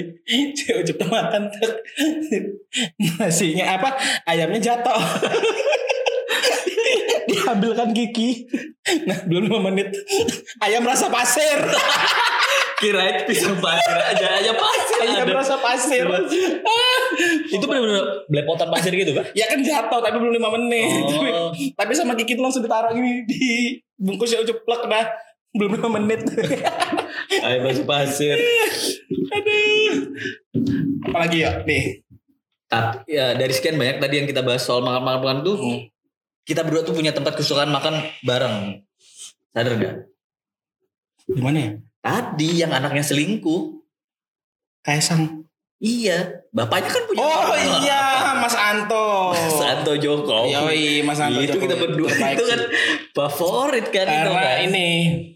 si 0.53 0.67
Ucup 0.75 0.97
tuh 0.99 1.09
makan 1.09 1.43
tuh 1.49 1.71
nasinya 3.17 3.79
apa 3.79 3.95
ayamnya 4.27 4.59
jatuh 4.61 4.99
diambilkan 7.29 7.91
gigi 7.91 8.47
nah 9.03 9.19
belum 9.23 9.47
lima 9.47 9.61
menit 9.65 9.91
ayam 10.61 10.83
rasa 10.83 11.09
pasir 11.09 11.59
Kirain 12.77 13.25
pisang 13.25 13.57
pasir 13.57 13.97
aja 13.97 14.37
aja 14.37 14.53
pasir. 14.53 14.97
ayam 15.01 15.25
ada. 15.25 15.33
rasa 15.35 15.57
pasir 15.57 16.05
Itu 17.49 17.65
benar-benar 17.65 18.29
belepotan 18.29 18.69
pasir 18.69 18.93
gitu 18.93 19.11
kan? 19.11 19.25
ya 19.33 19.49
kan 19.49 19.59
jatuh 19.59 19.97
tapi 19.99 20.17
belum 20.17 20.35
lima 20.35 20.53
menit 20.53 20.93
Oh. 21.09 21.49
tapi 21.73 21.93
sama 21.93 22.13
gigi 22.15 22.37
tuh 22.37 22.45
langsung 22.45 22.61
ditaruh 22.61 22.93
gini 22.93 23.25
di 23.25 23.45
bungkusnya 23.97 24.45
Ucup 24.45 24.61
plek 24.63 24.83
dah 24.85 25.09
belum 25.53 25.73
lima 25.75 25.89
menit 25.91 26.21
Ayo 27.39 27.59
masuk 27.63 27.87
pasir. 27.87 28.37
Aduh. 29.27 29.93
Apalagi 31.03 31.39
ya 31.41 31.63
nih. 31.63 32.05
Tapi 32.67 33.09
ya 33.09 33.33
dari 33.33 33.51
sekian 33.51 33.75
banyak 33.75 33.99
tadi 33.99 34.15
yang 34.17 34.27
kita 34.27 34.43
bahas 34.43 34.61
soal 34.61 34.81
makan-makan 34.81 35.41
tuh 35.41 35.57
Hmm. 35.57 35.81
Kita 36.47 36.63
berdua 36.63 36.83
tuh 36.83 36.95
punya 36.95 37.11
tempat 37.11 37.35
kesukaan 37.35 37.69
makan 37.69 37.95
bareng. 38.23 38.87
Sadar 39.51 39.75
gak? 39.75 39.95
Gimana 41.27 41.59
ya? 41.59 41.71
Tadi 41.99 42.63
yang 42.63 42.71
anaknya 42.71 43.03
selingkuh. 43.03 43.83
Kaisang. 44.81 45.43
Iya, 45.77 46.47
bapaknya 46.49 46.89
kan 46.89 47.03
punya 47.05 47.21
Oh 47.21 47.37
orang. 47.45 47.85
iya, 47.85 48.03
Mas 48.39 48.57
Anto. 48.57 49.35
Mas 49.35 49.61
Anto. 49.61 49.93
Jokowi. 49.93 50.49
Yoi, 50.49 50.85
Mas 51.03 51.21
Santo 51.21 51.37
itu 51.37 51.53
Jokowi. 51.53 51.65
kita 51.67 51.75
berdua 51.77 52.09
Terbaik 52.09 52.33
itu 52.33 52.45
kan 52.47 52.61
favorit 53.13 53.87
kan 53.91 54.07
itu 54.07 54.17
Karena 54.25 54.41
kan. 54.41 54.57
ini 54.65 54.87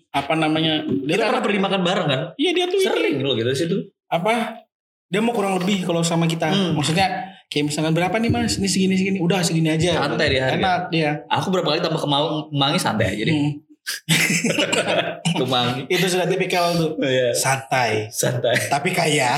apa 0.09 0.33
namanya? 0.33 0.73
Dia 1.05 1.13
Kita 1.13 1.25
pernah 1.29 1.45
pergi 1.45 1.61
makan 1.61 1.81
bareng 1.85 2.09
kan? 2.09 2.21
Iya 2.35 2.51
dia 2.55 2.65
tuh 2.67 2.79
ini. 2.79 2.89
Sering 2.89 3.17
loh 3.21 3.35
gitu 3.35 3.51
situ. 3.53 3.77
apa 4.07 4.59
dia 5.07 5.21
mau 5.21 5.31
kurang 5.31 5.55
lebih 5.55 5.85
kalau 5.85 6.01
sama 6.01 6.25
kita 6.25 6.47
Hmm. 6.47 6.73
maksudnya 6.73 7.30
kayak 7.51 7.67
misalkan 7.67 7.91
berapa 7.91 8.15
nih 8.15 8.31
mas 8.31 8.57
ini 8.57 8.65
segini 8.65 8.95
segini 8.95 9.19
udah 9.19 9.43
segini 9.43 9.69
aja 9.69 9.99
Santai 10.01 10.27
dia 10.31 10.55
enak 10.55 10.81
dia 10.89 11.11
Aku 11.29 11.51
berapa 11.51 11.67
kali 11.69 11.81
tambah 11.81 11.99
kemau 11.99 12.47
kemangi 12.49 12.79
santai 12.79 13.07
aja 13.11 13.23
deh. 13.23 13.35
Hmm. 13.35 13.53
Kemangi. 15.37 15.83
itu 15.89 16.07
sudah 16.07 16.25
tipikal 16.25 16.71
tuh 16.73 16.95
Iya. 17.01 17.33
santai 17.33 18.07
Santai. 18.09 18.55
tapi 18.67 18.91
kaya 18.91 19.35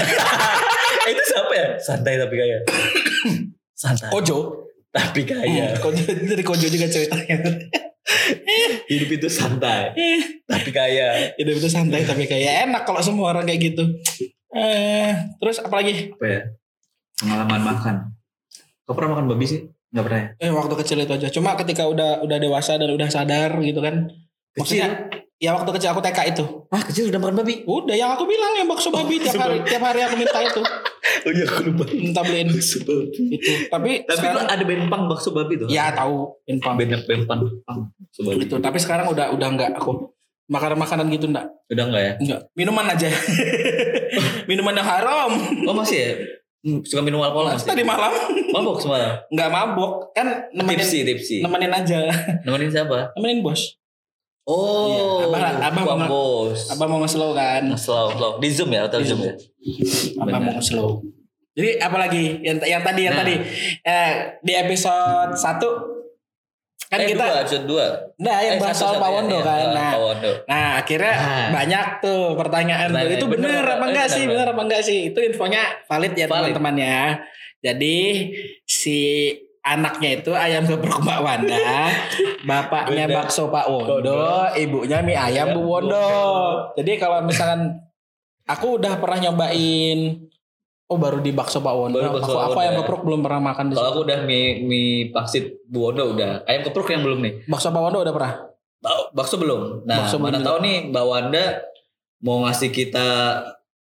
Eh, 1.03 1.11
itu 1.11 1.23
siapa 1.25 1.53
ya? 1.53 1.69
Santai 1.77 2.15
tapi 2.15 2.35
kaya. 2.37 2.59
Santai. 3.83 4.09
kojo 4.09 4.61
Tapi 4.93 5.25
kaya. 5.25 5.73
Hmm, 5.73 5.81
kojo 5.81 6.03
dari 6.05 6.45
kojo 6.45 6.67
juga 6.69 6.85
ceritanya 6.87 7.37
Hidup 8.91 9.09
itu 9.11 9.27
santai. 9.27 9.95
tapi 10.45 10.69
kaya. 10.69 11.33
hidup 11.35 11.55
itu 11.57 11.67
santai 11.67 12.05
tapi 12.05 12.27
kaya 12.27 12.67
enak 12.67 12.83
kalau 12.83 13.01
semua 13.01 13.33
orang 13.33 13.47
kayak 13.47 13.73
gitu 13.73 13.89
eh 14.53 15.17
terus 15.39 15.59
apa 15.59 15.81
lagi 15.81 16.13
Apa 16.13 16.27
ya? 16.29 16.41
Pengalaman 17.23 17.61
makan. 17.63 17.95
Kau 18.83 18.93
pernah 18.93 19.15
makan 19.15 19.27
babi 19.29 19.47
sih? 19.47 19.61
Gak 19.89 20.03
pernah 20.03 20.19
ya? 20.19 20.29
eh 20.41 20.51
waktu 20.51 20.73
kecil 20.75 20.99
itu 20.99 21.13
aja 21.13 21.29
cuma 21.29 21.53
ketika 21.55 21.85
udah 21.85 22.21
udah 22.21 22.39
dewasa 22.39 22.75
dan 22.75 22.89
udah 22.89 23.07
sadar 23.07 23.61
gitu 23.61 23.77
kan 23.79 24.09
maksudnya 24.55 25.13
ya 25.37 25.53
waktu 25.53 25.69
kecil 25.71 25.93
aku 25.93 26.01
TK 26.01 26.33
itu 26.33 26.45
Ah 26.67 26.81
kecil 26.81 27.13
udah 27.13 27.21
makan 27.21 27.37
babi? 27.37 27.61
udah 27.63 27.93
yang 27.93 28.09
aku 28.11 28.25
bilang 28.25 28.57
yang 28.57 28.65
bakso 28.65 28.89
babi 28.89 29.21
tiap 29.21 29.37
hari 29.37 29.61
tiap 29.63 29.85
hari 29.85 30.01
aku 30.01 30.17
minta 30.17 30.41
itu 30.41 30.65
Oh 31.23 31.31
iya 31.31 31.45
aku 31.45 31.61
lupa. 31.69 31.85
minta 31.93 32.25
beliin 32.25 32.49
Bakso 32.49 32.81
babi. 32.81 33.37
itu 33.37 33.53
tapi, 33.69 33.91
Tapi 34.01 34.17
sekarang 34.17 34.47
ada 34.49 34.65
bempang 34.65 35.03
bakso 35.07 35.29
babi 35.31 35.55
tuh. 35.57 35.69
ya 35.69 35.93
tahu 35.93 36.41
infam 36.47 36.73
Bener 36.73 37.05
bempang. 37.05 37.41
Bakso 37.69 38.21
babi. 38.25 38.41
itu 38.43 38.55
tapi 38.57 38.79
sekarang 38.79 39.07
udah 39.07 39.29
udah 39.31 39.49
enggak 39.51 39.77
aku 39.77 40.09
makanan 40.49 40.81
makanan 40.81 41.07
gitu 41.11 41.29
enggak 41.29 41.53
Udah 41.69 41.85
enggak 41.85 42.03
ya? 42.03 42.13
enggak 42.19 42.41
minuman 42.55 42.87
aja 42.89 43.09
minuman 44.49 44.73
yang 44.73 44.89
haram 44.89 45.31
Oh 45.63 45.75
masih 45.75 45.99
ya? 46.01 46.11
Hmm, 46.63 46.79
Suka 46.81 47.03
minum 47.03 47.19
alkohol 47.19 47.51
masih? 47.51 47.67
tadi 47.69 47.83
malam 47.83 48.15
Mabok 48.49 48.79
semalam? 48.79 49.19
enggak 49.29 49.49
mabok 49.49 49.93
kan 50.13 50.25
nemenin 50.51 50.79
Tipsi, 50.79 51.03
tipsi. 51.03 51.37
nemenin 51.39 51.69
aja 51.69 52.07
Nemenin 52.41 52.69
siapa? 52.69 53.11
nemenin 53.13 53.43
bos 53.43 53.75
Oh, 54.43 55.23
Iya, 55.23 55.27
abang- 55.29 55.63
abang 55.63 55.85
Bang 55.85 55.99
mau- 56.01 56.11
bos. 56.49 56.67
abang 56.69 56.89
mau 56.89 57.03
slow 57.05 57.31
kan 57.31 57.63
Slow, 57.73 58.11
slow. 58.11 58.33
Di 58.39 58.49
Zoom 58.49 58.71
ya, 58.71 58.83
hotel 58.83 59.01
Di 59.01 59.07
Zoom 59.07 59.21
Zoom. 59.21 59.29
ya. 59.29 59.35
abang 60.17 60.39
Benar. 60.39 60.43
mau 60.49 60.59
slow 60.59 60.91
jadi 61.53 61.77
apalagi 61.79 62.41
yang 62.41 62.57
yang 62.59 62.81
tadi 62.81 63.01
yang 63.05 63.13
Nah. 63.13 63.23
tadi 63.23 63.35
eh, 63.83 64.13
di 64.41 64.53
episode 64.53 65.35
1 65.35 65.92
kan 66.93 66.99
eh, 67.01 67.09
kita 67.09 67.25
dua, 67.25 67.41
episode 67.41 67.65
dua. 67.65 67.87
nah 68.21 68.37
yang 68.39 68.55
Eh, 68.55 68.61
bahas 68.61 68.77
soal 68.77 69.01
Pak 69.01 69.09
ya, 69.09 69.15
Wondo 69.17 69.39
iya, 69.41 69.49
kan 69.49 69.57
soal 69.57 69.73
nah. 69.73 69.93
Nah 70.45 70.67
akhirnya 70.77 71.15
Ah. 71.17 71.49
banyak 71.49 71.85
tuh 71.99 72.23
pertanyaan 72.37 72.87
tuh. 72.87 72.97
Pertanyaan. 73.01 73.17
Itu 73.17 73.27
bener, 73.33 73.49
Bener, 73.49 73.65
apa 73.67 73.85
enggak 73.89 74.07
sih? 74.07 74.25
bener. 74.29 74.37
Bener 74.37 74.49
apa 74.53 74.63
enggak 74.63 74.83
sih? 74.85 74.99
Itu 75.09 75.19
infonya 75.25 75.63
valid 75.89 76.13
ya 76.13 76.27
teman-teman 76.29 76.75
ya. 76.77 77.01
Jadi 77.63 77.97
si 78.63 78.99
anaknya 79.63 80.11
itu 80.19 80.35
ayam 80.35 80.67
geprek 80.67 80.99
Mbak 80.99 81.21
Wanda, 81.23 81.87
bapaknya 82.51 83.07
bakso 83.07 83.47
Pak 83.47 83.71
Wondo, 83.71 84.51
ibunya 84.53 84.99
mie 85.01 85.15
ayam 85.15 85.55
Bu 85.55 85.63
Wondo. 85.65 86.11
Jadi 86.75 86.99
kalau 86.99 87.23
misalkan 87.23 87.79
aku 88.45 88.77
udah 88.77 88.99
pernah 88.99 89.31
nyobain 89.31 90.29
Oh 90.93 90.99
baru 90.99 91.19
di 91.19 91.33
bakso 91.33 91.59
Pak 91.59 91.73
Wondo. 91.73 91.97
Baru 91.97 92.13
bakso 92.15 92.29
aku, 92.29 92.37
Pak 92.37 92.45
aku 92.45 92.51
Wondo 92.51 92.61
ayam 92.61 92.71
ya. 92.71 92.79
geprek 92.79 93.03
belum 93.03 93.21
pernah 93.23 93.41
makan 93.43 93.65
di 93.65 93.73
Kalau 93.73 93.89
aku 93.89 94.01
udah 94.03 94.19
mie 94.23 94.45
mie 94.61 94.85
pangsit 95.09 95.45
Bu 95.65 95.79
Wondo 95.83 96.05
udah. 96.11 96.45
Ayam 96.45 96.63
kepruk 96.63 96.85
yang 96.87 97.01
belum 97.01 97.19
nih. 97.19 97.33
Bakso 97.47 97.69
Pak 97.69 97.81
Wondo 97.81 97.99
udah 97.99 98.13
pernah. 98.13 98.33
Bak- 98.79 99.09
Bakso 99.13 99.37
belum. 99.37 99.63
Nah, 99.83 99.97
Bakso 100.03 100.17
mana 100.19 100.37
tahu 100.39 100.61
nih 100.61 100.77
Mbak 100.87 101.05
Wanda 101.07 101.45
mau 102.21 102.43
ngasih 102.43 102.69
kita 102.69 103.09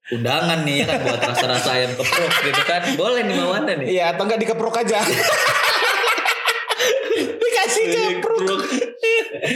undangan 0.09 0.63
nih 0.63 0.77
ya 0.77 0.87
kan 0.87 0.99
buat 1.03 1.21
rasa-rasa 1.25 1.71
ayam 1.73 1.93
kepruk 1.93 2.31
gitu 2.45 2.63
kan. 2.63 2.83
Boleh 2.95 3.21
nih 3.23 3.35
Mbak 3.35 3.49
Wanda 3.49 3.73
nih. 3.75 3.87
Iya 3.91 4.05
atau 4.11 4.23
enggak 4.23 4.41
dikeprok 4.41 4.77
aja. 4.79 4.99
Dikasih 7.41 7.85
keprok. 7.91 8.61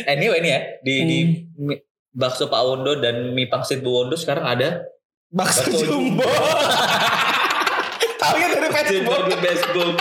Anyway 0.07 0.39
nih 0.41 0.51
ya 0.51 0.61
di 0.81 0.95
di 1.03 1.19
Hmm. 1.21 1.31
mie- 1.65 1.83
bakso 2.11 2.47
Pak 2.47 2.61
Wondo 2.61 2.97
dan 2.97 3.31
mie 3.31 3.47
pangsit 3.47 3.79
Bu 3.79 3.95
Wondo 3.95 4.15
sekarang 4.15 4.45
ada 4.45 4.83
Bakso, 5.29 5.63
Bakso 5.63 5.83
jumbo. 5.83 6.23
Tahu 8.25 8.41
ya 8.41 8.49
dari 8.57 8.68
Facebook. 8.72 9.22
di 9.29 9.37
Facebook. 9.37 9.95